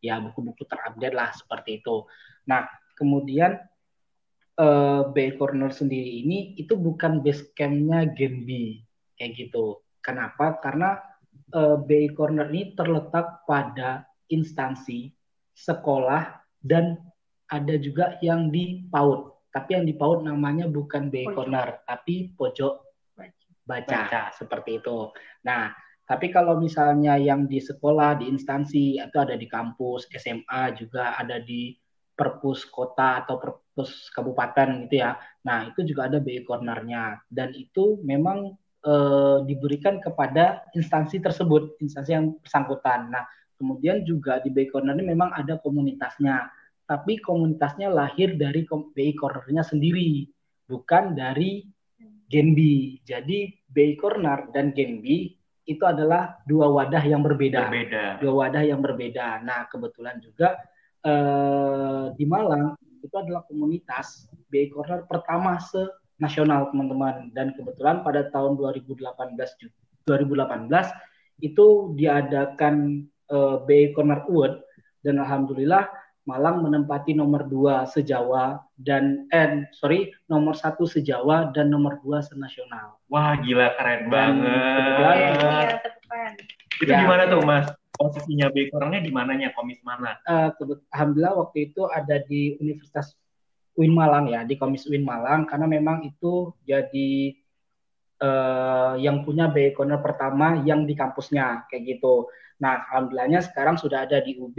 ya 0.00 0.20
buku-buku 0.20 0.64
terupdate 0.64 1.16
lah 1.16 1.32
seperti 1.36 1.84
itu. 1.84 2.04
Nah, 2.48 2.68
kemudian 2.96 3.60
uh, 4.60 5.08
Bay 5.12 5.36
Corner 5.36 5.72
sendiri 5.72 6.24
ini 6.24 6.56
itu 6.60 6.76
bukan 6.76 7.24
base 7.24 7.52
campnya 7.56 8.04
Genbi 8.08 8.84
kayak 9.16 9.36
gitu. 9.36 9.80
Kenapa? 10.00 10.58
Karena 10.60 10.96
uh, 11.54 11.76
Bay 11.80 12.10
Corner 12.12 12.48
ini 12.48 12.72
terletak 12.72 13.44
pada 13.44 14.04
instansi 14.32 15.12
sekolah 15.52 16.40
dan 16.60 16.96
ada 17.50 17.74
juga 17.76 18.16
yang 18.24 18.48
di 18.48 18.86
PAUD. 18.88 19.50
Tapi 19.50 19.70
yang 19.74 19.84
di 19.84 19.94
PAUD 19.98 20.24
namanya 20.24 20.70
bukan 20.70 21.10
Bay 21.10 21.26
Corner, 21.26 21.82
tapi 21.84 22.30
pojok 22.32 22.74
baca, 23.66 24.06
baca 24.06 24.22
seperti 24.30 24.78
itu. 24.78 25.10
Nah, 25.42 25.74
tapi 26.06 26.30
kalau 26.30 26.58
misalnya 26.58 27.18
yang 27.18 27.46
di 27.50 27.58
sekolah, 27.58 28.22
di 28.22 28.30
instansi, 28.30 28.98
atau 29.02 29.26
ada 29.26 29.34
di 29.34 29.46
kampus, 29.50 30.10
SMA 30.14 30.74
juga 30.78 31.18
ada 31.18 31.42
di 31.42 31.74
perpus 32.14 32.68
kota 32.68 33.24
atau 33.24 33.38
perpus 33.38 34.12
kabupaten 34.12 34.86
gitu 34.86 35.02
ya. 35.02 35.14
Nah, 35.46 35.70
itu 35.70 35.86
juga 35.86 36.10
ada 36.10 36.18
BI 36.20 36.44
cornernya 36.44 37.22
dan 37.30 37.54
itu 37.56 38.02
memang 38.04 38.52
e, 38.80 38.92
diberikan 39.44 40.00
kepada 40.00 40.64
instansi 40.72 41.20
tersebut, 41.20 41.78
instansi 41.80 42.10
yang 42.16 42.36
bersangkutan. 42.40 43.12
Nah, 43.12 43.24
kemudian 43.56 44.02
juga 44.04 44.40
di 44.40 44.48
BI 44.48 44.68
corner 44.72 44.96
ini 44.96 45.12
memang 45.12 45.32
ada 45.36 45.60
komunitasnya, 45.60 46.48
tapi 46.88 47.20
komunitasnya 47.20 47.92
lahir 47.92 48.34
dari 48.34 48.64
BI 48.66 49.12
cornernya 49.14 49.62
sendiri, 49.62 50.26
bukan 50.66 51.14
dari 51.14 51.64
Genbi. 52.30 53.02
Jadi 53.04 53.52
BI 53.68 53.94
corner 54.00 54.48
dan 54.54 54.72
Genbi 54.72 55.34
itu 55.70 55.84
adalah 55.86 56.40
dua 56.48 56.66
wadah 56.66 57.04
yang 57.06 57.22
berbeda. 57.22 57.70
berbeda. 57.70 58.02
Dua 58.18 58.32
wadah 58.46 58.62
yang 58.66 58.82
berbeda. 58.82 59.44
Nah, 59.46 59.70
kebetulan 59.70 60.18
juga 60.18 60.58
eh, 61.06 62.04
di 62.18 62.24
Malang 62.26 62.74
itu 63.00 63.14
adalah 63.16 63.46
komunitas 63.46 64.28
BI 64.50 64.68
Corner 64.70 65.06
pertama 65.08 65.56
se 65.62 65.80
nasional 66.20 66.68
teman-teman 66.70 67.32
dan 67.32 67.56
kebetulan 67.56 68.04
pada 68.04 68.28
tahun 68.28 68.60
2018 68.60 69.08
2018 70.06 70.68
itu 71.40 71.66
diadakan 71.96 73.04
eh, 73.32 73.56
BI 73.64 73.96
Corner 73.96 74.28
Award 74.28 74.60
dan 75.00 75.16
alhamdulillah 75.18 75.88
Malang 76.28 76.60
menempati 76.62 77.16
nomor 77.16 77.48
dua 77.48 77.88
sejawa 77.88 78.60
dan 78.76 79.24
eh 79.32 79.66
sorry 79.72 80.12
nomor 80.28 80.52
satu 80.52 80.84
sejawa 80.84 81.48
dan 81.50 81.72
nomor 81.72 81.96
dua 82.04 82.20
senasional. 82.20 83.00
Wah 83.08 83.34
gila 83.40 83.72
keren 83.74 84.12
dan 84.12 84.12
banget. 84.12 85.00
Iya, 85.16 85.80
Itu 86.76 86.92
ya, 86.92 87.02
gimana 87.02 87.24
tuh 87.24 87.40
mas? 87.40 87.66
Posisinya 87.96 88.52
backgroundnya 88.52 89.00
di 89.00 89.10
mananya? 89.10 89.48
Komis 89.56 89.80
mana? 89.80 90.20
Uh, 90.28 90.52
Alhamdulillah 90.92 91.34
waktu 91.40 91.72
itu 91.72 91.88
ada 91.88 92.20
di 92.28 92.54
Universitas 92.60 93.16
UIN 93.80 93.96
Malang 93.96 94.28
ya, 94.28 94.44
di 94.44 94.60
Komis 94.60 94.84
UIN 94.84 95.08
Malang 95.08 95.48
karena 95.48 95.64
memang 95.64 96.04
itu 96.04 96.52
jadi 96.68 97.32
uh, 98.20 98.94
yang 99.00 99.24
punya 99.24 99.48
BI 99.48 99.72
Corner 99.72 99.96
pertama 100.04 100.60
yang 100.68 100.84
di 100.84 100.92
kampusnya 100.92 101.64
kayak 101.72 101.96
gitu. 101.96 102.28
Nah, 102.60 102.84
alhamdulillahnya 102.92 103.40
sekarang 103.40 103.80
sudah 103.80 104.04
ada 104.04 104.20
di 104.20 104.36
UB 104.36 104.58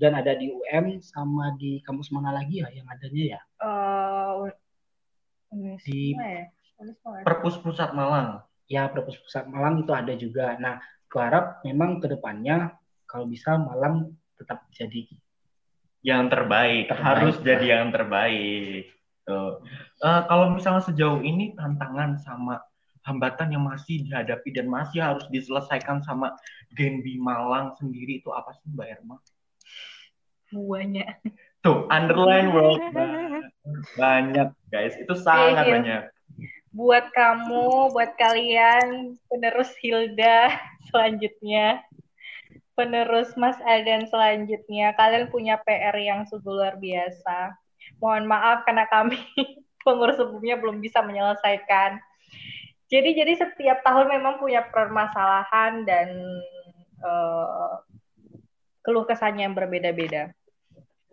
dan 0.00 0.16
ada 0.16 0.32
di 0.32 0.48
UM 0.48 1.04
sama 1.04 1.52
di 1.60 1.84
kampus 1.84 2.08
mana 2.08 2.32
lagi 2.32 2.64
ya 2.64 2.72
yang 2.72 2.88
adanya 2.88 3.24
ya? 3.36 3.40
Uh, 3.60 4.48
di 5.84 6.16
ya? 6.16 6.48
Perpus 7.22 7.60
Pusat 7.60 7.92
Malang. 7.92 8.42
Ya, 8.64 8.88
Perpus 8.88 9.20
Pusat 9.20 9.44
Malang 9.52 9.84
itu 9.84 9.92
ada 9.92 10.12
juga. 10.16 10.56
Nah, 10.56 10.80
harap 11.14 11.62
memang 11.62 12.02
ke 12.02 12.10
depannya 12.10 12.74
kalau 13.06 13.30
bisa 13.30 13.54
Malang 13.54 14.18
tetap 14.34 14.66
jadi 14.74 15.06
yang 16.04 16.28
terbaik, 16.28 16.92
terbaik 16.92 17.00
harus 17.02 17.36
jadi 17.40 17.80
yang 17.80 17.88
terbaik. 17.88 18.92
Tuh. 19.24 19.64
Uh, 20.04 20.22
kalau 20.28 20.52
misalnya 20.52 20.84
sejauh 20.84 21.24
ini 21.24 21.56
tantangan 21.56 22.20
sama 22.20 22.60
hambatan 23.08 23.56
yang 23.56 23.64
masih 23.64 24.04
dihadapi 24.04 24.52
dan 24.52 24.68
masih 24.68 25.00
harus 25.00 25.24
diselesaikan 25.32 26.04
sama 26.04 26.36
Genbi 26.76 27.16
Malang 27.16 27.72
sendiri 27.80 28.20
itu 28.20 28.28
apa 28.28 28.52
sih 28.60 28.68
Mbak 28.68 28.88
Erma? 29.00 29.16
semuanya. 30.54 31.18
Tuh, 31.66 31.90
underline 31.90 32.54
world 32.54 32.78
banyak 34.00 34.54
guys, 34.70 34.94
itu 34.94 35.14
sangat 35.18 35.66
yeah, 35.66 35.74
banyak. 35.74 36.02
Buat 36.70 37.10
kamu, 37.10 37.90
buat 37.90 38.14
kalian 38.14 39.18
penerus 39.26 39.74
Hilda 39.82 40.54
selanjutnya, 40.94 41.82
penerus 42.74 43.34
Mas 43.38 43.58
Adan 43.62 44.06
selanjutnya, 44.10 44.94
kalian 44.98 45.30
punya 45.30 45.58
PR 45.62 45.94
yang 45.94 46.26
sungguh 46.26 46.50
luar 46.50 46.76
biasa. 46.78 47.54
Mohon 48.02 48.30
maaf 48.30 48.66
karena 48.66 48.84
kami 48.90 49.18
pengurus 49.86 50.18
sebelumnya 50.18 50.58
belum 50.58 50.82
bisa 50.82 51.00
menyelesaikan. 51.02 52.02
Jadi 52.90 53.16
jadi 53.16 53.32
setiap 53.38 53.80
tahun 53.82 54.12
memang 54.20 54.38
punya 54.38 54.66
permasalahan 54.68 55.88
dan 55.88 56.08
uh, 57.00 57.80
keluh 58.84 59.08
kesahnya 59.08 59.48
yang 59.48 59.56
berbeda-beda. 59.56 60.30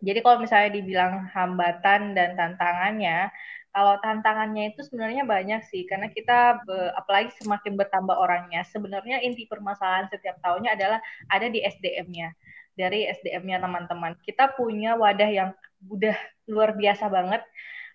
Jadi 0.01 0.20
kalau 0.26 0.41
misalnya 0.41 0.74
dibilang 0.74 1.30
hambatan 1.30 2.18
dan 2.18 2.34
tantangannya, 2.34 3.30
kalau 3.72 3.96
tantangannya 4.04 4.76
itu 4.76 4.84
sebenarnya 4.84 5.24
banyak 5.24 5.64
sih, 5.72 5.88
karena 5.88 6.12
kita 6.12 6.60
apalagi 6.96 7.32
semakin 7.40 7.80
bertambah 7.80 8.16
orangnya. 8.20 8.68
Sebenarnya 8.68 9.24
inti 9.24 9.48
permasalahan 9.48 10.12
setiap 10.12 10.38
tahunnya 10.44 10.76
adalah 10.76 11.00
ada 11.32 11.48
di 11.48 11.64
SDM-nya, 11.64 12.36
dari 12.76 13.08
SDM-nya 13.08 13.64
teman-teman. 13.64 14.20
Kita 14.28 14.52
punya 14.60 15.00
wadah 15.00 15.32
yang 15.32 15.50
udah 15.88 16.16
luar 16.52 16.76
biasa 16.76 17.08
banget. 17.08 17.42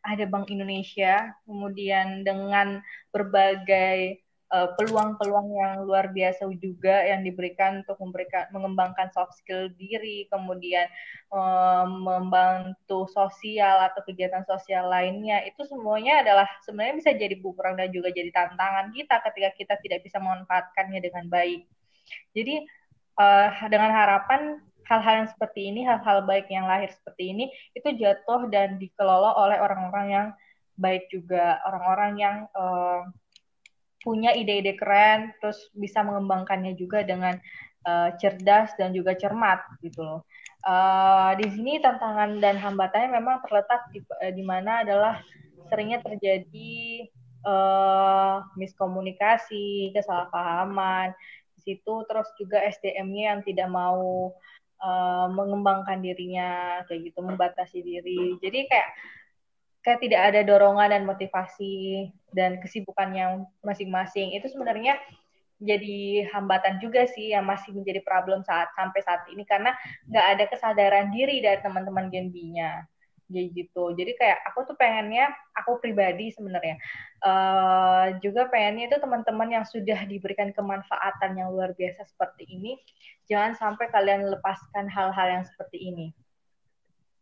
Ada 0.06 0.24
Bank 0.30 0.48
Indonesia, 0.48 1.34
kemudian 1.44 2.24
dengan 2.24 2.80
berbagai 3.12 4.24
peluang-peluang 4.46 5.48
yang 5.58 5.74
luar 5.82 6.14
biasa 6.14 6.46
juga 6.62 7.02
yang 7.02 7.26
diberikan 7.26 7.82
untuk 7.82 7.98
memberikan 7.98 8.46
mengembangkan 8.54 9.10
soft 9.10 9.34
skill 9.42 9.66
diri, 9.74 10.30
kemudian 10.30 10.86
um, 11.34 12.06
membantu 12.06 13.10
sosial 13.10 13.90
atau 13.90 14.06
kegiatan 14.06 14.46
sosial 14.46 14.86
lainnya 14.86 15.42
itu 15.42 15.66
semuanya 15.66 16.22
adalah 16.22 16.46
sebenarnya 16.62 16.94
bisa 17.02 17.10
jadi 17.18 17.34
bumerang 17.42 17.74
dan 17.74 17.90
juga 17.90 18.14
jadi 18.14 18.30
tantangan 18.30 18.94
kita 18.94 19.14
ketika 19.30 19.50
kita 19.58 19.74
tidak 19.82 20.00
bisa 20.06 20.22
memanfaatkannya 20.22 21.00
dengan 21.02 21.26
baik. 21.26 21.66
Jadi 22.30 22.62
uh, 23.18 23.50
dengan 23.66 23.90
harapan 23.90 24.62
hal-hal 24.86 25.26
yang 25.26 25.30
seperti 25.34 25.60
ini, 25.74 25.82
hal-hal 25.82 26.22
baik 26.22 26.46
yang 26.46 26.70
lahir 26.70 26.94
seperti 26.94 27.34
ini 27.34 27.50
itu 27.74 27.88
jatuh 27.98 28.46
dan 28.46 28.78
dikelola 28.78 29.34
oleh 29.34 29.58
orang-orang 29.58 30.06
yang 30.06 30.28
baik 30.78 31.10
juga, 31.10 31.58
orang-orang 31.66 32.12
yang 32.14 32.36
uh, 32.54 33.02
punya 34.06 34.30
ide-ide 34.30 34.78
keren, 34.78 35.34
terus 35.42 35.58
bisa 35.74 36.06
mengembangkannya 36.06 36.78
juga 36.78 37.02
dengan 37.02 37.34
uh, 37.82 38.14
cerdas 38.22 38.70
dan 38.78 38.94
juga 38.94 39.18
cermat 39.18 39.58
gitu 39.82 39.98
loh. 39.98 40.20
Uh, 40.62 41.34
di 41.42 41.50
sini 41.50 41.82
tantangan 41.82 42.38
dan 42.38 42.54
hambatannya 42.54 43.18
memang 43.18 43.42
terletak 43.42 43.90
di, 43.90 43.98
uh, 44.06 44.30
di 44.30 44.46
mana 44.46 44.86
adalah 44.86 45.18
seringnya 45.66 45.98
terjadi 46.06 47.10
uh, 47.42 48.46
miskomunikasi, 48.54 49.90
kesalahpahaman 49.90 51.10
di 51.58 51.74
situ, 51.74 52.06
terus 52.06 52.30
juga 52.38 52.62
SDM-nya 52.62 53.34
yang 53.34 53.40
tidak 53.42 53.66
mau 53.66 54.30
uh, 54.82 55.26
mengembangkan 55.34 55.98
dirinya 55.98 56.82
kayak 56.86 57.10
gitu, 57.10 57.18
membatasi 57.26 57.82
diri. 57.82 58.38
Jadi 58.38 58.70
kayak 58.70 58.90
kayak 59.86 60.02
tidak 60.02 60.20
ada 60.34 60.40
dorongan 60.42 60.90
dan 60.90 61.02
motivasi 61.06 62.10
dan 62.34 62.58
kesibukan 62.58 63.14
yang 63.14 63.32
masing-masing. 63.62 64.34
Itu 64.34 64.50
sebenarnya 64.50 64.98
jadi 65.62 66.26
hambatan 66.34 66.82
juga 66.82 67.06
sih 67.06 67.30
yang 67.30 67.46
masih 67.46 67.70
menjadi 67.70 68.02
problem 68.02 68.42
saat 68.42 68.74
sampai 68.74 68.98
saat 69.06 69.22
ini. 69.30 69.46
Karena 69.46 69.70
nggak 70.10 70.26
ada 70.26 70.44
kesadaran 70.50 71.14
diri 71.14 71.38
dari 71.38 71.62
teman-teman 71.62 72.10
Gen 72.10 72.34
B-nya. 72.34 72.82
Jadi 73.30 73.46
gitu. 73.54 73.94
Jadi 73.94 74.18
kayak 74.18 74.42
aku 74.50 74.66
tuh 74.66 74.74
pengennya 74.74 75.30
aku 75.54 75.78
pribadi 75.78 76.34
sebenarnya 76.34 76.78
uh, 77.26 78.18
juga 78.22 78.46
pengennya 78.46 78.90
itu 78.90 78.98
teman-teman 79.02 79.48
yang 79.50 79.66
sudah 79.66 80.02
diberikan 80.06 80.54
kemanfaatan 80.54 81.34
yang 81.34 81.50
luar 81.50 81.74
biasa 81.74 82.06
seperti 82.06 82.46
ini 82.46 82.78
jangan 83.26 83.58
sampai 83.58 83.90
kalian 83.90 84.30
lepaskan 84.30 84.86
hal-hal 84.86 85.26
yang 85.40 85.44
seperti 85.46 85.90
ini. 85.90 86.06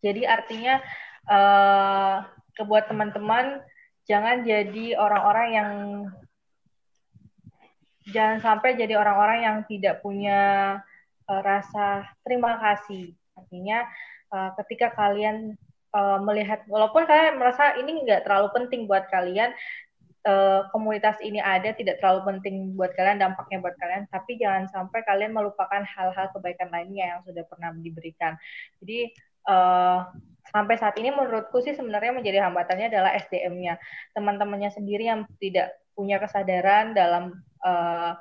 Jadi 0.04 0.28
artinya 0.28 0.84
uh, 1.32 2.20
kebuat 2.54 2.90
teman-teman 2.90 3.62
jangan 4.04 4.44
jadi 4.44 4.96
orang-orang 5.00 5.48
yang 5.52 5.70
jangan 8.08 8.38
sampai 8.40 8.76
jadi 8.76 9.00
orang-orang 9.00 9.38
yang 9.44 9.56
tidak 9.64 10.04
punya 10.04 10.40
uh, 11.28 11.40
rasa 11.40 12.04
terima 12.20 12.60
kasih. 12.60 13.16
Artinya 13.32 13.88
uh, 14.28 14.52
ketika 14.60 14.92
kalian 14.92 15.56
uh, 15.96 16.20
melihat 16.20 16.60
walaupun 16.68 17.08
kalian 17.08 17.40
merasa 17.40 17.76
ini 17.80 18.04
nggak 18.04 18.28
terlalu 18.28 18.52
penting 18.52 18.84
buat 18.84 19.08
kalian 19.08 19.56
uh, 20.28 20.68
komunitas 20.68 21.16
ini 21.24 21.40
ada 21.40 21.72
tidak 21.72 21.96
terlalu 22.04 22.36
penting 22.36 22.76
buat 22.76 22.92
kalian 22.92 23.20
dampaknya 23.20 23.64
buat 23.64 23.76
kalian 23.80 24.04
tapi 24.12 24.36
jangan 24.36 24.68
sampai 24.68 25.00
kalian 25.08 25.32
melupakan 25.32 25.80
hal-hal 25.80 26.28
kebaikan 26.36 26.68
lainnya 26.68 27.16
yang 27.16 27.20
sudah 27.24 27.44
pernah 27.48 27.72
diberikan. 27.72 28.36
Jadi 28.84 29.16
uh, 29.48 30.12
sampai 30.50 30.76
saat 30.76 30.96
ini 31.00 31.08
menurutku 31.12 31.60
sih 31.64 31.72
sebenarnya 31.72 32.12
menjadi 32.12 32.44
hambatannya 32.44 32.92
adalah 32.92 33.16
SDM-nya 33.16 33.80
teman-temannya 34.12 34.70
sendiri 34.72 35.08
yang 35.08 35.24
tidak 35.40 35.72
punya 35.94 36.18
kesadaran 36.20 36.92
dalam 36.92 37.32
uh, 37.62 38.12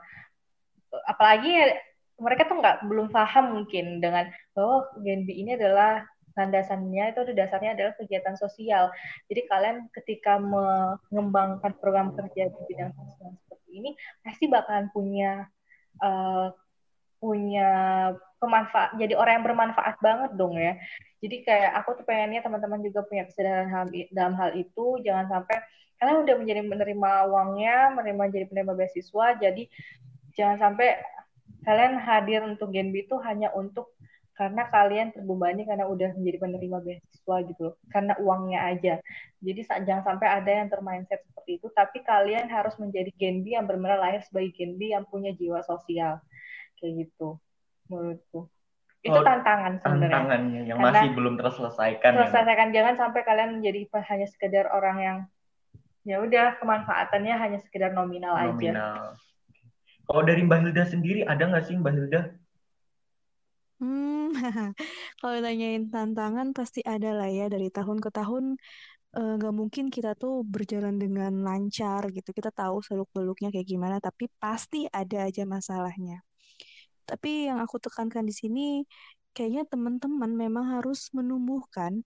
apalagi 1.10 1.74
mereka 2.22 2.46
tuh 2.46 2.62
nggak 2.62 2.86
belum 2.86 3.10
paham 3.10 3.58
mungkin 3.60 4.00
dengan 4.00 4.30
bahwa 4.54 4.88
Gen 5.02 5.26
B 5.26 5.34
ini 5.34 5.58
adalah 5.58 6.06
landasannya 6.34 7.14
itu 7.14 7.22
dasarnya 7.34 7.78
adalah 7.78 7.94
kegiatan 7.98 8.36
sosial. 8.38 8.90
Jadi 9.30 9.42
kalian 9.46 9.90
ketika 9.94 10.42
mengembangkan 10.42 11.78
program 11.78 12.14
kerja 12.18 12.50
di 12.50 12.62
bidang 12.70 12.94
sosial 12.94 13.38
seperti 13.46 13.70
ini 13.70 13.90
pasti 14.26 14.50
bakalan 14.50 14.90
punya 14.90 15.46
uh, 16.02 16.50
punya 17.24 17.72
kemanfaat 18.44 19.00
jadi 19.00 19.16
orang 19.16 19.40
yang 19.40 19.46
bermanfaat 19.48 19.96
banget 20.04 20.32
dong 20.36 20.60
ya. 20.60 20.76
Jadi 21.24 21.48
kayak 21.48 21.72
aku 21.80 22.04
tuh 22.04 22.04
pengennya 22.04 22.44
teman-teman 22.44 22.84
juga 22.84 23.08
punya 23.08 23.24
kesadaran 23.24 23.88
dalam 24.12 24.36
hal 24.36 24.52
itu 24.60 25.00
jangan 25.00 25.32
sampai 25.32 25.64
kalian 26.04 26.28
udah 26.28 26.36
menjadi 26.36 26.62
menerima 26.68 27.12
uangnya 27.32 27.96
menerima 27.96 28.24
jadi 28.28 28.46
penerima 28.52 28.74
beasiswa 28.76 29.26
jadi 29.40 29.64
jangan 30.36 30.58
sampai 30.60 31.00
kalian 31.64 31.96
hadir 31.96 32.44
untuk 32.44 32.76
Genbi 32.76 33.08
itu 33.08 33.16
hanya 33.24 33.56
untuk 33.56 33.96
karena 34.34 34.66
kalian 34.68 35.14
terbebani 35.14 35.64
karena 35.64 35.86
udah 35.88 36.12
menjadi 36.18 36.38
penerima 36.44 36.78
beasiswa 36.84 37.36
gitu 37.48 37.68
karena 37.94 38.14
uangnya 38.20 38.60
aja. 38.66 38.94
Jadi 39.40 39.62
jangan 39.88 40.04
sampai 40.04 40.28
ada 40.28 40.52
yang 40.52 40.68
termindset 40.68 41.22
seperti 41.24 41.62
itu 41.62 41.68
tapi 41.72 42.04
kalian 42.04 42.52
harus 42.52 42.76
menjadi 42.82 43.14
Genbi 43.16 43.56
yang 43.56 43.70
benar-benar 43.70 44.02
lahir 44.02 44.22
sebagai 44.28 44.52
Genbi 44.58 44.92
yang 44.92 45.08
punya 45.08 45.32
jiwa 45.38 45.64
sosial 45.64 46.20
kayak 46.84 47.08
gitu 47.08 47.40
menurutku 47.88 48.52
itu 49.04 49.16
oh, 49.16 49.24
tantangan 49.24 49.80
sebenarnya 49.80 50.16
tantangannya 50.16 50.62
yang 50.68 50.80
Karena 50.80 50.92
masih 50.96 51.10
belum 51.16 51.34
terselesaikan 51.40 52.12
ya. 52.12 52.20
terselesaikan 52.28 52.70
ya. 52.72 52.74
jangan 52.80 52.96
sampai 53.00 53.22
kalian 53.24 53.52
menjadi 53.60 53.80
hanya 54.12 54.28
sekedar 54.28 54.66
orang 54.72 54.98
yang 55.00 55.18
ya 56.04 56.20
udah 56.20 56.60
kemanfaatannya 56.60 57.36
hanya 57.40 57.60
sekedar 57.64 57.96
nominal, 57.96 58.36
nominal. 58.36 59.16
aja 59.16 59.16
kalau 60.04 60.24
dari 60.28 60.44
Mbak 60.44 60.60
Hilda 60.68 60.84
sendiri 60.84 61.24
ada 61.24 61.48
nggak 61.48 61.64
sih 61.64 61.80
Mbak 61.80 61.94
Hilda 61.96 62.22
Hmm, 63.84 64.32
kalau 65.20 65.38
nanyain 65.44 65.92
tantangan 65.92 66.56
pasti 66.56 66.80
ada 66.88 67.12
lah 67.12 67.28
ya 67.28 67.52
dari 67.52 67.68
tahun 67.68 68.00
ke 68.00 68.16
tahun 68.16 68.56
eh, 69.20 69.34
nggak 69.36 69.54
uh, 69.54 69.58
mungkin 69.60 69.92
kita 69.92 70.16
tuh 70.16 70.48
berjalan 70.48 70.96
dengan 70.96 71.36
lancar 71.44 72.08
gitu. 72.16 72.32
Kita 72.32 72.48
tahu 72.56 72.80
seluk 72.80 73.12
beluknya 73.12 73.52
kayak 73.52 73.68
gimana, 73.68 74.00
tapi 74.00 74.32
pasti 74.40 74.88
ada 74.88 75.28
aja 75.28 75.44
masalahnya. 75.44 76.24
Tapi 77.04 77.52
yang 77.52 77.60
aku 77.60 77.80
tekankan 77.80 78.24
di 78.28 78.34
sini, 78.36 78.68
kayaknya 79.36 79.66
teman-teman 79.68 80.32
memang 80.34 80.80
harus 80.80 81.10
menumbuhkan 81.12 82.06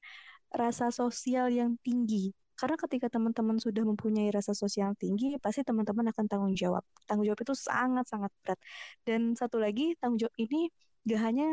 rasa 0.52 0.90
sosial 0.90 1.52
yang 1.52 1.76
tinggi. 1.84 2.32
Karena 2.58 2.74
ketika 2.74 3.06
teman-teman 3.14 3.62
sudah 3.62 3.86
mempunyai 3.86 4.34
rasa 4.34 4.58
sosial 4.58 4.90
yang 4.94 4.98
tinggi, 4.98 5.38
pasti 5.38 5.62
teman-teman 5.62 6.10
akan 6.10 6.26
tanggung 6.26 6.56
jawab. 6.58 6.82
Tanggung 7.06 7.30
jawab 7.30 7.38
itu 7.46 7.54
sangat-sangat 7.54 8.34
berat. 8.42 8.60
Dan 9.06 9.38
satu 9.38 9.62
lagi, 9.62 9.94
tanggung 10.02 10.18
jawab 10.18 10.34
ini 10.42 10.74
gak 11.06 11.22
hanya 11.22 11.48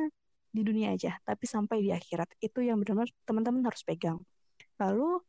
di 0.55 0.63
dunia 0.65 0.97
aja, 0.97 1.21
tapi 1.29 1.45
sampai 1.45 1.85
di 1.85 1.91
akhirat. 1.93 2.41
Itu 2.41 2.65
yang 2.65 2.81
benar-benar 2.81 3.13
teman-teman 3.29 3.69
harus 3.69 3.85
pegang. 3.85 4.17
Lalu, 4.81 5.21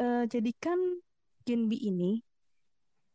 eh, 0.00 0.24
jadikan 0.32 0.78
Genbi 1.44 1.76
ini 1.76 2.22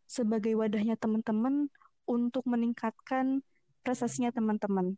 sebagai 0.06 0.54
wadahnya 0.54 1.00
teman-teman 1.00 1.72
untuk 2.06 2.46
meningkatkan 2.46 3.42
prestasinya 3.82 4.34
teman-teman. 4.34 4.98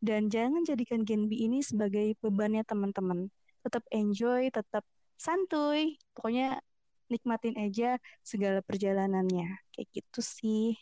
Dan 0.00 0.32
jangan 0.32 0.64
jadikan 0.64 1.04
Gen 1.04 1.28
B 1.28 1.36
ini 1.36 1.60
sebagai 1.60 2.16
bebannya 2.24 2.64
teman-teman. 2.64 3.28
Tetap 3.60 3.84
enjoy, 3.92 4.48
tetap 4.48 4.82
santuy. 5.20 6.00
Pokoknya 6.16 6.64
nikmatin 7.12 7.58
aja 7.60 8.00
segala 8.24 8.64
perjalanannya. 8.64 9.60
Kayak 9.76 9.88
gitu 9.92 10.20
sih. 10.24 10.78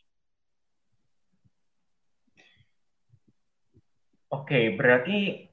Oke, 4.28 4.76
berarti 4.76 5.48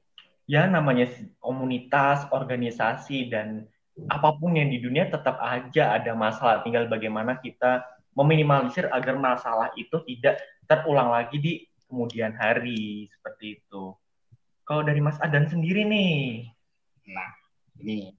ya 0.46 0.68
namanya 0.68 1.08
komunitas, 1.40 2.28
organisasi, 2.28 3.32
dan 3.32 3.64
apa 4.12 4.36
pun 4.36 4.52
yang 4.52 4.68
di 4.68 4.78
dunia 4.78 5.08
tetap 5.08 5.40
aja 5.40 5.96
ada 5.96 6.12
masalah. 6.12 6.60
Tinggal 6.60 6.86
bagaimana 6.86 7.40
kita 7.40 7.82
meminimalisir 8.12 8.86
agar 8.92 9.16
masalah 9.16 9.72
itu 9.80 9.96
tidak 10.04 10.40
terulang 10.68 11.08
lagi 11.08 11.36
di 11.40 11.52
kemudian 11.86 12.34
hari 12.34 13.06
seperti 13.10 13.62
itu. 13.62 13.94
Kalau 14.66 14.82
dari 14.82 14.98
Mas 14.98 15.18
Adan 15.22 15.46
sendiri 15.46 15.86
nih, 15.86 16.50
nah 17.06 17.30
ini 17.78 18.10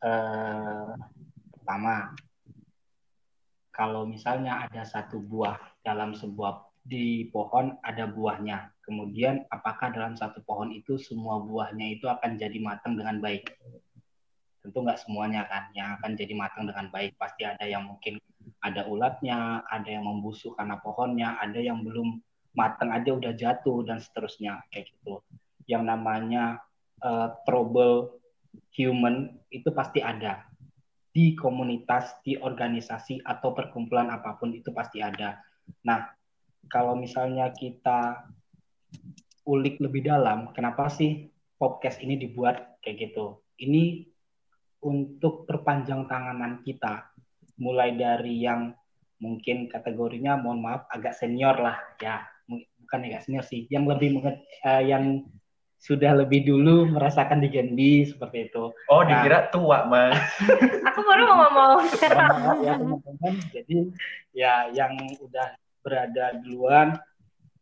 uh, 0.00 0.96
pertama 1.52 2.16
kalau 3.74 4.06
misalnya 4.06 4.64
ada 4.64 4.86
satu 4.86 5.18
buah 5.20 5.58
dalam 5.82 6.14
sebuah 6.14 6.74
di 6.84 7.26
pohon 7.32 7.74
ada 7.80 8.04
buahnya. 8.04 8.70
Kemudian 8.84 9.48
apakah 9.48 9.88
dalam 9.90 10.14
satu 10.14 10.44
pohon 10.44 10.70
itu 10.70 11.00
semua 11.00 11.40
buahnya 11.40 11.96
itu 11.96 12.04
akan 12.04 12.36
jadi 12.36 12.60
matang 12.60 12.94
dengan 13.00 13.18
baik? 13.18 13.56
Tentu 14.60 14.78
nggak 14.84 15.00
semuanya 15.00 15.48
kan 15.48 15.72
yang 15.72 15.96
akan 16.00 16.12
jadi 16.16 16.32
matang 16.36 16.68
dengan 16.68 16.92
baik. 16.92 17.16
Pasti 17.16 17.48
ada 17.48 17.64
yang 17.64 17.88
mungkin 17.88 18.20
ada 18.60 18.84
ulatnya, 18.84 19.64
ada 19.68 19.88
yang 19.88 20.04
membusuk 20.04 20.56
karena 20.60 20.76
pohonnya, 20.80 21.40
ada 21.40 21.56
yang 21.56 21.80
belum 21.80 22.20
matang 22.54 22.94
aja 22.94 23.10
udah 23.10 23.34
jatuh 23.34 23.82
dan 23.82 23.98
seterusnya 23.98 24.62
kayak 24.70 24.90
gitu. 24.94 25.20
Yang 25.66 25.84
namanya 25.90 26.62
uh, 27.02 27.34
trouble 27.44 28.22
human 28.74 29.34
itu 29.50 29.70
pasti 29.74 29.98
ada 29.98 30.46
di 31.14 31.38
komunitas, 31.38 32.18
di 32.26 32.34
organisasi 32.34 33.22
atau 33.22 33.54
perkumpulan 33.54 34.10
apa 34.10 34.34
pun 34.34 34.50
itu 34.50 34.74
pasti 34.74 34.98
ada. 34.98 35.38
Nah, 35.86 36.10
kalau 36.66 36.98
misalnya 36.98 37.54
kita 37.54 38.26
ulik 39.46 39.78
lebih 39.78 40.10
dalam, 40.10 40.50
kenapa 40.50 40.90
sih 40.90 41.30
podcast 41.54 42.02
ini 42.02 42.18
dibuat 42.18 42.82
kayak 42.82 43.10
gitu? 43.10 43.38
Ini 43.62 44.10
untuk 44.82 45.46
perpanjang 45.46 46.10
tanganan 46.10 46.66
kita, 46.66 47.14
mulai 47.62 47.94
dari 47.94 48.42
yang 48.42 48.74
mungkin 49.22 49.70
kategorinya 49.70 50.34
mohon 50.34 50.60
maaf 50.66 50.90
agak 50.90 51.14
senior 51.14 51.54
lah 51.54 51.78
ya 52.02 52.33
bukan 52.84 53.08
agak 53.08 53.24
senior 53.24 53.44
sih 53.48 53.64
yang 53.72 53.88
lebih 53.88 54.20
uh, 54.20 54.82
yang 54.84 55.24
sudah 55.84 56.16
lebih 56.16 56.48
dulu 56.48 56.88
merasakan 56.88 57.44
di 57.44 57.52
Genbi 57.52 58.08
seperti 58.08 58.48
itu. 58.48 58.72
Oh, 58.88 59.04
nah, 59.04 59.20
dikira 59.20 59.52
tua, 59.52 59.84
Mas. 59.84 60.16
Aku 60.88 61.04
baru 61.04 61.28
mau 61.28 61.36
ngomong. 61.44 61.84
ya, 62.64 62.72
teman-teman. 62.80 63.32
Jadi 63.52 63.92
ya 64.32 64.72
yang 64.72 64.96
udah 65.20 65.52
berada 65.84 66.40
duluan 66.40 66.96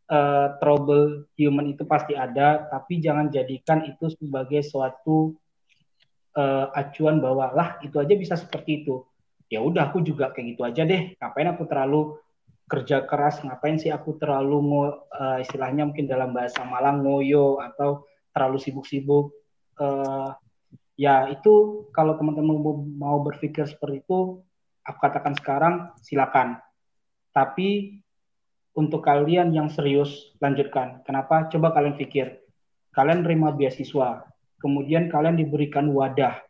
uh, 0.07 0.55
trouble 0.63 1.27
human 1.35 1.75
itu 1.75 1.83
pasti 1.83 2.15
ada, 2.15 2.63
tapi 2.71 3.03
jangan 3.03 3.27
jadikan 3.27 3.83
itu 3.83 4.07
sebagai 4.15 4.63
suatu 4.63 5.35
uh, 6.39 6.71
acuan 6.71 7.19
bahwa 7.19 7.51
lah 7.51 7.75
itu 7.83 7.99
aja 7.99 8.15
bisa 8.15 8.39
seperti 8.39 8.87
itu. 8.87 9.03
Ya 9.51 9.59
udah 9.59 9.91
aku 9.91 9.99
juga 9.99 10.31
kayak 10.31 10.55
gitu 10.55 10.61
aja 10.63 10.87
deh. 10.87 11.11
Ngapain 11.19 11.51
aku 11.51 11.67
terlalu 11.67 12.15
kerja 12.67 13.03
keras? 13.05 13.43
Ngapain 13.43 13.77
sih 13.77 13.91
aku 13.91 14.15
terlalu 14.17 14.89
uh, 14.93 15.37
istilahnya 15.39 15.87
mungkin 15.87 16.07
dalam 16.07 16.31
bahasa 16.31 16.63
Malang 16.63 17.03
ngoyo 17.03 17.59
atau 17.59 18.07
terlalu 18.31 18.57
sibuk-sibuk? 18.59 19.33
Uh, 19.77 20.33
ya 20.95 21.27
itu 21.33 21.85
kalau 21.91 22.15
teman-teman 22.15 22.57
mau 22.97 23.21
berpikir 23.21 23.65
seperti 23.65 24.05
itu, 24.05 24.41
aku 24.85 24.97
katakan 24.99 25.33
sekarang 25.37 25.75
silakan. 26.01 26.59
Tapi 27.33 27.99
untuk 28.73 29.05
kalian 29.05 29.53
yang 29.53 29.69
serius 29.69 30.33
lanjutkan. 30.41 31.05
Kenapa? 31.05 31.49
Coba 31.49 31.73
kalian 31.73 31.97
pikir. 31.97 32.41
Kalian 32.93 33.25
terima 33.25 33.49
beasiswa, 33.49 34.21
kemudian 34.61 35.09
kalian 35.09 35.33
diberikan 35.33 35.89
wadah. 35.89 36.45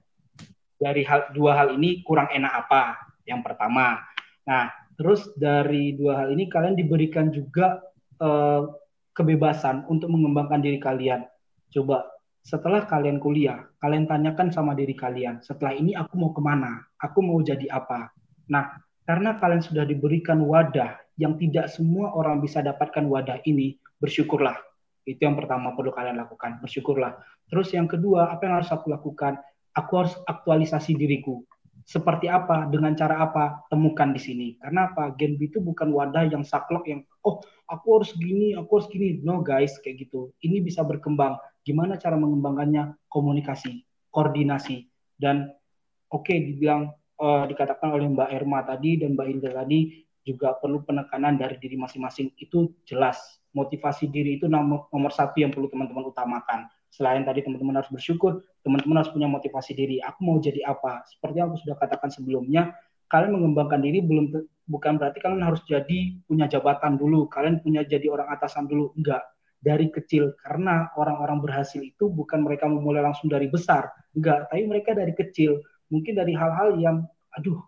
Dari 0.76 1.08
hal, 1.08 1.32
dua 1.32 1.56
hal 1.56 1.80
ini 1.80 2.04
kurang 2.04 2.28
enak 2.28 2.68
apa? 2.68 3.00
Yang 3.24 3.48
pertama. 3.48 4.04
Nah, 4.44 4.68
terus 4.96 5.28
dari 5.38 5.98
dua 5.98 6.26
hal 6.26 6.34
ini 6.34 6.50
kalian 6.50 6.78
diberikan 6.78 7.30
juga 7.34 7.82
uh, 8.22 8.70
kebebasan 9.14 9.86
untuk 9.90 10.10
mengembangkan 10.10 10.60
diri 10.60 10.82
kalian. 10.82 11.26
Coba 11.74 12.14
setelah 12.44 12.84
kalian 12.84 13.24
kuliah, 13.24 13.64
kalian 13.80 14.04
tanyakan 14.04 14.52
sama 14.52 14.76
diri 14.76 14.92
kalian, 14.92 15.40
setelah 15.40 15.72
ini 15.72 15.96
aku 15.96 16.20
mau 16.20 16.36
ke 16.36 16.44
mana? 16.44 16.84
Aku 17.00 17.24
mau 17.24 17.40
jadi 17.40 17.72
apa? 17.72 18.12
Nah, 18.52 18.84
karena 19.08 19.40
kalian 19.40 19.64
sudah 19.64 19.88
diberikan 19.88 20.44
wadah 20.44 21.00
yang 21.16 21.40
tidak 21.40 21.72
semua 21.72 22.12
orang 22.12 22.44
bisa 22.44 22.60
dapatkan 22.60 23.08
wadah 23.08 23.40
ini, 23.48 23.80
bersyukurlah. 24.04 24.60
Itu 25.08 25.24
yang 25.24 25.40
pertama 25.40 25.72
perlu 25.72 25.96
kalian 25.96 26.20
lakukan, 26.20 26.60
bersyukurlah. 26.60 27.16
Terus 27.48 27.72
yang 27.72 27.88
kedua, 27.88 28.28
apa 28.28 28.44
yang 28.44 28.60
harus 28.60 28.72
aku 28.76 28.92
lakukan? 28.92 29.40
Aku 29.80 30.04
harus 30.04 30.16
aktualisasi 30.28 31.00
diriku. 31.00 31.48
Seperti 31.84 32.32
apa, 32.32 32.68
dengan 32.72 32.96
cara 32.96 33.20
apa, 33.24 33.68
temukan 33.68 34.16
di 34.16 34.22
sini. 34.22 34.48
Karena 34.60 34.92
apa? 34.92 35.12
Genbi 35.14 35.52
itu 35.52 35.60
bukan 35.60 35.92
wadah 35.92 36.28
yang 36.28 36.42
saklek 36.42 36.88
yang, 36.88 37.02
oh 37.28 37.44
aku 37.68 37.88
harus 38.00 38.12
gini, 38.16 38.56
aku 38.56 38.80
harus 38.80 38.88
gini. 38.88 39.20
No 39.20 39.44
guys, 39.44 39.76
kayak 39.84 40.08
gitu. 40.08 40.32
Ini 40.40 40.64
bisa 40.64 40.82
berkembang. 40.82 41.36
Gimana 41.64 42.00
cara 42.00 42.16
mengembangkannya? 42.16 42.96
Komunikasi, 43.12 43.84
koordinasi. 44.12 44.88
Dan 45.20 45.52
oke 46.08 46.24
okay, 46.24 46.40
dibilang, 46.40 46.92
uh, 47.20 47.44
dikatakan 47.48 47.92
oleh 47.92 48.08
Mbak 48.08 48.30
Erma 48.32 48.64
tadi 48.64 49.04
dan 49.04 49.20
Mbak 49.20 49.28
Indra 49.28 49.52
tadi, 49.64 50.04
juga 50.24 50.56
perlu 50.56 50.82
penekanan 50.88 51.36
dari 51.36 51.60
diri 51.60 51.76
masing-masing 51.76 52.32
itu 52.40 52.72
jelas 52.88 53.20
motivasi 53.52 54.08
diri 54.08 54.40
itu 54.40 54.48
nomor, 54.48 54.88
nomor 54.90 55.12
satu 55.12 55.44
yang 55.44 55.52
perlu 55.52 55.68
teman-teman 55.68 56.10
utamakan 56.10 56.72
selain 56.94 57.26
tadi 57.26 57.42
teman-teman 57.42 57.82
harus 57.82 57.90
bersyukur 57.90 58.46
teman-teman 58.62 59.04
harus 59.04 59.12
punya 59.12 59.28
motivasi 59.28 59.74
diri. 59.74 59.98
Aku 60.00 60.24
mau 60.24 60.38
jadi 60.40 60.64
apa? 60.64 61.04
Seperti 61.10 61.42
yang 61.42 61.52
aku 61.52 61.60
sudah 61.66 61.76
katakan 61.76 62.10
sebelumnya 62.14 62.72
kalian 63.12 63.36
mengembangkan 63.38 63.84
diri 63.84 64.02
belum 64.02 64.32
bukan 64.66 64.98
berarti 64.98 65.20
kalian 65.20 65.44
harus 65.44 65.62
jadi 65.68 66.18
punya 66.26 66.48
jabatan 66.48 66.96
dulu. 66.96 67.28
Kalian 67.28 67.60
punya 67.60 67.84
jadi 67.84 68.08
orang 68.08 68.32
atasan 68.32 68.66
dulu. 68.66 68.96
Enggak. 68.96 69.22
Dari 69.60 69.92
kecil. 69.92 70.34
Karena 70.40 70.90
orang-orang 70.96 71.44
berhasil 71.44 71.84
itu 71.84 72.08
bukan 72.08 72.42
mereka 72.42 72.66
memulai 72.72 73.04
langsung 73.04 73.28
dari 73.28 73.52
besar. 73.52 73.92
Enggak. 74.16 74.48
Tapi 74.48 74.64
mereka 74.66 74.96
dari 74.96 75.12
kecil 75.12 75.60
mungkin 75.92 76.16
dari 76.18 76.34
hal-hal 76.34 76.80
yang 76.80 77.06
aduh 77.36 77.60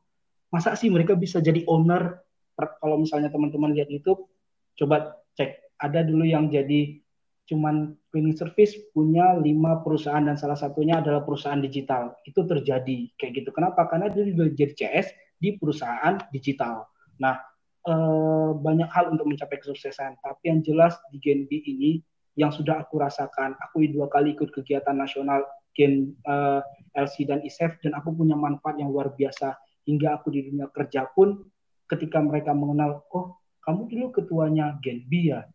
masa 0.49 0.73
sih 0.79 0.87
mereka 0.87 1.13
bisa 1.13 1.43
jadi 1.43 1.61
owner? 1.67 2.23
Kalau 2.55 2.95
misalnya 2.95 3.27
teman-teman 3.27 3.75
lihat 3.75 3.91
YouTube, 3.91 4.31
coba 4.79 5.19
cek. 5.35 5.75
Ada 5.75 6.07
dulu 6.07 6.23
yang 6.23 6.47
jadi 6.47 7.03
cuman 7.45 7.93
cleaning 8.09 8.33
service 8.33 8.73
punya 8.89 9.37
lima 9.37 9.85
perusahaan 9.85 10.25
dan 10.25 10.33
salah 10.33 10.57
satunya 10.57 10.97
adalah 10.97 11.21
perusahaan 11.21 11.61
digital. 11.61 12.17
Itu 12.25 12.45
terjadi 12.49 13.13
kayak 13.21 13.31
gitu. 13.41 13.49
Kenapa? 13.53 13.85
Karena 13.85 14.09
dia 14.09 14.25
juga 14.25 14.49
jadi 14.49 14.73
CS 14.73 15.13
di 15.37 15.53
perusahaan 15.55 16.17
digital. 16.33 16.89
Nah, 17.21 17.37
eh, 17.85 18.51
banyak 18.57 18.89
hal 18.89 19.13
untuk 19.13 19.29
mencapai 19.29 19.61
kesuksesan. 19.61 20.17
Tapi 20.25 20.43
yang 20.49 20.65
jelas 20.65 20.97
di 21.13 21.21
Gen 21.21 21.45
B 21.45 21.61
ini 21.61 22.01
yang 22.35 22.51
sudah 22.51 22.83
aku 22.83 22.99
rasakan, 22.99 23.55
aku 23.61 23.87
dua 23.93 24.11
kali 24.11 24.35
ikut 24.35 24.51
kegiatan 24.51 24.97
nasional 24.97 25.45
Gen 25.77 26.17
eh, 26.25 26.61
LC 26.97 27.29
dan 27.29 27.45
ISEF 27.45 27.77
dan 27.85 27.93
aku 27.93 28.15
punya 28.15 28.33
manfaat 28.33 28.81
yang 28.81 28.89
luar 28.89 29.13
biasa 29.13 29.53
hingga 29.85 30.17
aku 30.17 30.33
di 30.33 30.49
dunia 30.49 30.65
kerja 30.73 31.05
pun 31.13 31.45
ketika 31.85 32.17
mereka 32.17 32.57
mengenal, 32.57 33.05
oh 33.13 33.37
kamu 33.61 33.85
dulu 33.85 34.05
ketuanya 34.17 34.77
Genbi 34.81 35.29
ya, 35.29 35.45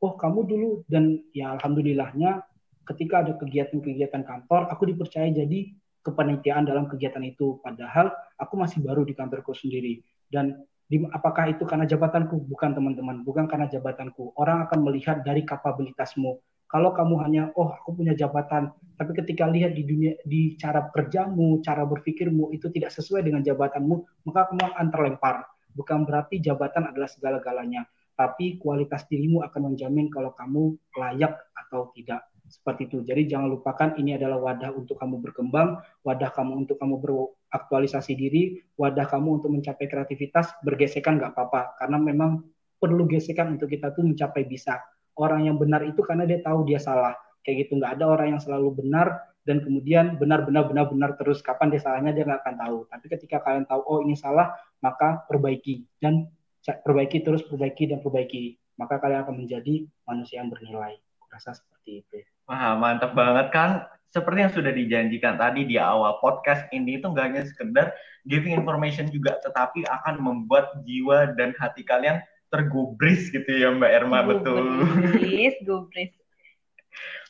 oh 0.00 0.16
kamu 0.16 0.40
dulu 0.48 0.70
dan 0.88 1.20
ya 1.36 1.56
alhamdulillahnya 1.56 2.44
ketika 2.88 3.22
ada 3.22 3.32
kegiatan-kegiatan 3.38 4.26
kantor, 4.26 4.66
aku 4.66 4.88
dipercaya 4.90 5.30
jadi 5.30 5.70
kepanitiaan 6.02 6.66
dalam 6.66 6.90
kegiatan 6.90 7.22
itu. 7.22 7.60
Padahal 7.62 8.10
aku 8.40 8.58
masih 8.58 8.82
baru 8.82 9.06
di 9.06 9.14
kantorku 9.14 9.54
sendiri 9.54 10.02
dan 10.32 10.66
di, 10.90 10.98
apakah 11.14 11.54
itu 11.54 11.62
karena 11.62 11.86
jabatanku? 11.86 12.50
Bukan 12.50 12.74
teman-teman, 12.74 13.22
bukan 13.22 13.46
karena 13.46 13.70
jabatanku. 13.70 14.34
Orang 14.34 14.66
akan 14.66 14.82
melihat 14.82 15.22
dari 15.22 15.46
kapabilitasmu. 15.46 16.42
Kalau 16.66 16.90
kamu 16.94 17.14
hanya, 17.22 17.42
oh 17.54 17.70
aku 17.70 17.98
punya 17.98 18.14
jabatan, 18.14 18.74
tapi 18.98 19.14
ketika 19.14 19.46
lihat 19.46 19.74
di 19.74 19.86
dunia, 19.86 20.14
di 20.22 20.54
cara 20.58 20.86
kerjamu, 20.90 21.62
cara 21.62 21.82
berpikirmu 21.86 22.54
itu 22.54 22.70
tidak 22.74 22.94
sesuai 22.94 23.26
dengan 23.26 23.42
jabatanmu, 23.42 24.26
maka 24.26 24.50
kamu 24.50 24.62
akan 24.66 24.86
terlempar 24.90 25.36
bukan 25.74 26.06
berarti 26.06 26.42
jabatan 26.42 26.90
adalah 26.90 27.06
segala-galanya, 27.06 27.86
tapi 28.20 28.60
kualitas 28.60 29.08
dirimu 29.08 29.40
akan 29.48 29.72
menjamin 29.72 30.12
kalau 30.12 30.36
kamu 30.36 30.76
layak 30.92 31.40
atau 31.56 31.88
tidak. 31.96 32.28
Seperti 32.50 32.90
itu. 32.90 33.00
Jadi 33.00 33.30
jangan 33.30 33.48
lupakan 33.48 33.96
ini 33.96 34.20
adalah 34.20 34.36
wadah 34.36 34.76
untuk 34.76 35.00
kamu 35.00 35.24
berkembang, 35.24 35.80
wadah 36.04 36.28
kamu 36.34 36.66
untuk 36.66 36.76
kamu 36.76 37.00
beraktualisasi 37.00 38.12
diri, 38.18 38.60
wadah 38.76 39.08
kamu 39.08 39.40
untuk 39.40 39.54
mencapai 39.54 39.88
kreativitas, 39.88 40.52
bergesekan 40.60 41.16
nggak 41.16 41.32
apa-apa. 41.32 41.80
Karena 41.80 41.96
memang 41.96 42.44
perlu 42.76 43.08
gesekan 43.08 43.56
untuk 43.56 43.72
kita 43.72 43.96
tuh 43.96 44.04
mencapai 44.04 44.44
bisa. 44.44 44.82
Orang 45.16 45.48
yang 45.48 45.56
benar 45.56 45.80
itu 45.86 46.04
karena 46.04 46.28
dia 46.28 46.44
tahu 46.44 46.68
dia 46.68 46.82
salah. 46.82 47.16
Kayak 47.40 47.70
gitu. 47.70 47.80
Nggak 47.80 48.02
ada 48.02 48.04
orang 48.10 48.36
yang 48.36 48.42
selalu 48.42 48.84
benar 48.84 49.30
dan 49.48 49.64
kemudian 49.64 50.20
benar-benar 50.20 50.68
benar-benar 50.68 51.16
terus 51.16 51.40
kapan 51.40 51.72
dia 51.72 51.80
salahnya 51.80 52.12
dia 52.12 52.26
nggak 52.26 52.44
akan 52.44 52.56
tahu. 52.60 52.78
Tapi 52.90 53.06
ketika 53.16 53.40
kalian 53.46 53.64
tahu 53.64 53.80
oh 53.86 53.98
ini 54.04 54.18
salah, 54.18 54.52
maka 54.84 55.24
perbaiki 55.24 55.86
dan 56.02 56.28
perbaiki 56.64 57.24
terus 57.24 57.44
perbaiki 57.44 57.90
dan 57.90 58.04
perbaiki. 58.04 58.56
Maka 58.76 58.96
kalian 59.00 59.24
akan 59.24 59.36
menjadi 59.44 59.84
manusia 60.08 60.40
yang 60.40 60.48
bernilai. 60.48 60.96
Rasa 61.30 61.54
seperti 61.54 62.04
itu. 62.04 62.16
Wah 62.50 62.74
mantap 62.74 63.14
banget 63.14 63.54
kan 63.54 63.86
seperti 64.10 64.38
yang 64.42 64.52
sudah 64.52 64.72
dijanjikan 64.74 65.38
tadi 65.38 65.62
di 65.70 65.78
awal 65.78 66.18
podcast 66.18 66.66
ini 66.74 66.98
itu 66.98 67.06
nggak 67.06 67.26
hanya 67.30 67.42
sekedar 67.46 67.94
giving 68.26 68.58
information 68.58 69.06
juga 69.06 69.38
tetapi 69.38 69.86
akan 69.86 70.18
membuat 70.18 70.82
jiwa 70.82 71.30
dan 71.38 71.54
hati 71.62 71.86
kalian 71.86 72.18
tergubris 72.50 73.30
gitu 73.30 73.46
ya 73.46 73.70
Mbak 73.70 73.90
Erma 73.94 74.26
gubris, 74.26 74.30
betul. 74.42 74.64
Gubris 74.66 75.56
gubris. 75.62 76.10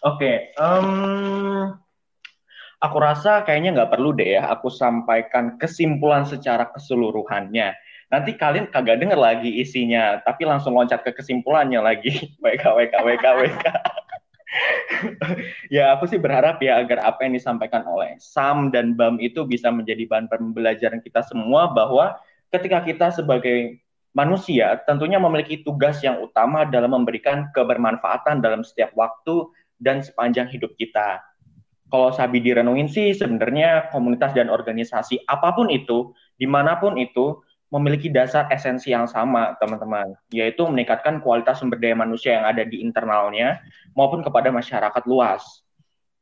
Oke 0.01 0.17
okay, 0.17 0.37
um, 0.57 1.77
aku 2.81 2.97
rasa 2.97 3.45
kayaknya 3.45 3.77
nggak 3.77 3.93
perlu 3.93 4.17
deh 4.17 4.41
ya 4.41 4.49
aku 4.49 4.73
sampaikan 4.73 5.61
kesimpulan 5.61 6.25
secara 6.25 6.73
keseluruhannya. 6.73 7.77
Nanti 8.11 8.35
kalian 8.35 8.69
kagak 8.69 8.99
denger 8.99 9.17
lagi 9.17 9.63
isinya, 9.63 10.19
tapi 10.27 10.43
langsung 10.45 10.75
loncat 10.75 11.07
ke 11.07 11.15
kesimpulannya 11.15 11.79
lagi. 11.79 12.11
WK, 12.45 12.65
WK, 12.67 12.95
WK, 13.07 13.27
WK. 13.39 13.67
ya 15.77 15.95
aku 15.95 16.11
sih 16.11 16.19
berharap 16.19 16.59
ya 16.59 16.83
agar 16.83 17.07
apa 17.07 17.23
yang 17.23 17.39
disampaikan 17.39 17.87
oleh 17.87 18.19
Sam 18.19 18.75
dan 18.75 18.99
Bam 18.99 19.23
itu 19.23 19.47
bisa 19.47 19.71
menjadi 19.71 20.11
bahan 20.11 20.27
pembelajaran 20.27 20.99
kita 20.99 21.23
semua 21.23 21.71
bahwa 21.71 22.19
ketika 22.51 22.83
kita 22.83 23.15
sebagai 23.15 23.79
manusia 24.11 24.83
tentunya 24.91 25.23
memiliki 25.23 25.63
tugas 25.63 26.03
yang 26.03 26.19
utama 26.19 26.67
dalam 26.67 26.91
memberikan 26.99 27.47
kebermanfaatan 27.55 28.43
dalam 28.43 28.67
setiap 28.67 28.91
waktu 28.99 29.47
dan 29.79 30.03
sepanjang 30.03 30.51
hidup 30.51 30.75
kita. 30.75 31.23
Kalau 31.91 32.15
Sabi 32.15 32.39
direnungin 32.39 32.87
sih 32.87 33.11
sebenarnya 33.15 33.91
komunitas 33.91 34.31
dan 34.35 34.47
organisasi 34.47 35.27
apa 35.27 35.55
pun 35.55 35.67
itu, 35.71 36.15
di 36.39 36.47
mana 36.47 36.79
pun 36.79 36.95
itu, 36.95 37.43
memiliki 37.71 38.11
dasar 38.11 38.51
esensi 38.51 38.91
yang 38.91 39.07
sama, 39.07 39.55
teman-teman, 39.63 40.19
yaitu 40.35 40.67
meningkatkan 40.67 41.23
kualitas 41.23 41.63
sumber 41.63 41.79
daya 41.79 41.95
manusia 41.95 42.35
yang 42.35 42.47
ada 42.47 42.67
di 42.67 42.83
internalnya 42.83 43.63
maupun 43.95 44.27
kepada 44.27 44.51
masyarakat 44.51 45.03
luas. 45.07 45.63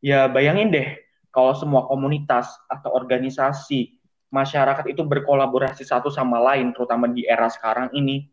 Ya, 0.05 0.29
bayangin 0.29 0.69
deh, 0.69 0.89
kalau 1.33 1.57
semua 1.57 1.89
komunitas 1.89 2.53
atau 2.69 2.93
organisasi 2.93 3.97
masyarakat 4.29 4.93
itu 4.93 5.01
berkolaborasi 5.01 5.89
satu 5.89 6.13
sama 6.13 6.37
lain, 6.37 6.77
terutama 6.77 7.09
di 7.09 7.25
era 7.25 7.49
sekarang 7.49 7.89
ini, 7.97 8.29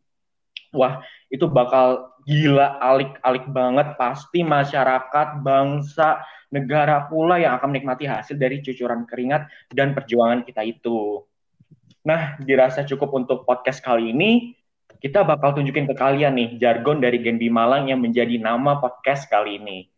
wah, 0.75 0.99
itu 1.31 1.47
bakal 1.47 2.11
gila 2.27 2.83
alik-alik 2.83 3.47
banget. 3.47 3.95
Pasti 3.95 4.43
masyarakat, 4.43 5.39
bangsa, 5.39 6.19
negara 6.51 7.07
pula 7.07 7.39
yang 7.39 7.55
akan 7.55 7.71
menikmati 7.71 8.05
hasil 8.11 8.35
dari 8.35 8.59
cucuran 8.59 9.07
keringat 9.07 9.47
dan 9.71 9.95
perjuangan 9.95 10.43
kita 10.43 10.67
itu. 10.67 11.23
Nah, 12.05 12.37
dirasa 12.37 12.85
cukup 12.85 13.17
untuk 13.17 13.49
podcast 13.49 13.81
kali 13.81 14.13
ini. 14.13 14.53
Kita 15.01 15.25
bakal 15.25 15.57
tunjukin 15.57 15.89
ke 15.89 15.97
kalian 15.97 16.37
nih 16.37 16.49
jargon 16.61 17.01
dari 17.01 17.17
Genbi 17.17 17.49
Malang 17.49 17.89
yang 17.89 17.97
menjadi 17.97 18.37
nama 18.37 18.77
podcast 18.77 19.25
kali 19.25 19.57
ini. 19.57 19.89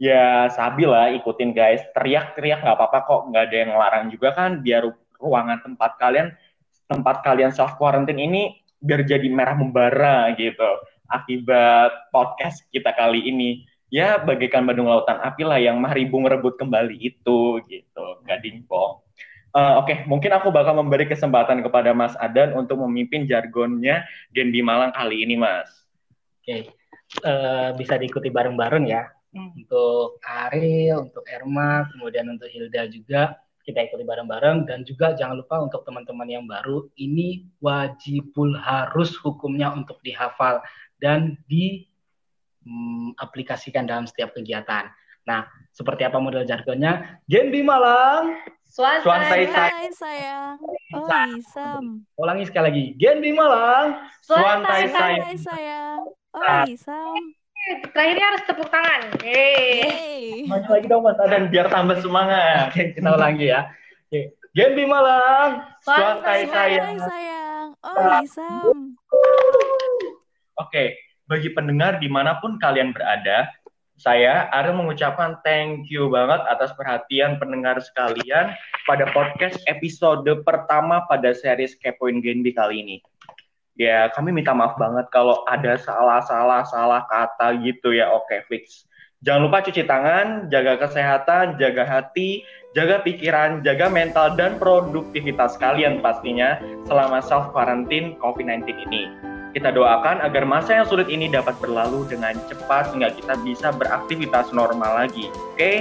Ya, 0.00 0.48
sabi 0.48 0.88
lah 0.88 1.12
ikutin 1.12 1.52
guys. 1.52 1.84
Teriak-teriak 1.92 2.64
nggak 2.64 2.76
apa-apa 2.80 2.98
kok, 3.04 3.20
nggak 3.28 3.42
ada 3.44 3.56
yang 3.60 3.70
ngelarang 3.76 4.04
juga 4.08 4.28
kan. 4.32 4.64
Biar 4.64 4.88
ruangan 5.20 5.60
tempat 5.60 6.00
kalian, 6.00 6.32
tempat 6.88 7.20
kalian 7.20 7.52
self 7.52 7.76
quarantine 7.76 8.24
ini 8.24 8.56
biar 8.80 9.04
jadi 9.04 9.28
merah 9.28 9.52
membara 9.52 10.32
gitu. 10.40 10.80
Akibat 11.12 12.08
podcast 12.08 12.64
kita 12.72 12.96
kali 12.96 13.28
ini. 13.28 13.68
Ya, 13.92 14.16
bagaikan 14.16 14.64
Bandung 14.64 14.88
Lautan 14.88 15.20
Api 15.20 15.44
lah 15.44 15.60
yang 15.60 15.76
mahribu 15.76 16.24
ngerebut 16.24 16.56
kembali 16.56 16.96
itu 16.96 17.60
gitu. 17.68 18.06
Gading 18.24 18.64
pong. 18.64 19.04
Uh, 19.50 19.82
Oke, 19.82 19.90
okay. 19.90 19.98
mungkin 20.06 20.30
aku 20.30 20.54
bakal 20.54 20.78
memberi 20.78 21.10
kesempatan 21.10 21.66
kepada 21.66 21.90
Mas 21.90 22.14
Adan 22.22 22.54
untuk 22.54 22.78
memimpin 22.86 23.26
jargonnya 23.26 24.06
Genbi 24.30 24.62
Malang 24.62 24.94
kali 24.94 25.26
ini, 25.26 25.34
Mas. 25.34 25.66
Oke, 26.38 26.46
okay. 26.46 26.70
uh, 27.26 27.74
eh, 27.74 27.74
bisa 27.74 27.98
diikuti 27.98 28.30
bareng-bareng 28.30 28.86
ya. 28.86 29.10
Hmm. 29.34 29.50
Untuk 29.58 30.22
Ariel, 30.22 31.10
untuk 31.10 31.26
Erma, 31.26 31.82
kemudian 31.90 32.30
untuk 32.30 32.46
Hilda 32.46 32.86
juga 32.86 33.42
kita 33.66 33.90
ikuti 33.90 34.06
bareng-bareng 34.06 34.70
dan 34.70 34.86
juga 34.86 35.18
jangan 35.18 35.42
lupa 35.42 35.58
untuk 35.62 35.82
teman-teman 35.82 36.28
yang 36.30 36.46
baru 36.46 36.86
ini 36.98 37.46
wajibul 37.58 38.54
harus 38.54 39.18
hukumnya 39.18 39.74
untuk 39.74 39.98
dihafal 40.02 40.62
dan 41.02 41.38
diaplikasikan 41.50 43.82
hmm, 43.86 43.90
dalam 43.90 44.06
setiap 44.06 44.34
kegiatan. 44.34 44.90
Nah, 45.28 45.46
seperti 45.70 46.02
apa 46.04 46.18
model 46.20 46.44
jargonnya? 46.48 47.20
Genbi 47.28 47.60
Malang 47.60 48.38
Swantai 48.70 49.50
sayang. 49.50 49.90
sayang. 49.98 50.56
Oh, 50.94 51.10
Isam. 51.34 52.06
Ulangi 52.14 52.46
sekali 52.46 52.64
lagi. 52.70 52.84
Genbi 52.94 53.34
Malang. 53.34 53.98
Swantai 54.22 54.86
sayang. 54.86 55.34
sayang. 55.42 56.00
Oh, 56.30 56.62
Isam. 56.70 57.18
Terakhirnya 57.90 58.26
harus 58.30 58.42
tepuk 58.46 58.70
tangan. 58.70 59.10
Yeay. 59.26 60.46
Maju 60.46 60.68
lagi 60.70 60.86
dong 60.86 61.02
Mas 61.02 61.18
Adan 61.18 61.50
biar 61.50 61.66
tambah 61.66 61.98
semangat. 61.98 62.70
Oke, 62.70 62.94
kita 62.94 63.10
ulangi 63.10 63.50
ya. 63.50 63.74
Oke. 64.06 64.38
Genbi 64.54 64.86
Malang. 64.86 65.66
Swantai 65.82 66.46
sayang. 66.46 66.94
sayang. 67.02 67.66
Oh, 67.82 68.22
Isam. 68.22 68.94
Oke, 70.62 70.94
bagi 71.26 71.50
pendengar 71.50 71.98
di 71.98 72.06
mana 72.06 72.38
pun 72.38 72.54
kalian 72.62 72.94
berada, 72.94 73.50
saya 74.00 74.48
Ariel 74.56 74.80
mengucapkan 74.80 75.36
thank 75.44 75.84
you 75.92 76.08
banget 76.08 76.40
atas 76.48 76.72
perhatian 76.72 77.36
pendengar 77.36 77.76
sekalian 77.84 78.56
pada 78.88 79.04
podcast 79.12 79.60
episode 79.68 80.24
pertama 80.40 81.04
pada 81.04 81.36
series 81.36 81.76
Kepoin 81.76 82.24
Genbi 82.24 82.56
kali 82.56 82.80
ini. 82.80 82.96
Ya, 83.76 84.08
kami 84.16 84.32
minta 84.32 84.56
maaf 84.56 84.80
banget 84.80 85.04
kalau 85.12 85.44
ada 85.44 85.76
salah-salah 85.76 86.64
salah 86.64 87.04
kata 87.12 87.60
gitu 87.60 87.92
ya. 87.92 88.08
Oke, 88.08 88.40
fix. 88.48 88.88
Jangan 89.20 89.44
lupa 89.44 89.60
cuci 89.60 89.84
tangan, 89.84 90.48
jaga 90.48 90.80
kesehatan, 90.80 91.60
jaga 91.60 91.84
hati, 91.84 92.40
jaga 92.72 93.04
pikiran, 93.04 93.60
jaga 93.60 93.92
mental 93.92 94.32
dan 94.32 94.56
produktivitas 94.56 95.60
kalian 95.60 96.00
pastinya 96.00 96.56
selama 96.88 97.20
self 97.20 97.52
quarantine 97.52 98.16
COVID-19 98.16 98.64
ini. 98.88 99.12
Kita 99.50 99.74
doakan 99.74 100.22
agar 100.22 100.46
masa 100.46 100.78
yang 100.78 100.86
sulit 100.86 101.10
ini 101.10 101.26
dapat 101.26 101.58
berlalu 101.58 102.06
dengan 102.06 102.38
cepat 102.46 102.94
sehingga 102.94 103.10
kita 103.10 103.34
bisa 103.42 103.74
beraktivitas 103.74 104.54
normal 104.54 105.06
lagi. 105.06 105.26
Oke, 105.26 105.58
okay? 105.58 105.76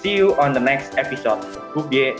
see 0.00 0.16
you 0.16 0.32
on 0.40 0.56
the 0.56 0.62
next 0.62 0.96
episode. 0.96 1.40
Goodbye. 1.76 2.16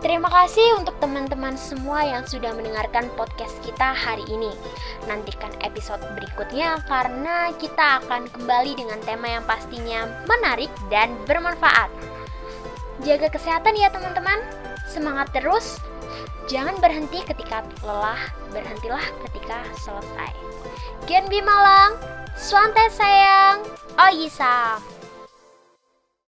Terima 0.00 0.32
kasih 0.32 0.80
untuk 0.80 0.96
teman-teman 0.98 1.54
semua 1.54 2.02
yang 2.02 2.26
sudah 2.26 2.50
mendengarkan 2.56 3.06
podcast 3.14 3.54
kita 3.62 3.94
hari 3.94 4.26
ini. 4.26 4.50
Nantikan 5.06 5.52
episode 5.62 6.02
berikutnya 6.18 6.82
karena 6.90 7.54
kita 7.60 8.02
akan 8.02 8.26
kembali 8.32 8.74
dengan 8.74 8.98
tema 9.06 9.28
yang 9.28 9.44
pastinya 9.46 10.10
menarik 10.26 10.72
dan 10.90 11.14
bermanfaat. 11.30 11.92
Jaga 13.00 13.32
kesehatan 13.32 13.80
ya 13.80 13.88
teman-teman. 13.88 14.44
Semangat 14.84 15.32
terus. 15.32 15.80
Jangan 16.50 16.76
berhenti 16.82 17.22
ketika 17.24 17.62
lelah, 17.80 18.20
berhentilah 18.50 19.04
ketika 19.28 19.62
selesai. 19.80 20.34
Genbi 21.06 21.40
Malang, 21.40 21.96
Swante 22.36 22.90
sayang, 22.92 23.64
Oh 23.96 24.10
Yisam. 24.12 24.99